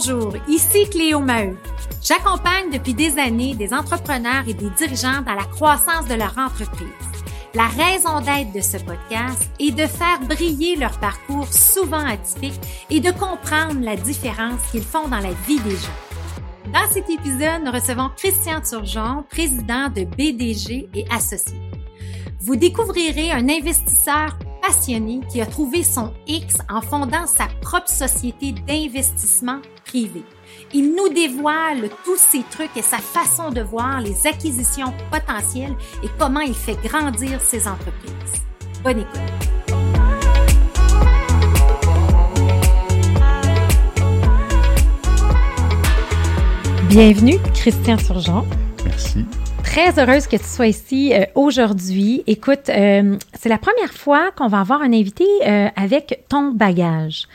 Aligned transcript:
Bonjour, 0.00 0.32
ici 0.46 0.88
Cléo 0.90 1.18
Maheu. 1.18 1.56
J'accompagne 2.04 2.70
depuis 2.72 2.94
des 2.94 3.18
années 3.18 3.56
des 3.56 3.74
entrepreneurs 3.74 4.46
et 4.46 4.54
des 4.54 4.70
dirigeants 4.70 5.22
dans 5.26 5.34
la 5.34 5.42
croissance 5.42 6.06
de 6.06 6.14
leur 6.14 6.38
entreprise. 6.38 6.86
La 7.52 7.66
raison 7.66 8.20
d'être 8.20 8.52
de 8.52 8.60
ce 8.60 8.76
podcast 8.76 9.50
est 9.58 9.72
de 9.72 9.88
faire 9.88 10.20
briller 10.20 10.76
leur 10.76 11.00
parcours 11.00 11.52
souvent 11.52 12.06
atypique 12.06 12.60
et 12.90 13.00
de 13.00 13.10
comprendre 13.10 13.80
la 13.80 13.96
différence 13.96 14.60
qu'ils 14.70 14.84
font 14.84 15.08
dans 15.08 15.18
la 15.18 15.32
vie 15.48 15.58
des 15.60 15.74
gens. 15.74 16.72
Dans 16.72 16.88
cet 16.92 17.10
épisode, 17.10 17.64
nous 17.64 17.72
recevons 17.72 18.10
Christian 18.16 18.60
Turgeon, 18.60 19.24
président 19.28 19.88
de 19.88 20.04
BDG 20.04 20.90
et 20.94 21.06
associé. 21.10 21.58
Vous 22.40 22.54
découvrirez 22.54 23.32
un 23.32 23.48
investisseur 23.48 24.38
passionné 24.60 25.20
qui 25.30 25.40
a 25.40 25.46
trouvé 25.46 25.82
son 25.82 26.12
X 26.26 26.58
en 26.68 26.80
fondant 26.80 27.26
sa 27.26 27.46
propre 27.60 27.90
société 27.90 28.52
d'investissement 28.52 29.60
privé. 29.84 30.22
Il 30.74 30.94
nous 30.94 31.08
dévoile 31.08 31.88
tous 32.04 32.16
ses 32.16 32.42
trucs 32.50 32.76
et 32.76 32.82
sa 32.82 32.98
façon 32.98 33.50
de 33.50 33.60
voir 33.60 34.00
les 34.00 34.26
acquisitions 34.26 34.92
potentielles 35.10 35.76
et 36.02 36.08
comment 36.18 36.40
il 36.40 36.54
fait 36.54 36.78
grandir 36.82 37.40
ses 37.40 37.66
entreprises. 37.66 38.42
Bonne 38.82 39.00
écoute. 39.00 39.48
Bienvenue, 46.88 47.38
Christian 47.54 47.98
Surgeon. 47.98 48.46
Merci 48.84 49.26
très 49.70 49.98
heureuse 49.98 50.26
que 50.26 50.36
tu 50.36 50.44
sois 50.44 50.68
ici 50.68 51.12
euh, 51.12 51.24
aujourd'hui. 51.34 52.22
Écoute, 52.26 52.70
euh, 52.70 53.16
c'est 53.38 53.50
la 53.50 53.58
première 53.58 53.92
fois 53.92 54.30
qu'on 54.34 54.48
va 54.48 54.60
avoir 54.60 54.80
un 54.80 54.94
invité 54.94 55.24
euh, 55.46 55.68
avec 55.76 56.24
ton 56.28 56.52
bagage. 56.52 57.28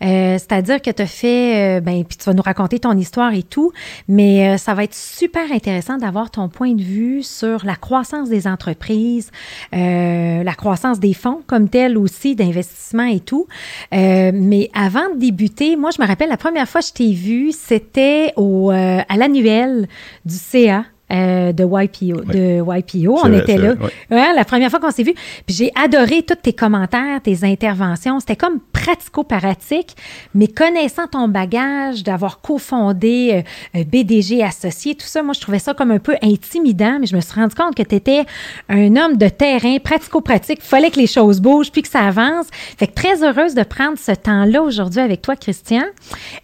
C'est-à-dire 0.00 0.82
que 0.82 0.90
tu 0.90 1.00
as 1.00 1.06
fait, 1.06 1.80
ben, 1.80 2.02
puis 2.04 2.18
tu 2.18 2.24
vas 2.24 2.34
nous 2.34 2.42
raconter 2.42 2.80
ton 2.80 2.98
histoire 2.98 3.32
et 3.34 3.44
tout, 3.44 3.70
mais 4.08 4.58
ça 4.58 4.74
va 4.74 4.82
être 4.82 4.96
super 4.96 5.52
intéressant 5.52 5.96
d'avoir 5.96 6.32
ton 6.32 6.48
point 6.48 6.72
de 6.72 6.82
vue 6.82 7.22
sur 7.22 7.64
la 7.64 7.76
croissance 7.76 8.28
des 8.28 8.48
entreprises, 8.48 9.30
la 9.70 10.54
croissance 10.56 10.98
des 10.98 11.14
fonds 11.14 11.42
comme 11.46 11.68
tel 11.68 11.96
aussi, 11.96 12.34
d'investissement 12.34 13.04
et 13.04 13.20
tout. 13.20 13.46
mais 13.92 14.70
avant 14.74 15.08
de 15.14 15.20
débuter, 15.20 15.76
moi, 15.76 15.90
je 15.96 16.02
me 16.02 16.06
rappelle 16.08 16.30
la 16.30 16.36
première 16.36 16.68
fois 16.68 16.80
que 16.80 16.88
je 16.88 16.92
t'ai 16.94 17.12
vu, 17.12 17.52
c'était 17.52 18.32
au 18.34 18.72
à 18.72 19.16
l'annuel 19.16 19.86
du 20.24 20.34
CA. 20.34 20.84
Euh, 21.12 21.52
de 21.52 21.64
YPO. 21.64 22.22
De 22.22 22.62
YPO. 22.62 23.18
On 23.22 23.32
était 23.34 23.58
là. 23.58 23.74
Ouais, 24.10 24.32
la 24.34 24.44
première 24.44 24.70
fois 24.70 24.80
qu'on 24.80 24.90
s'est 24.90 25.02
vu. 25.02 25.12
Puis 25.46 25.54
j'ai 25.54 25.72
adoré 25.74 26.22
tous 26.22 26.36
tes 26.36 26.54
commentaires, 26.54 27.20
tes 27.22 27.44
interventions. 27.44 28.18
C'était 28.20 28.36
comme 28.36 28.60
pratico-pratique, 28.72 29.94
mais 30.34 30.48
connaissant 30.48 31.06
ton 31.06 31.28
bagage, 31.28 32.02
d'avoir 32.02 32.40
cofondé 32.40 33.44
euh, 33.74 33.78
euh, 33.80 33.84
BDG 33.84 34.42
associé, 34.42 34.94
tout 34.94 35.06
ça, 35.06 35.22
moi, 35.22 35.34
je 35.34 35.40
trouvais 35.40 35.58
ça 35.58 35.74
comme 35.74 35.90
un 35.90 35.98
peu 35.98 36.16
intimidant, 36.22 36.98
mais 36.98 37.06
je 37.06 37.14
me 37.14 37.20
suis 37.20 37.34
rendu 37.34 37.54
compte 37.54 37.74
que 37.74 37.82
tu 37.82 37.94
étais 37.94 38.24
un 38.70 38.96
homme 38.96 39.18
de 39.18 39.28
terrain, 39.28 39.78
pratico-pratique. 39.78 40.60
Il 40.62 40.66
fallait 40.66 40.90
que 40.90 40.98
les 40.98 41.06
choses 41.06 41.40
bougent 41.40 41.70
puis 41.70 41.82
que 41.82 41.88
ça 41.88 42.00
avance. 42.00 42.46
Fait 42.78 42.86
que 42.86 42.94
très 42.94 43.22
heureuse 43.22 43.54
de 43.54 43.62
prendre 43.62 43.98
ce 43.98 44.12
temps-là 44.12 44.62
aujourd'hui 44.62 45.00
avec 45.00 45.20
toi, 45.20 45.36
Christian. 45.36 45.84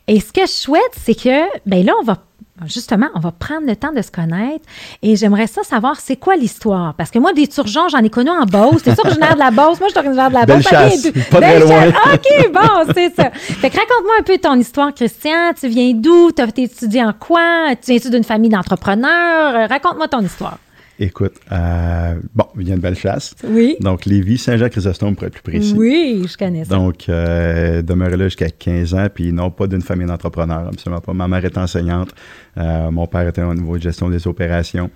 Et 0.07 0.21
ce 0.21 0.33
que 0.33 0.43
je 0.43 0.53
souhaite, 0.53 0.83
c'est 0.97 1.15
que, 1.15 1.47
ben 1.67 1.85
là, 1.85 1.95
on 2.01 2.05
va 2.05 2.19
Justement, 2.67 3.07
on 3.15 3.21
va 3.21 3.31
prendre 3.31 3.67
le 3.67 3.77
temps 3.77 3.93
de 3.93 4.03
se 4.03 4.11
connaître 4.11 4.65
et 5.03 5.17
j'aimerais 5.17 5.47
ça 5.47 5.63
savoir 5.63 6.01
c'est 6.01 6.17
quoi 6.17 6.37
l'histoire? 6.37 6.95
Parce 6.95 7.11
que 7.11 7.19
moi, 7.19 7.33
des 7.33 7.47
turgeons, 7.47 7.89
j'en 7.89 7.99
ai 7.99 8.11
connu 8.11 8.31
en 8.31 8.45
Beauce. 8.45 8.81
C'est 8.85 8.95
sûr 8.95 9.05
que 9.05 9.11
je 9.11 9.15
de 9.15 9.39
la 9.39 9.51
Beauce. 9.51 9.79
Moi, 9.81 9.89
je 9.89 9.93
suis 9.93 9.99
originaire 9.99 10.29
de 10.29 10.35
la 10.35 10.47
Beauce. 10.47 10.63
Chasse, 10.69 11.11
pas 11.31 11.41
très 11.41 11.61
loin. 11.61 11.89
OK, 11.89 12.53
bon, 12.53 12.93
c'est 12.95 13.15
ça. 13.15 13.31
Fait 13.31 13.71
que 13.71 13.77
raconte-moi 13.77 14.15
un 14.19 14.23
peu 14.23 14.39
ton 14.39 14.55
histoire, 14.55 14.93
Christian. 14.95 15.53
Tu 15.59 15.69
viens 15.69 15.93
d'où? 15.95 16.33
Tu 16.33 16.43
as 16.43 16.49
étudié 16.57 17.05
en 17.05 17.13
quoi? 17.13 17.75
Tu 17.83 17.93
viens-tu 17.93 18.11
d'une 18.11 18.25
famille 18.25 18.51
d'entrepreneurs? 18.51 19.69
Raconte-moi 19.69 20.09
ton 20.09 20.21
histoire. 20.21 20.59
Écoute, 21.01 21.35
euh, 21.53 22.15
bon, 22.35 22.47
il 22.59 22.69
y 22.69 22.73
a 22.73 22.75
une 22.75 22.81
belle 22.81 22.97
chasse. 22.97 23.37
Oui. 23.45 23.77
Donc, 23.81 24.05
Lévis, 24.05 24.39
Saint-Jacques-Chrysostome, 24.39 25.15
pour 25.15 25.29
être 25.29 25.35
plus 25.35 25.43
précis. 25.43 25.75
Oui, 25.77 26.27
je 26.29 26.37
connais 26.37 26.65
ça. 26.65 26.75
Donc, 26.75 27.09
euh, 27.09 27.83
demeuré 27.83 28.17
là 28.17 28.25
jusqu'à 28.25 28.51
15 28.51 28.95
ans, 28.95 29.07
puis 29.13 29.33
non 29.33 29.51
pas 29.51 29.69
d'une 29.69 29.83
famille 29.83 30.09
d'entrepreneurs, 30.09 30.67
absolument 30.67 31.01
pas. 31.01 31.13
Ma 31.13 31.29
mère 31.29 31.45
est 31.45 31.57
enseignante, 31.57 32.11
euh, 32.57 32.91
mon 32.91 33.07
père 33.07 33.29
était 33.29 33.43
au 33.43 33.55
niveau 33.55 33.77
de 33.77 33.83
gestion 33.83 34.09
des 34.09 34.27
opérations, 34.27 34.91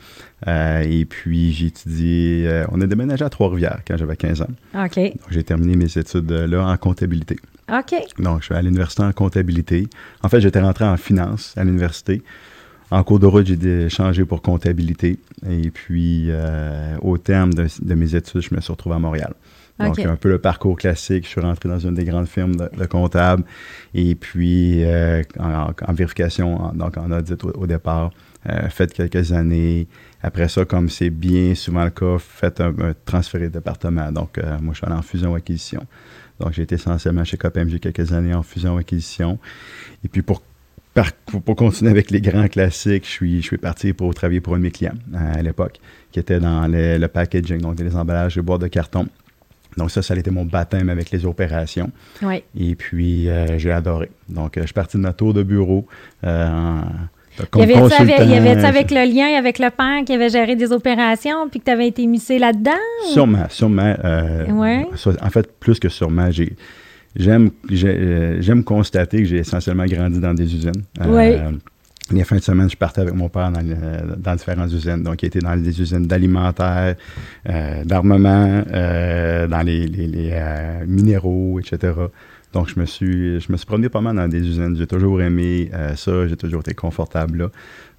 euh, 0.48 0.82
et 0.84 1.04
puis 1.04 1.52
j'ai 1.52 1.66
étudié, 1.66 2.48
euh, 2.48 2.64
on 2.72 2.80
a 2.80 2.86
déménagé 2.86 3.24
à 3.24 3.30
Trois-Rivières 3.30 3.82
quand 3.86 3.96
j'avais 3.96 4.16
15 4.16 4.42
ans. 4.42 4.50
OK. 4.74 4.96
Donc, 4.96 5.30
j'ai 5.30 5.44
terminé 5.44 5.76
mes 5.76 5.96
études 5.96 6.30
là 6.32 6.66
en 6.66 6.76
comptabilité. 6.78 7.36
OK. 7.72 7.94
Donc, 8.18 8.40
je 8.40 8.46
suis 8.46 8.54
à 8.54 8.62
l'université 8.62 9.02
en 9.04 9.12
comptabilité. 9.12 9.86
En 10.22 10.28
fait, 10.28 10.40
j'étais 10.40 10.60
rentré 10.60 10.84
en 10.84 10.96
finance 10.96 11.54
à 11.56 11.62
l'université. 11.62 12.22
En 12.92 13.04
cours 13.04 13.18
de 13.18 13.24
route, 13.24 13.46
j'ai 13.46 13.88
changé 13.88 14.26
pour 14.26 14.42
comptabilité. 14.42 15.18
Et 15.48 15.70
puis, 15.70 16.26
euh, 16.28 16.94
au 17.00 17.16
terme 17.16 17.54
de, 17.54 17.94
mes 17.94 18.14
études, 18.14 18.42
je 18.42 18.54
me 18.54 18.60
suis 18.60 18.70
retrouvé 18.70 18.96
à 18.96 18.98
Montréal. 18.98 19.32
Donc, 19.80 19.98
un 19.98 20.16
peu 20.16 20.28
le 20.28 20.38
parcours 20.38 20.76
classique. 20.76 21.24
Je 21.24 21.30
suis 21.30 21.40
rentré 21.40 21.70
dans 21.70 21.78
une 21.78 21.94
des 21.94 22.04
grandes 22.04 22.28
firmes 22.28 22.54
de, 22.54 22.84
comptables. 22.84 23.44
Et 23.94 24.14
puis, 24.14 24.84
euh, 24.84 25.22
en, 25.38 25.72
vérification, 25.94 26.70
donc 26.74 26.98
en 26.98 27.10
audit 27.10 27.42
au, 27.42 27.66
départ, 27.66 28.10
euh, 28.46 28.68
fait 28.68 28.92
quelques 28.92 29.32
années. 29.32 29.88
Après 30.22 30.48
ça, 30.48 30.66
comme 30.66 30.90
c'est 30.90 31.08
bien 31.08 31.54
souvent 31.54 31.84
le 31.84 31.90
cas, 31.90 32.18
fait 32.18 32.60
un, 32.60 32.74
transféré 33.06 33.44
de 33.44 33.54
département. 33.54 34.12
Donc, 34.12 34.38
moi, 34.60 34.74
je 34.74 34.78
suis 34.80 34.86
allé 34.86 34.96
en 34.96 35.02
fusion-acquisition. 35.02 35.86
Donc, 36.40 36.52
j'ai 36.52 36.62
été 36.62 36.74
essentiellement 36.74 37.24
chez 37.24 37.38
KPMG 37.38 37.78
quelques 37.80 38.12
années 38.12 38.34
en 38.34 38.42
fusion-acquisition. 38.42 39.38
Et 40.04 40.08
puis, 40.08 40.20
pour 40.20 40.42
pour 41.44 41.56
continuer 41.56 41.90
avec 41.90 42.10
les 42.10 42.20
grands 42.20 42.48
classiques, 42.48 43.04
je 43.04 43.10
suis, 43.10 43.40
je 43.40 43.46
suis 43.46 43.58
parti 43.58 43.92
pour 43.92 44.14
travailler 44.14 44.40
pour 44.40 44.54
un 44.54 44.58
de 44.58 44.62
mes 44.62 44.70
clients 44.70 44.94
euh, 45.14 45.38
à 45.38 45.42
l'époque, 45.42 45.80
qui 46.10 46.18
était 46.18 46.38
dans 46.38 46.66
le 46.68 47.06
packaging, 47.06 47.60
donc 47.60 47.80
les 47.80 47.96
emballages 47.96 48.36
de 48.36 48.42
boîtes 48.42 48.60
de 48.60 48.68
carton. 48.68 49.06
Donc 49.78 49.90
ça, 49.90 50.02
ça 50.02 50.12
a 50.12 50.18
été 50.18 50.30
mon 50.30 50.44
baptême 50.44 50.90
avec 50.90 51.10
les 51.10 51.24
opérations. 51.24 51.90
Oui. 52.20 52.42
Et 52.58 52.74
puis, 52.74 53.30
euh, 53.30 53.58
j'ai 53.58 53.72
adoré. 53.72 54.10
Donc, 54.28 54.58
euh, 54.58 54.62
je 54.62 54.66
suis 54.66 54.74
parti 54.74 54.98
de 54.98 55.02
ma 55.02 55.14
tour 55.14 55.32
de 55.32 55.42
bureau 55.42 55.86
en, 56.22 56.82
il 57.54 57.60
y 57.60 57.62
avait-tu 57.62 58.66
avec, 58.66 58.90
le 58.90 59.10
lien 59.10 59.38
avec 59.38 59.58
le 59.58 59.70
père 59.70 60.04
qui 60.04 60.12
avait 60.12 60.28
géré 60.28 60.54
des 60.54 60.70
opérations 60.70 61.48
puis 61.48 61.60
que 61.60 61.64
tu 61.64 61.70
avais 61.70 61.88
été 61.88 62.06
missé 62.06 62.38
là-dedans? 62.38 62.72
Sûrement, 63.14 63.46
sûrement. 63.48 63.94
En 64.52 65.30
fait, 65.30 65.50
plus 65.58 65.80
que 65.80 65.88
sûrement, 65.88 66.30
j'ai 66.30 66.54
j'aime 67.16 67.50
euh, 67.70 68.36
j'aime 68.40 68.64
constater 68.64 69.18
que 69.18 69.24
j'ai 69.24 69.38
essentiellement 69.38 69.86
grandi 69.86 70.20
dans 70.20 70.34
des 70.34 70.54
usines. 70.54 70.82
Oui. 71.00 71.34
Euh, 71.34 71.50
les 72.10 72.24
fins 72.24 72.36
de 72.36 72.42
semaine, 72.42 72.68
je 72.68 72.76
partais 72.76 73.00
avec 73.00 73.14
mon 73.14 73.28
père 73.28 73.50
dans, 73.50 73.62
dans 74.18 74.34
différentes 74.34 74.72
usines. 74.72 75.02
Donc, 75.02 75.22
il 75.22 75.26
était 75.26 75.38
dans 75.38 75.56
des 75.56 75.80
usines 75.80 76.06
d'alimentaire, 76.06 76.96
euh, 77.48 77.84
d'armement, 77.84 78.62
dans 79.48 79.62
les, 79.64 79.86
les, 79.86 80.84
minéraux, 80.86 81.58
etc. 81.60 81.92
Donc, 82.52 82.68
je 82.68 82.78
me 82.78 82.84
suis 82.84 83.40
je 83.40 83.50
me 83.50 83.56
suis 83.56 83.64
promené 83.64 83.88
pas 83.88 84.02
mal 84.02 84.16
dans 84.16 84.28
des 84.28 84.40
usines. 84.40 84.76
J'ai 84.76 84.86
toujours 84.86 85.22
aimé 85.22 85.70
ça, 85.96 86.26
j'ai 86.26 86.36
toujours 86.36 86.60
été 86.60 86.74
confortable 86.74 87.38
là. 87.38 87.50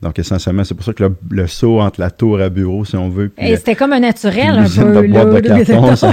Donc, 0.03 0.19
essentiellement, 0.19 0.63
c'est 0.65 0.75
pour 0.75 0.83
ça 0.83 0.91
que 0.93 1.09
le, 1.31 1.47
saut 1.47 1.79
entre 1.79 2.01
la 2.01 2.11
tour 2.11 2.41
à 2.41 2.49
bureau, 2.49 2.83
si 2.83 2.97
on 2.97 3.07
veut. 3.09 3.31
Et 3.37 3.55
c'était 3.55 3.75
comme 3.75 3.93
un 3.93 4.01
naturel, 4.01 4.59
un 4.59 4.63
peu. 4.63 5.07
De 5.07 5.07
boîte 5.07 5.43
de 5.43 5.63
carton. 5.63 5.95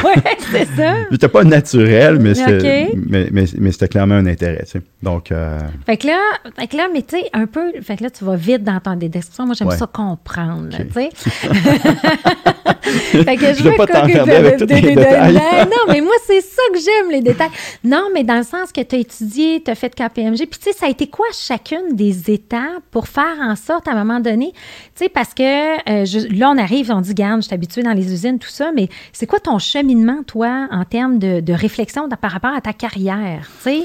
c'est 0.52 0.68
ça. 0.76 0.94
C'était 1.10 1.28
pas 1.28 1.44
naturel, 1.44 2.18
mais 2.20 2.34
c'était, 2.34 2.92
mais, 2.94 3.28
mais, 3.30 3.72
c'était 3.72 3.88
clairement 3.88 4.14
un 4.14 4.26
intérêt, 4.26 4.62
tu 4.64 4.72
sais. 4.72 4.82
Donc. 5.02 5.32
Euh... 5.32 5.58
Fait 5.86 5.96
que 5.96 6.06
là, 6.06 6.18
fait 6.56 6.68
que 6.68 6.76
là 6.76 6.88
mais 6.92 7.02
tu 7.02 7.18
sais, 7.18 7.28
un 7.32 7.46
peu. 7.46 7.72
Fait 7.82 7.96
que 7.96 8.04
là, 8.04 8.10
tu 8.10 8.24
vas 8.24 8.36
vite 8.36 8.62
dans 8.62 8.78
ton 8.80 8.94
descriptions. 8.94 9.46
Moi, 9.46 9.54
j'aime 9.58 9.70
ça 9.70 9.86
comprendre, 9.86 10.68
tu 10.70 10.76
sais. 10.92 11.10
fait 13.24 13.36
que 13.36 13.46
je, 13.46 13.54
je 13.58 13.62
veux 13.64 13.76
pas 13.76 13.86
t'emmerder 13.86 14.32
avec 14.32 14.58
tous 14.58 14.66
les 14.66 14.80
détails. 14.80 15.34
non, 15.34 15.84
mais 15.88 16.00
moi, 16.00 16.14
c'est 16.26 16.40
ça 16.40 16.62
que 16.72 16.78
j'aime, 16.78 17.10
les 17.10 17.22
détails. 17.22 17.50
Non, 17.82 18.08
mais 18.14 18.24
dans 18.24 18.38
le 18.38 18.44
sens 18.44 18.72
que 18.72 18.80
tu 18.80 18.96
as 18.96 18.98
étudié, 18.98 19.62
tu 19.64 19.70
as 19.70 19.74
fait 19.74 19.94
KPMG. 19.94 20.46
Puis, 20.46 20.60
tu 20.62 20.70
sais, 20.70 20.72
ça 20.72 20.86
a 20.86 20.88
été 20.88 21.08
quoi 21.08 21.26
chacune 21.32 21.94
des 21.94 22.30
étapes 22.30 22.82
pour 22.90 23.08
faire 23.08 23.36
en 23.40 23.56
sorte 23.56 23.79
à 23.88 23.92
un 23.92 24.04
moment 24.04 24.20
donné. 24.20 24.52
Tu 24.94 25.04
sais, 25.04 25.08
parce 25.08 25.34
que 25.34 25.42
euh, 25.42 26.28
là, 26.36 26.50
on 26.50 26.58
arrive, 26.58 26.90
on 26.90 27.00
dit, 27.00 27.14
garde, 27.14 27.42
je 27.42 27.46
suis 27.46 27.54
habituée 27.54 27.82
dans 27.82 27.92
les 27.92 28.12
usines, 28.12 28.38
tout 28.38 28.48
ça, 28.48 28.72
mais 28.74 28.88
c'est 29.12 29.26
quoi 29.26 29.40
ton 29.40 29.58
cheminement, 29.58 30.22
toi, 30.26 30.68
en 30.70 30.84
termes 30.84 31.18
de, 31.18 31.52
réflexion 31.52 32.08
par 32.08 32.30
rapport 32.30 32.54
à 32.54 32.60
ta 32.60 32.72
carrière, 32.72 33.48
tu 33.62 33.70
sais? 33.70 33.82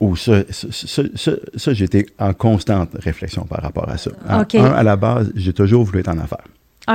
Oh, 0.00 0.16
ça, 0.16 0.42
ça, 0.50 1.02
ça, 1.54 1.72
j'étais 1.74 2.06
en 2.18 2.32
constante 2.32 2.90
réflexion 2.94 3.44
par 3.44 3.62
rapport 3.62 3.88
à 3.88 3.98
ça. 3.98 4.10
OK. 4.40 4.54
à 4.54 4.82
la 4.82 4.96
base, 4.96 5.30
j'ai 5.34 5.52
toujours 5.52 5.84
voulu 5.84 6.00
être 6.00 6.08
en 6.08 6.18
affaires. 6.18 6.44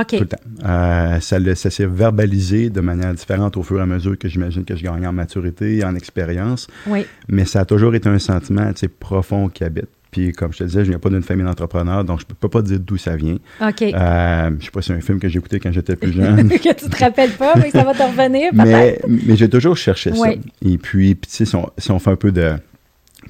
Tout 0.04 0.16
le 0.20 0.26
temps. 0.26 0.36
Euh, 0.64 1.20
ça, 1.20 1.38
ça 1.54 1.70
s'est 1.70 1.86
verbalisé 1.86 2.68
de 2.70 2.80
manière 2.80 3.14
différente 3.14 3.56
au 3.56 3.62
fur 3.62 3.78
et 3.78 3.82
à 3.82 3.86
mesure 3.86 4.18
que 4.18 4.28
j'imagine 4.28 4.64
que 4.64 4.76
je 4.76 4.82
gagnais 4.82 5.06
en 5.06 5.12
maturité, 5.12 5.84
en 5.84 5.94
expérience. 5.94 6.66
Oui. 6.86 7.06
Mais 7.28 7.44
ça 7.44 7.60
a 7.60 7.64
toujours 7.64 7.94
été 7.94 8.08
un 8.08 8.18
sentiment 8.18 8.70
profond 9.00 9.48
qui 9.48 9.64
habite. 9.64 9.88
Puis, 10.16 10.32
comme 10.32 10.50
je 10.50 10.60
te 10.60 10.64
disais, 10.64 10.82
je 10.82 10.88
viens 10.88 10.98
pas 10.98 11.10
d'une 11.10 11.22
famille 11.22 11.44
d'entrepreneurs, 11.44 12.02
donc 12.02 12.20
je 12.20 12.24
peux, 12.24 12.34
peux 12.34 12.48
pas 12.48 12.62
dire 12.62 12.80
d'où 12.80 12.96
ça 12.96 13.16
vient. 13.16 13.36
OK. 13.60 13.82
Euh, 13.82 14.50
je 14.58 14.64
sais 14.64 14.70
pas 14.70 14.80
si 14.80 14.88
c'est 14.88 14.94
un 14.94 15.00
film 15.02 15.20
que 15.20 15.28
j'ai 15.28 15.38
écouté 15.38 15.60
quand 15.60 15.70
j'étais 15.70 15.94
plus 15.94 16.12
jeune. 16.12 16.48
que 16.48 16.72
tu 16.72 16.88
te 16.88 16.96
rappelles 16.96 17.32
pas, 17.32 17.52
mais 17.56 17.70
ça 17.70 17.84
va 17.84 17.92
te 17.92 18.02
revenir, 18.02 18.50
Mais, 18.54 18.98
mais 19.06 19.36
j'ai 19.36 19.50
toujours 19.50 19.76
cherché 19.76 20.14
ça. 20.14 20.30
Et 20.64 20.78
puis, 20.78 21.14
puis 21.16 21.30
tu 21.30 21.44
sais, 21.44 21.44
si 21.44 21.90
on, 21.90 21.98
fait 21.98 22.10
un 22.10 22.16
peu 22.16 22.32
de 22.32 22.54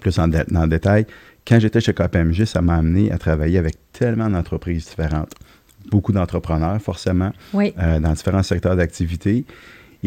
plus 0.01 0.17
en, 0.21 0.29
détail, 0.29 1.07
quand 1.45 1.59
j'étais 1.59 1.81
chez 1.81 1.93
KPMG, 1.93 2.45
ça 2.45 2.63
m'a 2.63 2.77
amené 2.77 3.11
à 3.11 3.19
travailler 3.19 3.59
avec 3.59 3.75
tellement 3.93 4.31
d'entreprises 4.31 4.87
différentes. 4.87 5.33
Beaucoup 5.91 6.13
d'entrepreneurs, 6.13 6.81
forcément, 6.81 7.33
euh, 7.57 7.99
dans 7.99 8.13
différents 8.13 8.45
secteurs 8.45 8.77
d'activité. 8.77 9.45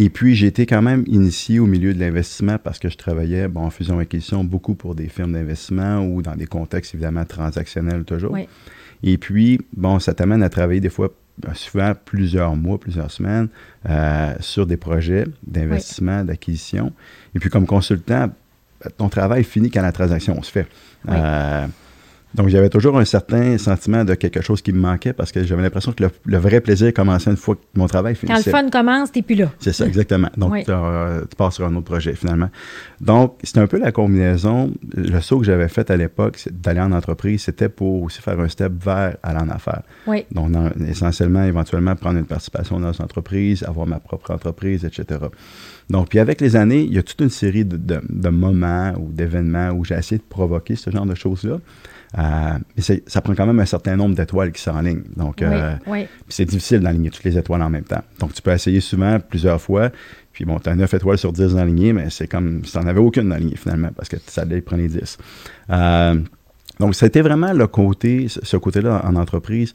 Et 0.02 0.10
puis, 0.10 0.34
j'ai 0.34 0.48
été 0.48 0.66
quand 0.66 0.82
même 0.82 1.04
initié 1.08 1.60
au 1.60 1.66
milieu 1.66 1.94
de 1.94 2.00
l'investissement 2.00 2.58
parce 2.58 2.80
que 2.80 2.88
je 2.88 2.96
travaillais 2.96 3.50
bon, 3.50 3.66
en 3.66 3.70
fusion-acquisition 3.70 4.46
beaucoup 4.46 4.74
pour 4.74 4.96
des 4.96 5.10
firmes 5.10 5.34
d'investissement 5.34 6.00
ou 6.06 6.22
dans 6.22 6.38
des 6.38 6.46
contextes 6.46 6.94
évidemment 6.94 7.26
transactionnels 7.26 8.06
toujours. 8.06 8.38
Et 9.04 9.18
puis, 9.18 9.60
bon, 9.76 10.00
ça 10.00 10.14
t'amène 10.14 10.42
à 10.42 10.48
travailler 10.48 10.80
des 10.80 10.90
fois, 10.90 11.10
euh, 11.46 11.54
souvent 11.54 11.92
plusieurs 12.06 12.56
mois, 12.56 12.80
plusieurs 12.80 13.12
semaines 13.12 13.50
euh, 13.90 14.36
sur 14.40 14.66
des 14.66 14.78
projets 14.78 15.26
d'investissement, 15.46 16.24
d'acquisition. 16.24 16.94
Et 17.36 17.40
puis, 17.40 17.50
comme 17.50 17.66
consultant, 17.66 18.30
ton 18.96 19.10
travail 19.10 19.44
finit 19.44 19.70
quand 19.70 19.82
la 19.82 19.92
transaction 19.92 20.42
se 20.42 20.50
fait. 20.50 20.68
Euh, 21.10 21.68
donc, 22.36 22.50
j'avais 22.50 22.70
toujours 22.70 22.98
un 23.00 23.06
certain 23.06 23.58
sentiment 23.58 24.06
de 24.06 24.14
quelque 24.14 24.42
chose 24.42 24.62
qui 24.62 24.72
me 24.72 24.80
manquait 24.80 25.14
parce 25.14 25.32
que 25.32 25.44
j'avais 25.44 25.64
l'impression 25.64 25.94
que 25.94 26.04
le, 26.26 26.38
vrai 26.38 26.62
plaisir 26.62 26.94
commençait 26.94 27.32
une 27.32 27.38
fois 27.38 27.56
que 27.56 27.62
mon 27.74 27.88
travail 27.88 28.14
finissait. 28.14 28.52
Quand 28.52 28.62
le 28.62 28.70
fun 28.70 28.70
commence, 28.70 29.12
tu 29.12 29.20
n'es 29.20 29.24
plus 29.24 29.36
là. 29.36 29.52
C'est 29.60 29.74
ça, 29.74 29.88
exactement. 29.88 30.30
Donc, 30.38 30.66
tu 30.66 31.36
passes 31.36 31.56
sur 31.56 31.66
un 31.66 31.76
autre 31.76 31.86
projet, 31.86 32.14
finalement. 32.14 32.50
Donc, 33.02 33.38
c'était 33.44 33.62
un 33.62 33.68
peu 33.68 33.80
la 33.80 33.92
combinaison. 33.92 34.72
Le 34.96 35.20
saut 35.22 35.40
que 35.40 35.46
j'avais 35.46 35.70
fait 35.70 35.90
à 35.90 35.98
l'époque 35.98 36.40
d'aller 36.52 36.82
en 36.82 36.92
entreprise, 36.92 37.44
c'était 37.44 37.70
pour 37.70 38.04
aussi 38.04 38.22
faire 38.22 38.40
un 38.40 38.48
step 38.48 38.74
vers 38.84 39.18
aller 39.24 39.40
en 39.40 39.50
affaires. 39.50 39.82
Oui. 40.06 40.26
Donc, 40.32 40.52
essentiellement, 40.88 41.44
éventuellement, 41.44 41.96
prendre 41.96 42.20
une 42.20 42.26
participation 42.26 42.80
dans 42.80 42.94
une 42.94 43.06
entreprise, 43.06 43.64
avoir 43.64 43.88
ma 43.88 44.00
propre 44.00 44.32
entreprise, 44.32 44.86
etc. 44.86 45.20
Donc, 45.90 46.10
puis 46.10 46.20
avec 46.20 46.42
les 46.42 46.56
années, 46.56 46.82
il 46.82 46.94
y 46.94 47.00
a 47.00 47.04
toute 47.04 47.22
une 47.22 47.32
série 47.32 47.66
de, 47.66 48.02
de 48.08 48.30
moments 48.30 48.94
ou 49.00 49.12
d'événements 49.12 49.72
où 49.72 49.84
j'ai 49.84 49.96
essayé 49.96 50.20
de 50.20 50.24
provoquer 50.24 50.76
ce 50.76 50.92
genre 50.92 51.08
de 51.08 51.16
choses-là. 51.16 51.58
Euh, 52.18 52.58
mais 52.76 53.02
ça 53.06 53.22
prend 53.22 53.36
quand 53.36 53.46
même 53.46 53.60
un 53.60 53.66
certain 53.66 53.96
nombre 53.96 54.16
d'étoiles 54.16 54.52
qui 54.52 54.62
s'enlignent. 54.62 55.04
Donc, 55.16 55.42
euh, 55.42 55.76
c'est 56.28 56.46
difficile 56.46 56.80
d'aligner 56.80 57.10
toutes 57.10 57.24
les 57.24 57.38
étoiles 57.38 57.62
en 57.62 57.70
même 57.70 57.84
temps. 57.84 58.04
Donc, 58.20 58.34
tu 58.34 58.42
peux 58.42 58.52
essayer 58.52 58.80
souvent, 58.80 59.20
plusieurs 59.20 59.62
fois. 59.62 59.92
Puis 60.34 60.46
bon, 60.46 60.60
tu 60.60 60.70
as 60.70 60.76
9 60.76 60.92
étoiles 60.94 61.18
sur 61.18 61.34
10 61.34 61.58
alignées, 61.58 61.94
mais 61.94 62.10
c'est 62.10 62.28
comme 62.28 62.64
si 62.64 62.72
tu 62.72 62.78
n'en 62.78 62.88
avais 62.88 63.00
aucune 63.00 63.32
alignée 63.32 63.58
finalement, 63.58 63.90
parce 63.96 64.10
que 64.10 64.18
ça 64.26 64.42
allait 64.42 64.62
prendre 64.62 64.82
les 64.82 64.90
10. 64.90 65.18
Euh, 65.70 66.20
donc, 66.80 66.96
c'était 66.96 67.22
vraiment 67.22 67.54
le 67.54 67.68
côté, 67.68 68.28
ce 68.30 68.58
côté-là 68.58 69.02
en 69.06 69.16
entreprise, 69.16 69.74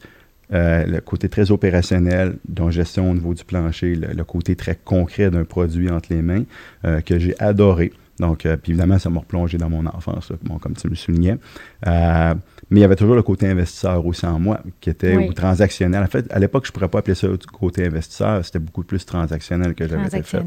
le 0.49 0.99
côté 0.99 1.29
très 1.29 1.51
opérationnel, 1.51 2.37
dont 2.47 2.69
gestion 2.69 3.11
au 3.11 3.13
niveau 3.13 3.33
du 3.33 3.43
plancher, 3.43 3.95
le, 3.95 4.23
côté 4.23 4.55
très 4.55 4.75
concret 4.75 5.29
d'un 5.29 5.43
produit 5.43 5.89
entre 5.89 6.11
les 6.11 6.21
mains, 6.21 6.43
que 6.83 7.19
j'ai 7.19 7.35
adoré. 7.39 7.91
Donc, 8.19 8.45
euh, 8.45 8.55
puis 8.57 8.71
évidemment, 8.71 8.97
ça 8.97 9.09
m'a 9.09 9.19
replongé 9.19 9.57
dans 9.57 9.69
mon 9.69 9.85
enfance, 9.85 10.31
comme 10.61 10.73
tu 10.73 10.87
me 10.87 10.91
le 10.91 10.95
soulignais. 10.95 11.37
Euh, 11.85 12.33
mais 12.69 12.79
il 12.79 12.81
y 12.81 12.85
avait 12.85 12.95
toujours 12.95 13.15
le 13.15 13.23
côté 13.23 13.47
investisseur 13.47 14.05
aussi 14.05 14.25
en 14.25 14.39
moi, 14.39 14.61
qui 14.79 14.89
était 14.89 15.29
transactionnel. 15.35 16.03
En 16.03 16.07
fait, 16.07 16.25
à 16.31 16.39
l'époque, 16.39 16.65
je 16.65 16.71
ne 16.71 16.73
pourrais 16.73 16.87
pas 16.87 16.99
appeler 16.99 17.15
ça 17.15 17.27
du 17.27 17.37
côté 17.47 17.85
investisseur, 17.85 18.43
c'était 18.45 18.59
beaucoup 18.59 18.83
plus 18.83 19.05
transactionnel 19.05 19.75
que 19.75 19.87
j'avais 19.87 20.09
fait. 20.09 20.37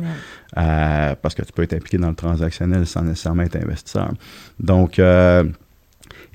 Euh, 0.56 1.15
parce 1.20 1.35
que 1.35 1.43
tu 1.43 1.53
peux 1.53 1.62
être 1.62 1.75
impliqué 1.75 1.99
dans 1.99 2.09
le 2.09 2.15
transactionnel 2.15 2.87
sans 2.87 3.03
nécessairement 3.03 3.43
être 3.43 3.56
investisseur. 3.56 4.12
Donc, 4.59 5.00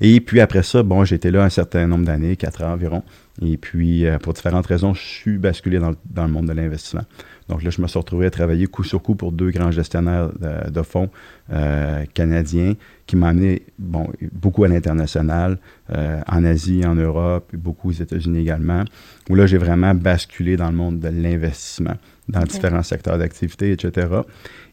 et 0.00 0.20
puis 0.20 0.40
après 0.40 0.62
ça, 0.62 0.82
bon, 0.82 1.04
été 1.04 1.30
là 1.30 1.44
un 1.44 1.48
certain 1.48 1.86
nombre 1.86 2.04
d'années, 2.04 2.36
quatre 2.36 2.62
ans 2.62 2.72
environ. 2.72 3.02
Et 3.42 3.56
puis, 3.56 4.06
pour 4.22 4.32
différentes 4.32 4.66
raisons, 4.66 4.94
je 4.94 5.02
suis 5.02 5.38
basculé 5.38 5.78
dans, 5.80 5.94
dans 6.06 6.24
le 6.24 6.30
monde 6.30 6.46
de 6.46 6.52
l'investissement. 6.52 7.02
Donc 7.48 7.62
là, 7.62 7.70
je 7.70 7.80
me 7.82 7.86
suis 7.86 7.98
retrouvé 7.98 8.26
à 8.26 8.30
travailler 8.30 8.66
coup 8.66 8.84
sur 8.84 9.02
coup 9.02 9.14
pour 9.14 9.32
deux 9.32 9.50
grands 9.50 9.70
gestionnaires 9.70 10.30
de, 10.70 10.82
fonds 10.82 11.10
euh, 11.52 12.04
canadiens 12.14 12.74
qui 13.06 13.16
m'ont 13.16 13.26
amené 13.26 13.62
bon, 13.78 14.08
beaucoup 14.32 14.64
à 14.64 14.68
l'international, 14.68 15.58
euh, 15.92 16.20
en 16.26 16.44
Asie, 16.44 16.86
en 16.86 16.94
Europe, 16.94 17.50
beaucoup 17.54 17.90
aux 17.90 17.92
États-Unis 17.92 18.40
également, 18.40 18.84
où 19.28 19.34
là, 19.34 19.46
j'ai 19.46 19.58
vraiment 19.58 19.94
basculé 19.94 20.56
dans 20.56 20.70
le 20.70 20.76
monde 20.76 21.00
de 21.00 21.08
l'investissement, 21.08 21.96
dans 22.28 22.42
différents 22.44 22.82
secteurs 22.82 23.18
d'activité, 23.18 23.72
etc. 23.72 24.08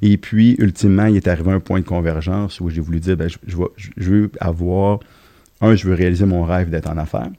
Et 0.02 0.18
puis, 0.18 0.56
ultimement, 0.60 1.08
il 1.08 1.18
est 1.18 1.28
arrivé 1.28 1.52
un 1.52 1.60
point 1.60 1.82
de 1.82 1.86
convergence 1.86 2.62
où 2.62 2.70
j'ai 2.70 2.82
voulu 2.82 3.02
dire, 3.02 3.18
ben, 3.18 3.28
je, 3.28 3.58
je 3.98 4.12
veux 4.12 4.32
avoir, 4.40 5.00
un, 5.60 5.76
je 5.76 5.88
veux 5.88 5.94
réaliser 5.94 6.26
mon 6.26 6.44
rêve 6.44 6.70
d'être 6.70 6.90
en 6.90 6.98
affaires. 6.98 7.30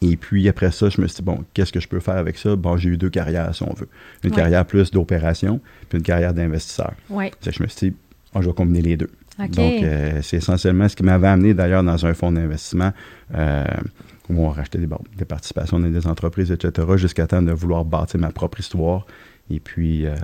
Et 0.00 0.16
puis 0.16 0.48
après 0.48 0.70
ça, 0.70 0.88
je 0.88 1.00
me 1.00 1.06
suis 1.06 1.16
dit, 1.16 1.22
bon, 1.22 1.44
qu'est-ce 1.54 1.72
que 1.72 1.80
je 1.80 1.88
peux 1.88 2.00
faire 2.00 2.16
avec 2.16 2.38
ça? 2.38 2.56
Bon, 2.56 2.76
j'ai 2.76 2.90
eu 2.90 2.96
deux 2.96 3.10
carrières, 3.10 3.54
si 3.54 3.62
on 3.62 3.72
veut. 3.74 3.88
Une 4.24 4.30
carrière 4.30 4.64
plus 4.64 4.90
d'opération, 4.90 5.60
puis 5.88 5.98
une 5.98 6.04
carrière 6.04 6.34
d'investisseur. 6.34 6.92
Ouais. 7.10 7.30
Je 7.42 7.62
me 7.62 7.68
suis 7.68 7.90
dit, 7.90 7.96
oh, 8.34 8.42
je 8.42 8.48
vais 8.48 8.54
combiner 8.54 8.82
les 8.82 8.96
deux. 8.96 9.10
Donc, 9.38 9.58
euh, 9.58 10.20
c'est 10.22 10.36
essentiellement 10.36 10.88
ce 10.88 10.96
qui 10.96 11.02
m'avait 11.02 11.28
amené 11.28 11.54
d'ailleurs 11.54 11.82
dans 11.82 12.04
un 12.04 12.14
fonds 12.14 12.32
d'investissement 12.32 12.92
euh, 13.34 13.64
où 14.28 14.44
on 14.44 14.50
rachetait 14.50 14.78
des, 14.78 14.88
des 15.16 15.24
participations 15.24 15.78
dans 15.78 15.88
des 15.88 16.06
entreprises, 16.06 16.52
etc., 16.52 16.86
jusqu'à 16.96 17.26
temps 17.26 17.42
de 17.42 17.52
vouloir 17.52 17.84
bâtir 17.84 18.20
ma 18.20 18.30
propre 18.30 18.60
histoire 18.60 19.06
et 19.54 19.60
puis, 19.60 20.06
euh, 20.06 20.14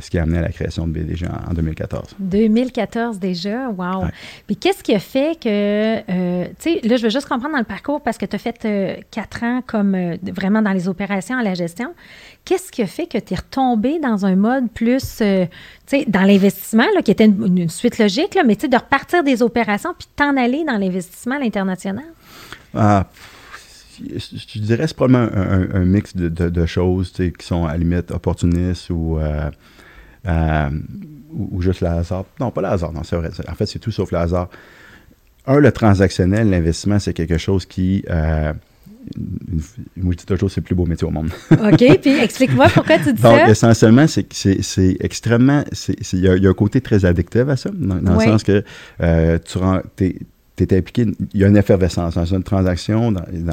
ce 0.00 0.10
qui 0.10 0.18
a 0.18 0.22
amené 0.22 0.38
à 0.38 0.42
la 0.42 0.48
création 0.48 0.88
de 0.88 0.92
BDG 0.92 1.26
en, 1.26 1.54
2014. 1.54 2.16
2014 2.18 3.18
déjà, 3.18 3.68
wow. 3.68 4.06
Puis 4.46 4.56
qu'est-ce 4.56 4.82
qui 4.82 4.94
a 4.94 4.98
fait 4.98 5.38
que, 5.38 5.48
euh, 5.48 6.46
tu 6.58 6.74
sais, 6.74 6.80
là, 6.82 6.96
je 6.96 7.04
veux 7.04 7.10
juste 7.10 7.28
comprendre 7.28 7.52
dans 7.52 7.60
le 7.60 7.64
parcours 7.64 8.00
parce 8.00 8.18
que 8.18 8.26
tu 8.26 8.34
as 8.34 8.38
fait 8.40 8.64
euh, 8.64 8.96
quatre 9.10 9.44
ans 9.44 9.60
comme 9.64 9.96
vraiment 10.22 10.62
dans 10.62 10.72
les 10.72 10.88
opérations, 10.88 11.38
à 11.38 11.44
la 11.44 11.54
gestion. 11.54 11.94
Qu'est-ce 12.44 12.72
qui 12.72 12.82
a 12.82 12.86
fait 12.86 13.06
que 13.06 13.18
tu 13.18 13.34
es 13.34 13.36
retombé 13.36 14.00
dans 14.00 14.26
un 14.26 14.34
mode 14.34 14.68
plus, 14.70 15.18
tu 15.18 15.24
sais, 15.86 16.04
dans 16.08 16.22
l'investissement, 16.22 16.84
qui 17.04 17.12
était 17.12 17.26
une, 17.26 17.68
suite 17.68 17.98
logique, 17.98 18.34
là, 18.34 18.42
mais 18.44 18.56
tu 18.56 18.62
sais, 18.62 18.68
de 18.68 18.76
repartir 18.76 19.22
des 19.22 19.42
opérations 19.42 19.94
puis 19.96 20.08
t'en 20.16 20.36
aller 20.36 20.64
dans 20.64 20.76
l'investissement 20.76 21.36
à 21.36 21.38
l'international? 21.38 22.04
Ah, 22.74 23.06
je 24.10 24.58
dirais 24.58 24.86
c'est 24.86 24.96
probablement 24.96 25.28
un, 25.34 25.84
mix 25.84 26.16
de, 26.16 26.66
choses 26.66 27.12
qui 27.12 27.46
sont 27.46 27.66
à 27.66 27.72
la 27.72 27.78
limite 27.78 28.10
opportunistes 28.10 28.90
ou, 28.90 29.18
euh, 29.18 29.50
euh, 30.26 30.70
ou, 31.32 31.60
juste 31.62 31.80
le 31.80 31.88
hasard. 31.88 32.24
Non, 32.40 32.50
pas 32.50 32.62
le 32.62 32.68
hasard, 32.68 32.92
non, 32.92 33.02
c'est 33.04 33.16
vrai. 33.16 33.30
En 33.48 33.54
fait, 33.54 33.66
c'est 33.66 33.78
tout 33.78 33.90
sauf 33.90 34.10
le 34.12 34.18
hasard. 34.18 34.48
Un, 35.46 35.58
le 35.58 35.72
transactionnel, 35.72 36.50
l'investissement, 36.50 36.98
c'est 36.98 37.12
quelque 37.12 37.38
chose 37.38 37.66
qui. 37.66 38.04
Euh, 38.10 38.52
moi, 39.96 40.12
je 40.12 40.18
dis 40.18 40.26
toujours, 40.26 40.48
c'est 40.48 40.60
le 40.60 40.64
plus 40.64 40.76
beau 40.76 40.86
métier 40.86 41.06
au 41.06 41.10
monde. 41.10 41.30
OK, 41.50 41.98
puis 42.00 42.18
explique-moi 42.20 42.68
pourquoi 42.72 42.98
tu 42.98 43.12
dis 43.12 43.20
ça. 43.20 43.36
Donc, 43.36 43.48
essentiellement, 43.48 44.06
c'est 44.06 44.26
c'est 44.32 44.96
extrêmement. 45.00 45.64
Il 46.12 46.20
y, 46.20 46.28
a 46.28 46.50
un 46.50 46.54
côté 46.54 46.80
très 46.80 47.04
addictif 47.04 47.48
à 47.48 47.56
ça, 47.56 47.70
dans, 47.74 47.96
le 47.96 48.20
sens 48.20 48.44
que 48.44 48.62
tu 49.38 49.58
rends, 49.58 49.80
tu 50.56 50.64
es 50.64 50.76
impliqué, 50.76 51.06
il 51.32 51.40
y 51.40 51.44
a 51.44 51.48
une 51.48 51.56
effervescence 51.56 52.14
dans 52.14 52.24
une 52.24 52.42
transaction, 52.42 53.14
il, 53.32 53.46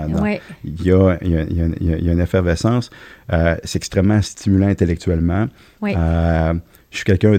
y 0.84 0.91
a, 0.91 1.18
une 1.22 2.20
effervescence. 2.20 2.89
Euh, 3.32 3.56
c'est 3.63 3.77
extrêmement 3.77 4.22
stimulant 4.22 4.68
intellectuellement. 4.68 5.48
Euh, 5.84 6.53
je 6.91 6.98
suis 6.98 7.06
quelqu'un 7.06 7.38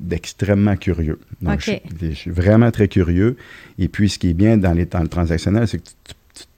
d'extrêmement 0.00 0.76
curieux. 0.76 1.18
Donc, 1.40 1.60
je, 1.60 2.12
suis 2.12 2.30
vraiment 2.30 2.70
très 2.70 2.88
curieux. 2.88 3.36
Et 3.78 3.88
puis, 3.88 4.08
ce 4.08 4.18
qui 4.18 4.30
est 4.30 4.34
bien 4.34 4.56
dans, 4.56 4.72
les, 4.72 4.86
dans 4.86 5.00
le 5.00 5.08
transactionnel, 5.08 5.66
c'est 5.68 5.78
que 5.78 5.88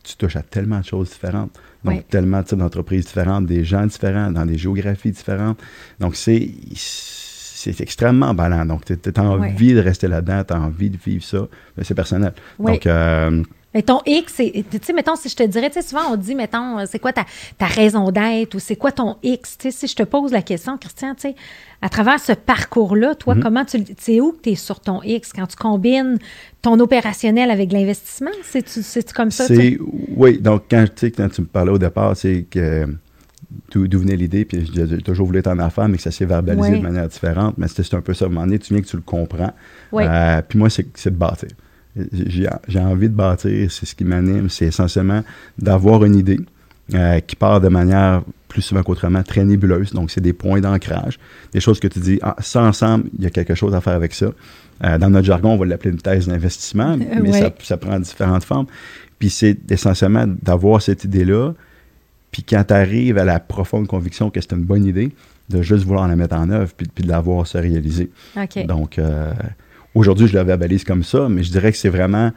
tu, 0.05 0.17
touches 0.17 0.37
à 0.37 0.43
tellement 0.43 0.81
de 0.81 0.85
choses 0.85 1.11
différentes. 1.11 1.59
Donc, 1.83 2.07
tellement 2.09 2.41
de 2.41 2.47
types 2.47 2.59
d'entreprises 2.59 3.07
différentes, 3.07 3.47
des 3.47 3.65
gens 3.65 3.87
différents, 3.87 4.31
dans 4.31 4.47
des 4.47 4.59
géographies 4.59 5.11
différentes. 5.11 5.61
Donc, 5.99 6.15
c'est 6.15 6.51
c'est 7.73 7.81
extrêmement 7.81 8.27
emballant. 8.27 8.65
Donc, 8.65 8.85
tu 8.85 8.95
as 8.95 9.23
envie 9.23 9.75
de 9.75 9.81
rester 9.81 10.09
là-dedans, 10.09 10.45
tu 10.47 10.55
as 10.55 10.61
envie 10.61 10.91
de 10.91 10.99
vivre 10.99 11.25
ça. 11.25 11.47
C'est 11.83 11.95
personnel. 11.95 12.33
Donc, 12.59 12.87
euh, 12.87 13.43
mais 13.75 13.83
ton 13.83 14.01
X, 14.07 14.37
tu 14.37 14.79
sais, 14.81 14.93
mettons, 14.93 15.17
si 15.17 15.29
je 15.29 15.35
te 15.35 15.43
dirais, 15.43 15.69
tu 15.69 15.75
sais, 15.75 15.83
souvent 15.83 16.13
on 16.13 16.17
dit, 16.17 16.37
mettons, 16.37 16.87
c'est 16.87 17.01
quoi 17.01 17.13
ta, 17.13 17.25
raison 17.61 18.13
d'être 18.13 18.55
ou 18.55 18.61
c'est 18.61 18.77
quoi 18.77 18.93
ton 18.93 19.17
X? 19.25 19.59
Tu 19.59 19.73
sais, 19.73 19.77
si 19.77 19.89
je 19.89 19.97
te 19.97 20.05
pose 20.05 20.31
la 20.31 20.43
question, 20.43 20.79
Christian, 20.79 21.15
tu 21.17 21.23
sais, 21.23 21.35
à 21.83 21.89
travers 21.89 22.21
ce 22.21 22.33
parcours-là, 22.33 23.17
toi, 23.17 23.35
mm-hmm. 23.35 23.43
comment 23.43 23.65
tu 23.65 23.85
sais 23.99 24.21
où 24.21 24.37
tu 24.41 24.51
es 24.51 24.55
sur 24.55 24.79
ton 24.79 25.03
X 25.03 25.33
quand 25.33 25.49
tu 25.49 25.57
combines 25.57 26.19
ton 26.63 26.79
opérationnel 26.79 27.51
avec 27.51 27.73
l'investissement? 27.73 28.31
C'est 28.45 29.13
comme 29.13 29.33
ça? 29.33 29.47
Oui, 30.17 30.39
donc 30.39 30.63
quand, 30.71 30.85
quand 31.01 31.29
tu 31.29 31.41
me 31.41 31.47
parlais 31.49 31.73
au 31.73 31.79
départ, 31.79 32.17
c'est 32.17 32.47
que 32.49 32.87
d'où 33.73 33.99
venait 33.99 34.17
l'idée, 34.17 34.45
puis 34.45 34.71
j'ai 34.73 34.99
toujours 34.99 35.27
voulu 35.27 35.39
être 35.39 35.49
en 35.49 35.59
affaires, 35.59 35.89
mais 35.89 35.97
que 35.97 36.03
ça 36.03 36.11
s'est 36.11 36.25
verbalisé 36.25 36.79
de 36.79 36.83
manière 36.83 37.09
différente. 37.09 37.55
Mais 37.59 37.69
c'était 37.69 37.95
un 37.95 38.01
peu 38.01 38.15
ça. 38.15 38.25
À 38.25 38.29
un 38.29 38.31
moment 38.31 38.47
donné, 38.47 38.59
tu 38.59 38.73
viens 38.73 38.83
que 38.83 38.89
tu 38.89 38.97
le 38.97 39.03
comprends. 39.03 39.53
Euh, 39.95 40.43
puis 40.49 40.59
moi, 40.59 40.69
c'est 40.71 41.11
de 41.11 41.17
bâtir. 41.17 41.51
J'ai 42.13 42.81
envie 42.81 43.09
de 43.09 43.15
bâtir, 43.15 43.71
c'est 43.71 43.87
ce 43.87 43.95
qui 43.95 44.05
m'anime. 44.05 44.49
C'est 44.49 44.67
essentiellement 44.67 45.23
d'avoir 45.59 46.05
une 46.05 46.17
idée 46.17 46.41
euh, 46.93 47.21
qui 47.21 47.37
part 47.37 47.61
de 47.61 47.69
manière 47.69 48.23
plus 48.49 48.63
souvent 48.63 48.83
qu'autrement 48.83 49.23
très 49.23 49.45
nébuleuse. 49.45 49.93
Donc, 49.93 50.11
c'est 50.11 50.21
des 50.21 50.33
points 50.33 50.61
d'ancrage, 50.61 51.19
des 51.53 51.61
choses 51.61 51.81
que 51.81 51.89
tu 51.89 51.99
dis, 51.99 52.19
ah, 52.23 52.37
ça 52.41 52.63
ensemble, 52.63 53.07
il 53.19 53.25
y 53.25 53.27
a 53.27 53.31
quelque 53.31 53.55
chose 53.55 53.75
à 53.75 53.81
faire 53.81 53.95
avec 53.95 54.15
ça. 54.15 54.33
Euh, 54.85 54.99
dans 54.99 55.11
notre 55.11 55.27
jargon, 55.27 55.53
on 55.53 55.57
va 55.57 55.67
l'appeler 55.67 55.91
une 55.91 56.01
thèse 56.01 56.29
d'investissement, 56.29 56.97
mais 57.23 57.33
ça, 57.33 57.51
ça 57.63 57.77
prend 57.77 57.99
différentes 57.99 58.45
formes. 58.45 58.67
Puis 59.19 59.31
c'est 59.31 59.59
essentiellement 59.71 60.27
d'avoir 60.43 60.83
cette 60.83 61.05
idée-là, 61.05 61.53
puis 62.35 62.43
quand 62.43 62.65
tu 62.65 62.75
arrives 62.75 63.17
à 63.17 63.25
la 63.25 63.39
profonde 63.39 63.87
conviction 63.87 64.29
que 64.29 64.41
c'est 64.41 64.51
une 64.51 64.65
bonne 64.65 64.85
idée, 64.87 65.13
de 65.51 65.63
juste 65.63 65.85
vouloir 65.85 66.09
la 66.09 66.17
mettre 66.17 66.35
en 66.35 66.51
œuvre 66.51 66.73
puis, 66.77 66.89
de 67.05 67.09
la 67.09 67.21
voir 67.21 67.47
se 67.47 67.57
réaliser. 67.57 68.11
Donc, 68.67 68.99
euh, 68.99 69.33
aujourd'hui, 69.95 70.27
je 70.27 70.35
la 70.35 70.43
verbalise 70.43 70.83
comme 70.83 71.05
ça, 71.05 71.29
mais 71.29 71.45
je 71.45 71.53
dirais 71.53 71.71
que 71.71 71.79
c'est 71.79 71.91
vraiment 71.91 72.33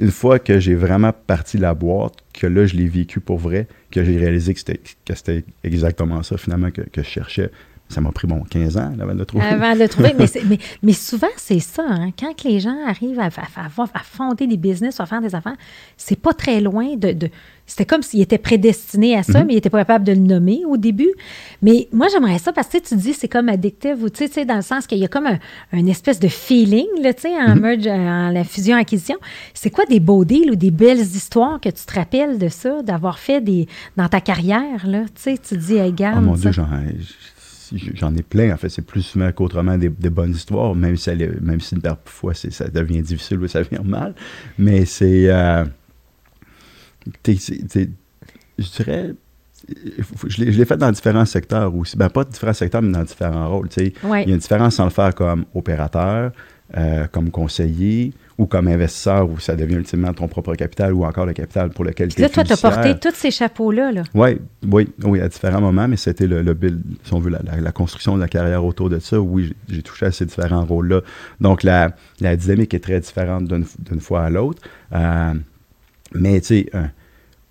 une 0.00 0.10
fois 0.10 0.38
que 0.38 0.58
j'ai 0.60 0.74
vraiment 0.74 1.12
parti 1.12 1.58
la 1.58 1.74
boîte, 1.74 2.14
que 2.32 2.46
là, 2.46 2.64
je 2.64 2.74
l'ai 2.74 2.88
vécu 2.88 3.20
pour 3.20 3.36
vrai, 3.36 3.68
que 3.90 4.02
j'ai 4.02 4.16
réalisé 4.16 4.54
que 4.54 4.60
c'était, 4.60 4.80
que 5.04 5.14
c'était 5.14 5.44
exactement 5.62 6.22
ça, 6.22 6.38
finalement, 6.38 6.70
que, 6.70 6.80
que 6.80 7.02
je 7.02 7.08
cherchais. 7.08 7.50
Ça 7.90 8.00
m'a 8.00 8.12
pris, 8.12 8.26
bon, 8.26 8.42
15 8.48 8.78
ans 8.78 8.94
avant 8.98 9.12
de 9.12 9.18
le 9.18 9.26
trouver. 9.26 9.44
Avant 9.44 9.74
de 9.74 9.80
le 9.80 9.88
trouver. 9.90 10.14
mais, 10.18 10.24
mais, 10.46 10.58
mais, 10.82 10.92
souvent, 10.94 11.28
c'est 11.36 11.60
ça. 11.60 11.84
Hein. 11.86 12.12
Quand 12.18 12.42
les 12.44 12.60
gens 12.60 12.78
arrivent 12.86 13.20
à, 13.20 13.26
à, 13.26 13.66
à, 13.66 14.02
fonder 14.02 14.46
des 14.46 14.56
business, 14.56 14.98
à 15.00 15.04
faire 15.04 15.20
des 15.20 15.34
affaires, 15.34 15.56
c'est 15.98 16.18
pas 16.18 16.32
très 16.32 16.62
loin 16.62 16.96
de. 16.96 17.12
de 17.12 17.28
c'était 17.72 17.86
comme 17.86 18.02
s'ils 18.02 18.20
étaient 18.20 18.36
prédestinés 18.36 19.16
à 19.16 19.22
ça, 19.22 19.32
mm-hmm. 19.32 19.46
mais 19.46 19.52
ils 19.54 19.56
n'étaient 19.56 19.70
pas 19.70 19.78
capables 19.78 20.04
de 20.04 20.12
le 20.12 20.18
nommer 20.18 20.60
au 20.68 20.76
début. 20.76 21.10
Mais 21.62 21.88
moi, 21.90 22.08
j'aimerais 22.12 22.38
ça 22.38 22.52
parce 22.52 22.68
que 22.68 22.76
tu 22.76 22.94
dis 22.96 23.14
c'est 23.14 23.28
comme 23.28 23.48
addictif, 23.48 23.94
ou 24.02 24.10
tu 24.10 24.28
sais, 24.28 24.44
dans 24.44 24.56
le 24.56 24.62
sens 24.62 24.86
qu'il 24.86 24.98
y 24.98 25.04
a 25.06 25.08
comme 25.08 25.26
un, 25.26 25.86
espèce 25.86 26.20
de 26.20 26.28
feeling 26.28 26.86
là, 27.00 27.12
en, 27.24 27.54
mm-hmm. 27.54 27.58
merge, 27.58 27.86
en 27.86 28.28
la 28.28 28.44
fusion-acquisition. 28.44 29.16
C'est 29.54 29.70
quoi 29.70 29.86
des 29.86 30.00
beaux 30.00 30.26
deals 30.26 30.50
ou 30.50 30.54
des 30.54 30.70
belles 30.70 31.00
histoires 31.00 31.60
que 31.60 31.70
tu 31.70 31.82
te 31.86 31.94
rappelles 31.94 32.36
de 32.36 32.48
ça, 32.48 32.82
d'avoir 32.82 33.18
fait 33.18 33.40
des, 33.40 33.66
dans 33.96 34.08
ta 34.08 34.20
carrière? 34.20 34.86
Là, 34.86 35.04
tu 35.14 35.22
sais, 35.22 35.38
tu 35.38 35.56
dis, 35.56 35.76
hey, 35.76 35.94
Oh 36.14 36.20
mon 36.20 36.34
Dieu, 36.34 36.50
j'en 37.94 38.14
ai 38.14 38.22
plein. 38.22 38.52
En 38.52 38.58
fait, 38.58 38.68
c'est 38.68 38.84
plus 38.84 39.00
souvent 39.00 39.32
qu'autrement 39.32 39.78
des, 39.78 39.88
bonnes 39.88 40.32
histoires, 40.32 40.74
même 40.74 40.96
si, 40.96 41.10
même 41.40 41.60
si 41.60 41.76
parfois 41.76 42.34
ça 42.34 42.68
devient 42.68 43.00
difficile 43.00 43.38
ou 43.38 43.48
ça 43.48 43.62
devient 43.62 43.82
mal. 43.82 44.14
Mais 44.58 44.84
c'est. 44.84 45.30
Euh, 45.30 45.64
je 47.24 48.70
dirais. 48.76 49.14
Je 50.26 50.42
l'ai 50.42 50.64
fait 50.64 50.76
dans 50.76 50.90
différents 50.90 51.24
secteurs 51.24 51.74
aussi. 51.74 51.96
Ben, 51.96 52.08
pas 52.08 52.24
différents 52.24 52.52
secteurs, 52.52 52.82
mais 52.82 52.92
dans 52.92 53.04
différents 53.04 53.48
rôles. 53.48 53.68
Il 53.76 53.92
y 54.10 54.12
a 54.12 54.22
une 54.22 54.38
différence 54.38 54.74
sans 54.74 54.84
le 54.84 54.90
faire 54.90 55.14
comme 55.14 55.44
opérateur, 55.54 56.32
euh, 56.76 57.06
comme 57.06 57.30
conseiller, 57.30 58.12
ou 58.38 58.46
comme 58.46 58.66
investisseur 58.66 59.28
où 59.30 59.38
ça 59.38 59.54
devient 59.54 59.74
ultimement 59.74 60.12
ton 60.12 60.26
propre 60.26 60.54
capital 60.54 60.92
ou 60.94 61.04
encore 61.04 61.26
le 61.26 61.32
capital 61.32 61.70
pour 61.70 61.84
lequel 61.84 62.08
tu 62.08 62.20
es 62.20 62.22
Là, 62.22 62.28
toi, 62.28 62.44
tu 62.44 62.52
as 62.52 62.56
porté 62.56 62.98
tous 62.98 63.14
ces 63.14 63.30
chapeaux-là. 63.30 63.92
Là. 63.92 64.02
Oui, 64.14 64.40
oui, 64.68 64.88
oui, 65.04 65.20
à 65.20 65.28
différents 65.28 65.60
moments, 65.60 65.86
mais 65.86 65.96
c'était 65.96 66.26
le, 66.26 66.42
le 66.42 66.54
build, 66.54 66.82
si 67.04 67.12
on 67.12 67.20
veut, 67.20 67.30
la, 67.30 67.72
construction 67.72 68.16
de 68.16 68.20
la 68.20 68.28
carrière 68.28 68.64
autour 68.64 68.88
de 68.88 68.98
ça. 68.98 69.20
Oui, 69.20 69.54
j'ai 69.68 69.82
touché 69.82 70.06
à 70.06 70.12
ces 70.12 70.26
différents 70.26 70.64
rôles-là. 70.64 71.02
Donc, 71.40 71.62
la, 71.62 71.94
la, 72.20 72.36
dynamique 72.36 72.74
est 72.74 72.80
très 72.80 73.00
différente 73.00 73.44
d'une 73.46 74.00
fois 74.00 74.22
à 74.22 74.30
l'autre. 74.30 74.62
Euh, 74.92 75.34
mais, 76.14 76.40
tu 76.40 76.46
sais, 76.46 76.70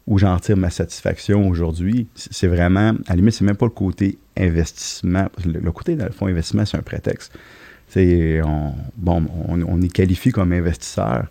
où 0.08 0.18
j'en 0.18 0.38
tire 0.40 0.58
ma 0.58 0.70
satisfaction 0.70 1.48
aujourd'hui, 1.48 2.08
c'est 2.16 2.48
vraiment, 2.48 2.94
à 3.08 3.12
la 3.12 3.16
limite, 3.16 3.34
c'est 3.34 3.46
même 3.46 3.56
pas 3.56 3.66
le 3.66 3.72
côté 3.72 4.18
investissement. 4.38 5.28
Le, 5.46 5.72
côté, 5.72 5.96
dans 5.96 6.06
le 6.06 6.12
fond, 6.12 6.28
investissement, 6.28 6.66
c'est 6.66 6.78
un 6.78 6.82
prétexte 6.82 7.32
on, 7.96 8.74
bon, 8.98 9.26
on, 9.48 9.82
est 9.82 9.92
qualifié 9.92 10.32
comme 10.32 10.54
investisseur, 10.54 11.28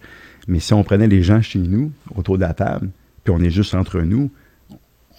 mais 0.48 0.60
si 0.60 0.72
on 0.74 0.82
prenait 0.84 1.08
les 1.08 1.22
gens 1.22 1.40
chez 1.40 1.58
nous, 1.58 1.92
autour 2.14 2.36
de 2.36 2.42
la 2.42 2.54
table, 2.54 2.90
puis 3.24 3.32
on 3.34 3.40
est 3.40 3.50
juste 3.50 3.74
entre 3.74 4.00
nous, 4.00 4.30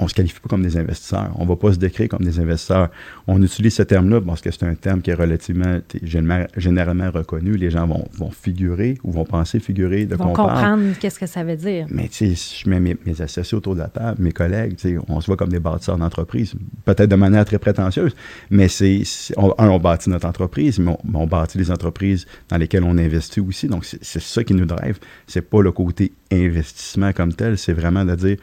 on 0.01 0.05
ne 0.05 0.09
se 0.09 0.15
qualifie 0.15 0.39
pas 0.39 0.49
comme 0.49 0.63
des 0.63 0.77
investisseurs. 0.77 1.31
On 1.35 1.43
ne 1.43 1.49
va 1.49 1.55
pas 1.55 1.73
se 1.73 1.77
décrire 1.77 2.09
comme 2.09 2.23
des 2.23 2.39
investisseurs. 2.39 2.89
On 3.27 3.41
utilise 3.41 3.75
ce 3.75 3.83
terme-là 3.83 4.19
parce 4.19 4.41
que 4.41 4.49
c'est 4.51 4.63
un 4.63 4.73
terme 4.73 5.01
qui 5.01 5.11
est 5.11 5.15
relativement 5.15 5.77
généralement 6.03 7.11
reconnu. 7.11 7.55
Les 7.55 7.69
gens 7.69 7.85
vont, 7.85 8.07
vont 8.17 8.31
figurer 8.31 8.97
ou 9.03 9.11
vont 9.11 9.25
penser 9.25 9.59
figurer 9.59 10.05
de 10.05 10.15
vont 10.15 10.33
comprendre 10.33 10.83
qu'est-ce 10.99 11.19
que 11.19 11.27
ça 11.27 11.43
veut 11.43 11.55
dire. 11.55 11.85
Mais 11.89 12.07
tu 12.07 12.35
sais, 12.35 12.63
je 12.63 12.69
mets 12.69 12.79
mes, 12.79 13.21
associés 13.21 13.55
autour 13.55 13.75
de 13.75 13.79
la 13.79 13.89
table, 13.89 14.21
mes 14.21 14.31
collègues, 14.31 14.75
on 15.07 15.21
se 15.21 15.27
voit 15.27 15.37
comme 15.37 15.49
des 15.49 15.59
bâtisseurs 15.59 15.97
d'entreprise, 15.97 16.55
peut-être 16.85 17.09
de 17.09 17.15
manière 17.15 17.45
très 17.45 17.59
prétentieuse, 17.59 18.15
mais 18.49 18.67
c'est, 18.67 19.03
on, 19.37 19.53
un, 19.59 19.69
on 19.69 19.79
bâtit 19.79 20.09
notre 20.09 20.27
entreprise, 20.27 20.79
mais 20.79 20.95
on, 21.13 21.27
bâtit 21.27 21.59
les 21.59 21.69
entreprises 21.69 22.25
dans 22.49 22.57
lesquelles 22.57 22.83
on 22.83 22.97
investit 22.97 23.39
aussi. 23.39 23.67
Donc, 23.67 23.85
c'est 23.85 24.21
ça 24.21 24.43
qui 24.43 24.55
nous 24.55 24.65
drive. 24.65 24.97
C'est 25.27 25.47
pas 25.47 25.61
le 25.61 25.71
côté 25.71 26.13
investissement 26.31 27.13
comme 27.13 27.33
tel, 27.33 27.57
c'est 27.57 27.73
vraiment 27.73 28.03
de 28.03 28.15
dire 28.15 28.37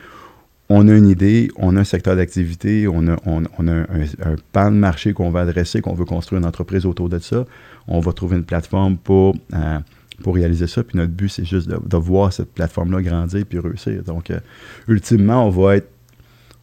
on 0.69 0.89
a 0.89 0.93
une 0.93 1.09
idée, 1.09 1.51
on 1.57 1.77
a 1.77 1.81
un 1.81 1.85
secteur 1.85 2.17
d'activité, 2.17 2.87
on 2.89 3.07
a, 3.09 3.17
un, 3.25 4.37
pan 4.53 4.71
de 4.71 4.77
marché 4.77 5.15
qu'on 5.15 5.31
va 5.31 5.41
adresser, 5.41 5.81
qu'on 5.81 5.95
veut 5.95 6.05
construire 6.05 6.41
une 6.41 6.47
entreprise 6.47 6.85
autour 6.85 7.09
de 7.09 7.19
ça. 7.19 7.47
On 7.87 8.01
va 8.01 8.13
trouver 8.13 8.37
une 8.37 8.45
plateforme 8.45 8.99
pour, 8.99 9.35
euh, 9.55 9.79
réaliser 10.27 10.67
ça. 10.67 10.83
Puis 10.83 10.99
notre 10.99 11.13
but, 11.13 11.31
c'est 11.31 11.47
juste 11.47 11.69
de, 11.69 11.97
voir 11.97 12.33
cette 12.33 12.53
plateforme-là 12.53 13.01
grandir 13.01 13.47
puis 13.49 13.59
réussir. 13.59 14.03
Donc, 14.03 14.31
euh, 14.31 14.41
ultimement, 14.89 15.47
on 15.47 15.51
va 15.51 15.77
être 15.77 15.89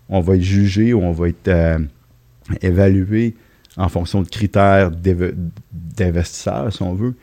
on 0.07 0.21
va 0.21 0.35
être 0.35 0.41
jugé 0.43 0.93
ou 0.93 1.01
on 1.01 1.11
va 1.11 1.29
être 1.29 1.47
euh, 1.47 1.79
évalué 2.61 3.35
en 3.75 3.89
fonction 3.89 4.21
de 4.21 4.29
critères 4.29 4.91
d'investisseurs, 5.71 6.71
si 6.71 6.83
on 6.83 6.93
veut 6.93 7.15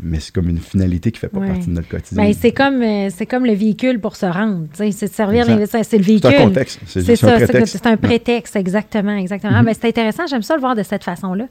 mais 0.00 0.20
c'est 0.20 0.32
comme 0.32 0.48
une 0.48 0.58
finalité 0.58 1.12
qui 1.12 1.20
fait 1.20 1.28
pas 1.28 1.40
partie 1.40 1.66
de 1.66 1.72
notre 1.72 1.88
quotidien. 1.88 2.24
Ben, 2.24 2.34
c'est 2.38 2.52
comme 2.52 2.82
euh, 2.82 3.08
c'est 3.10 3.26
comme 3.26 3.44
le 3.44 3.52
véhicule 3.52 4.00
pour 4.00 4.16
se 4.16 4.26
rendre. 4.26 4.66
C'est 4.72 4.92
servir 4.92 5.44
c'est 5.66 5.98
le 5.98 6.02
véhicule. 6.02 6.30
C'est 6.30 6.38
un 6.38 6.44
contexte. 6.44 6.80
C'est 6.86 7.16
ça, 7.16 7.66
c'est 7.66 7.86
un 7.86 7.96
prétexte, 7.96 8.56
exactement, 8.56 9.16
exactement. 9.16 9.62
Ben, 9.62 9.74
c'est 9.78 9.88
intéressant, 9.88 10.26
j'aime 10.26 10.42
ça 10.42 10.54
le 10.54 10.60
voir 10.60 10.74
de 10.74 10.82
cette 10.82 11.04
façon-là. 11.04 11.46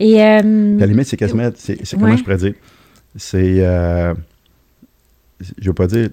Et 0.00 0.22
euh, 0.22 0.76
la 0.78 0.86
limite, 0.86 1.06
c'est 1.06 1.16
quasiment, 1.16 1.50
c'est 1.54 1.78
comment 1.92 2.16
je 2.16 2.22
pourrais 2.22 2.36
dire, 2.36 2.54
c'est, 3.16 3.60
euh, 3.60 4.14
je 5.58 5.68
veux 5.68 5.74
pas 5.74 5.86
dire, 5.86 6.10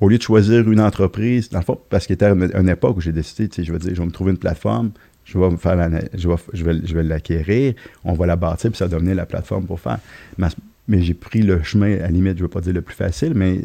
au 0.00 0.08
lieu 0.08 0.18
de 0.18 0.22
choisir 0.22 0.70
une 0.70 0.80
entreprise, 0.80 1.50
dans 1.50 1.58
le 1.58 1.64
fond, 1.64 1.78
parce 1.88 2.06
qu'il 2.06 2.14
était 2.14 2.26
à 2.26 2.30
une, 2.30 2.68
époque 2.68 2.96
où 2.96 3.00
j'ai 3.00 3.12
décidé, 3.12 3.48
je 3.62 3.72
veux 3.72 3.78
dire, 3.78 3.94
je 3.94 4.00
vais 4.00 4.06
me 4.06 4.12
trouver 4.12 4.32
une 4.32 4.38
plateforme, 4.38 4.90
je 5.28 5.38
vais, 5.38 5.56
faire 5.58 5.90
je 6.14 6.28
vais, 6.28 6.34
je 6.54 6.64
vais, 6.64 6.80
je 6.84 6.94
vais 6.94 7.02
l'acquérir, 7.02 7.74
on 8.04 8.14
va 8.14 8.26
la 8.26 8.36
bâtir, 8.36 8.70
puis 8.70 8.78
ça 8.78 8.86
va 8.86 8.94
devenir 8.96 9.14
la 9.14 9.26
plateforme 9.26 9.66
pour 9.66 9.78
faire. 9.78 9.98
Mais, 10.38 11.02
j'ai 11.02 11.12
pris 11.12 11.42
le 11.42 11.62
chemin, 11.62 11.96
à 11.96 12.02
la 12.02 12.08
limite, 12.08 12.38
je 12.38 12.38
ne 12.38 12.42
veux 12.44 12.48
pas 12.48 12.62
dire 12.62 12.72
le 12.72 12.80
plus 12.80 12.94
facile, 12.94 13.34
mais 13.34 13.60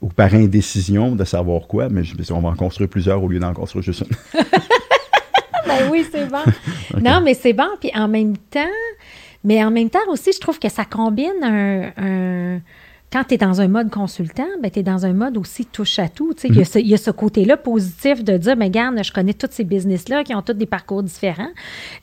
ou 0.00 0.08
par 0.08 0.34
indécision 0.34 1.16
de 1.16 1.24
savoir 1.24 1.66
quoi, 1.66 1.88
mais 1.88 2.04
je, 2.04 2.14
on 2.32 2.40
va 2.40 2.50
en 2.50 2.54
construire 2.54 2.88
plusieurs 2.90 3.22
au 3.22 3.28
lieu 3.28 3.38
d'en 3.38 3.54
construire 3.54 3.82
juste 3.82 4.02
une. 4.02 4.40
ben 5.66 5.90
oui, 5.90 6.06
c'est 6.10 6.28
bon. 6.28 6.44
Non, 7.02 7.22
mais 7.22 7.34
c'est 7.34 7.54
bon. 7.54 7.68
Puis 7.80 7.90
en 7.94 8.06
même 8.06 8.36
temps, 8.36 8.60
mais 9.42 9.64
en 9.64 9.70
même 9.70 9.88
temps 9.90 10.06
aussi, 10.08 10.32
je 10.32 10.38
trouve 10.38 10.58
que 10.58 10.68
ça 10.68 10.84
combine 10.84 11.42
un 11.42 12.60
quand 13.12 13.24
tu 13.24 13.34
es 13.34 13.38
dans 13.38 13.60
un 13.60 13.68
mode 13.68 13.90
consultant, 13.90 14.46
ben, 14.62 14.70
tu 14.70 14.78
es 14.78 14.82
dans 14.82 15.04
un 15.04 15.12
mode 15.12 15.36
aussi 15.36 15.66
touche 15.66 15.98
à 15.98 16.08
tout. 16.08 16.34
Il 16.44 16.54
y, 16.56 16.88
y, 16.88 16.94
a 16.94 16.96
ce 16.96 17.10
côté-là 17.10 17.58
positif 17.58 18.24
de 18.24 18.38
dire, 18.38 18.56
mais 18.56 18.66
regarde, 18.66 18.98
je 19.04 19.12
connais 19.12 19.34
tous 19.34 19.48
ces 19.50 19.64
business-là 19.64 20.24
qui 20.24 20.34
ont 20.34 20.40
tous 20.40 20.54
des 20.54 20.66
parcours 20.66 21.02
différents. 21.02 21.50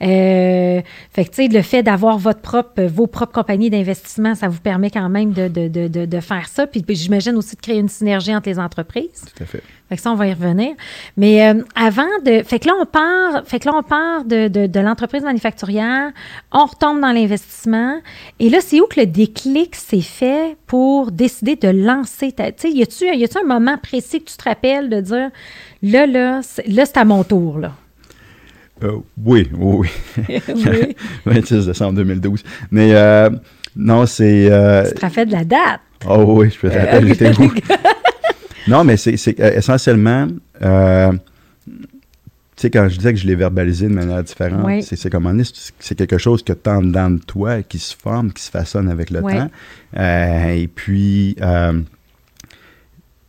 Euh, 0.01 0.81
fait 1.11 1.25
que, 1.25 1.53
le 1.53 1.61
fait 1.63 1.81
d'avoir 1.81 2.19
votre 2.19 2.41
propre, 2.41 2.83
vos 2.83 3.07
propres 3.07 3.33
compagnies 3.33 3.71
d'investissement, 3.71 4.35
ça 4.35 4.47
vous 4.47 4.59
permet 4.59 4.91
quand 4.91 5.09
même 5.09 5.33
de, 5.33 5.47
de, 5.47 5.67
de, 5.67 6.05
de 6.05 6.19
faire 6.19 6.47
ça. 6.47 6.67
Puis, 6.67 6.83
j'imagine 6.89 7.35
aussi 7.35 7.55
de 7.55 7.61
créer 7.61 7.79
une 7.79 7.89
synergie 7.89 8.35
entre 8.35 8.49
les 8.49 8.59
entreprises. 8.59 9.25
Tout 9.35 9.43
à 9.43 9.45
fait. 9.47 9.63
Fait 9.89 9.95
que 9.95 10.01
ça, 10.03 10.11
on 10.11 10.15
va 10.15 10.27
y 10.27 10.33
revenir. 10.33 10.75
Mais 11.17 11.49
euh, 11.49 11.63
avant 11.75 12.03
de. 12.23 12.43
Fait 12.43 12.59
que 12.59 12.67
là, 12.67 12.73
on 12.79 12.85
part, 12.85 13.43
fait 13.47 13.59
que 13.59 13.65
là, 13.65 13.73
on 13.75 13.81
part 13.81 14.23
de, 14.23 14.47
de, 14.47 14.67
de 14.67 14.79
l'entreprise 14.79 15.23
manufacturière, 15.23 16.11
on 16.51 16.65
retombe 16.65 17.01
dans 17.01 17.11
l'investissement. 17.11 17.99
Et 18.39 18.49
là, 18.49 18.59
c'est 18.61 18.79
où 18.81 18.85
que 18.85 18.99
le 18.99 19.07
déclic 19.07 19.75
s'est 19.75 20.01
fait 20.01 20.57
pour 20.67 21.11
décider 21.11 21.55
de 21.55 21.69
lancer 21.69 22.31
ta. 22.31 22.51
Tu 22.51 22.69
sais, 22.69 22.71
y 22.71 22.83
a-tu, 22.83 23.37
un 23.39 23.47
moment 23.47 23.79
précis 23.79 24.21
que 24.21 24.29
tu 24.29 24.37
te 24.37 24.43
rappelles 24.43 24.89
de 24.89 25.01
dire 25.01 25.31
là, 25.81 26.05
là, 26.05 26.41
là, 26.67 26.85
c'est 26.85 26.97
à 26.97 27.05
mon 27.05 27.23
tour, 27.23 27.57
là? 27.57 27.71
Euh, 28.83 28.97
oui, 29.25 29.49
oui, 29.57 29.89
oui. 30.49 30.95
26 31.25 31.65
décembre 31.65 31.93
2012. 31.93 32.43
Mais 32.69 32.93
euh, 32.93 33.31
non, 33.75 34.05
c'est. 34.05 34.51
tu 34.87 34.93
te 34.95 35.01
rappelles 35.01 35.29
de 35.29 35.33
la 35.33 35.43
date? 35.43 35.81
Oh 36.07 36.23
oui, 36.27 36.51
je 36.51 36.59
peux 36.59 36.69
te 36.69 36.77
rappeler, 36.77 37.07
j'étais 37.07 37.37
où? 37.39 37.51
Non, 38.69 38.83
mais 38.83 38.97
c'est 38.97 39.39
euh, 39.39 39.57
essentiellement, 39.57 40.27
euh, 40.61 41.11
tu 41.65 41.81
sais, 42.55 42.69
quand 42.69 42.87
je 42.87 42.97
disais 42.97 43.13
que 43.13 43.19
je 43.19 43.25
l'ai 43.25 43.35
verbalisé 43.35 43.87
de 43.87 43.93
manière 43.93 44.23
différente, 44.23 44.83
c'est 44.83 45.09
comme 45.09 45.43
c'est 45.79 45.95
quelque 45.95 46.19
chose 46.19 46.43
que 46.43 46.53
tu 46.53 46.69
as 46.69 46.79
dedans 46.79 47.09
de 47.09 47.19
toi, 47.19 47.63
qui 47.63 47.79
se 47.79 47.95
forme, 47.95 48.31
qui 48.31 48.43
se 48.43 48.51
façonne 48.51 48.89
avec 48.89 49.09
le 49.09 49.21
temps. 49.21 49.49
Euh, 49.97 50.49
et 50.49 50.67
puis, 50.67 51.35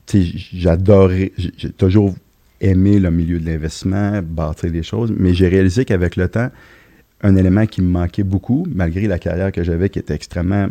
tu 0.06 0.24
sais, 0.24 0.32
j'adorais, 0.52 1.32
j'ai 1.38 1.70
toujours 1.70 2.14
aimé 2.60 3.00
le 3.00 3.10
milieu 3.10 3.40
de 3.40 3.46
l'investissement, 3.46 4.20
bâtir 4.22 4.70
des 4.70 4.82
choses, 4.82 5.10
mais 5.16 5.32
j'ai 5.32 5.48
réalisé 5.48 5.86
qu'avec 5.86 6.16
le 6.16 6.28
temps, 6.28 6.50
un 7.22 7.36
élément 7.36 7.64
qui 7.66 7.80
me 7.80 7.88
manquait 7.88 8.24
beaucoup, 8.24 8.66
malgré 8.74 9.06
la 9.06 9.18
carrière 9.18 9.52
que 9.52 9.62
j'avais 9.62 9.88
qui 9.88 9.98
était 9.98 10.14
extrêmement 10.14 10.68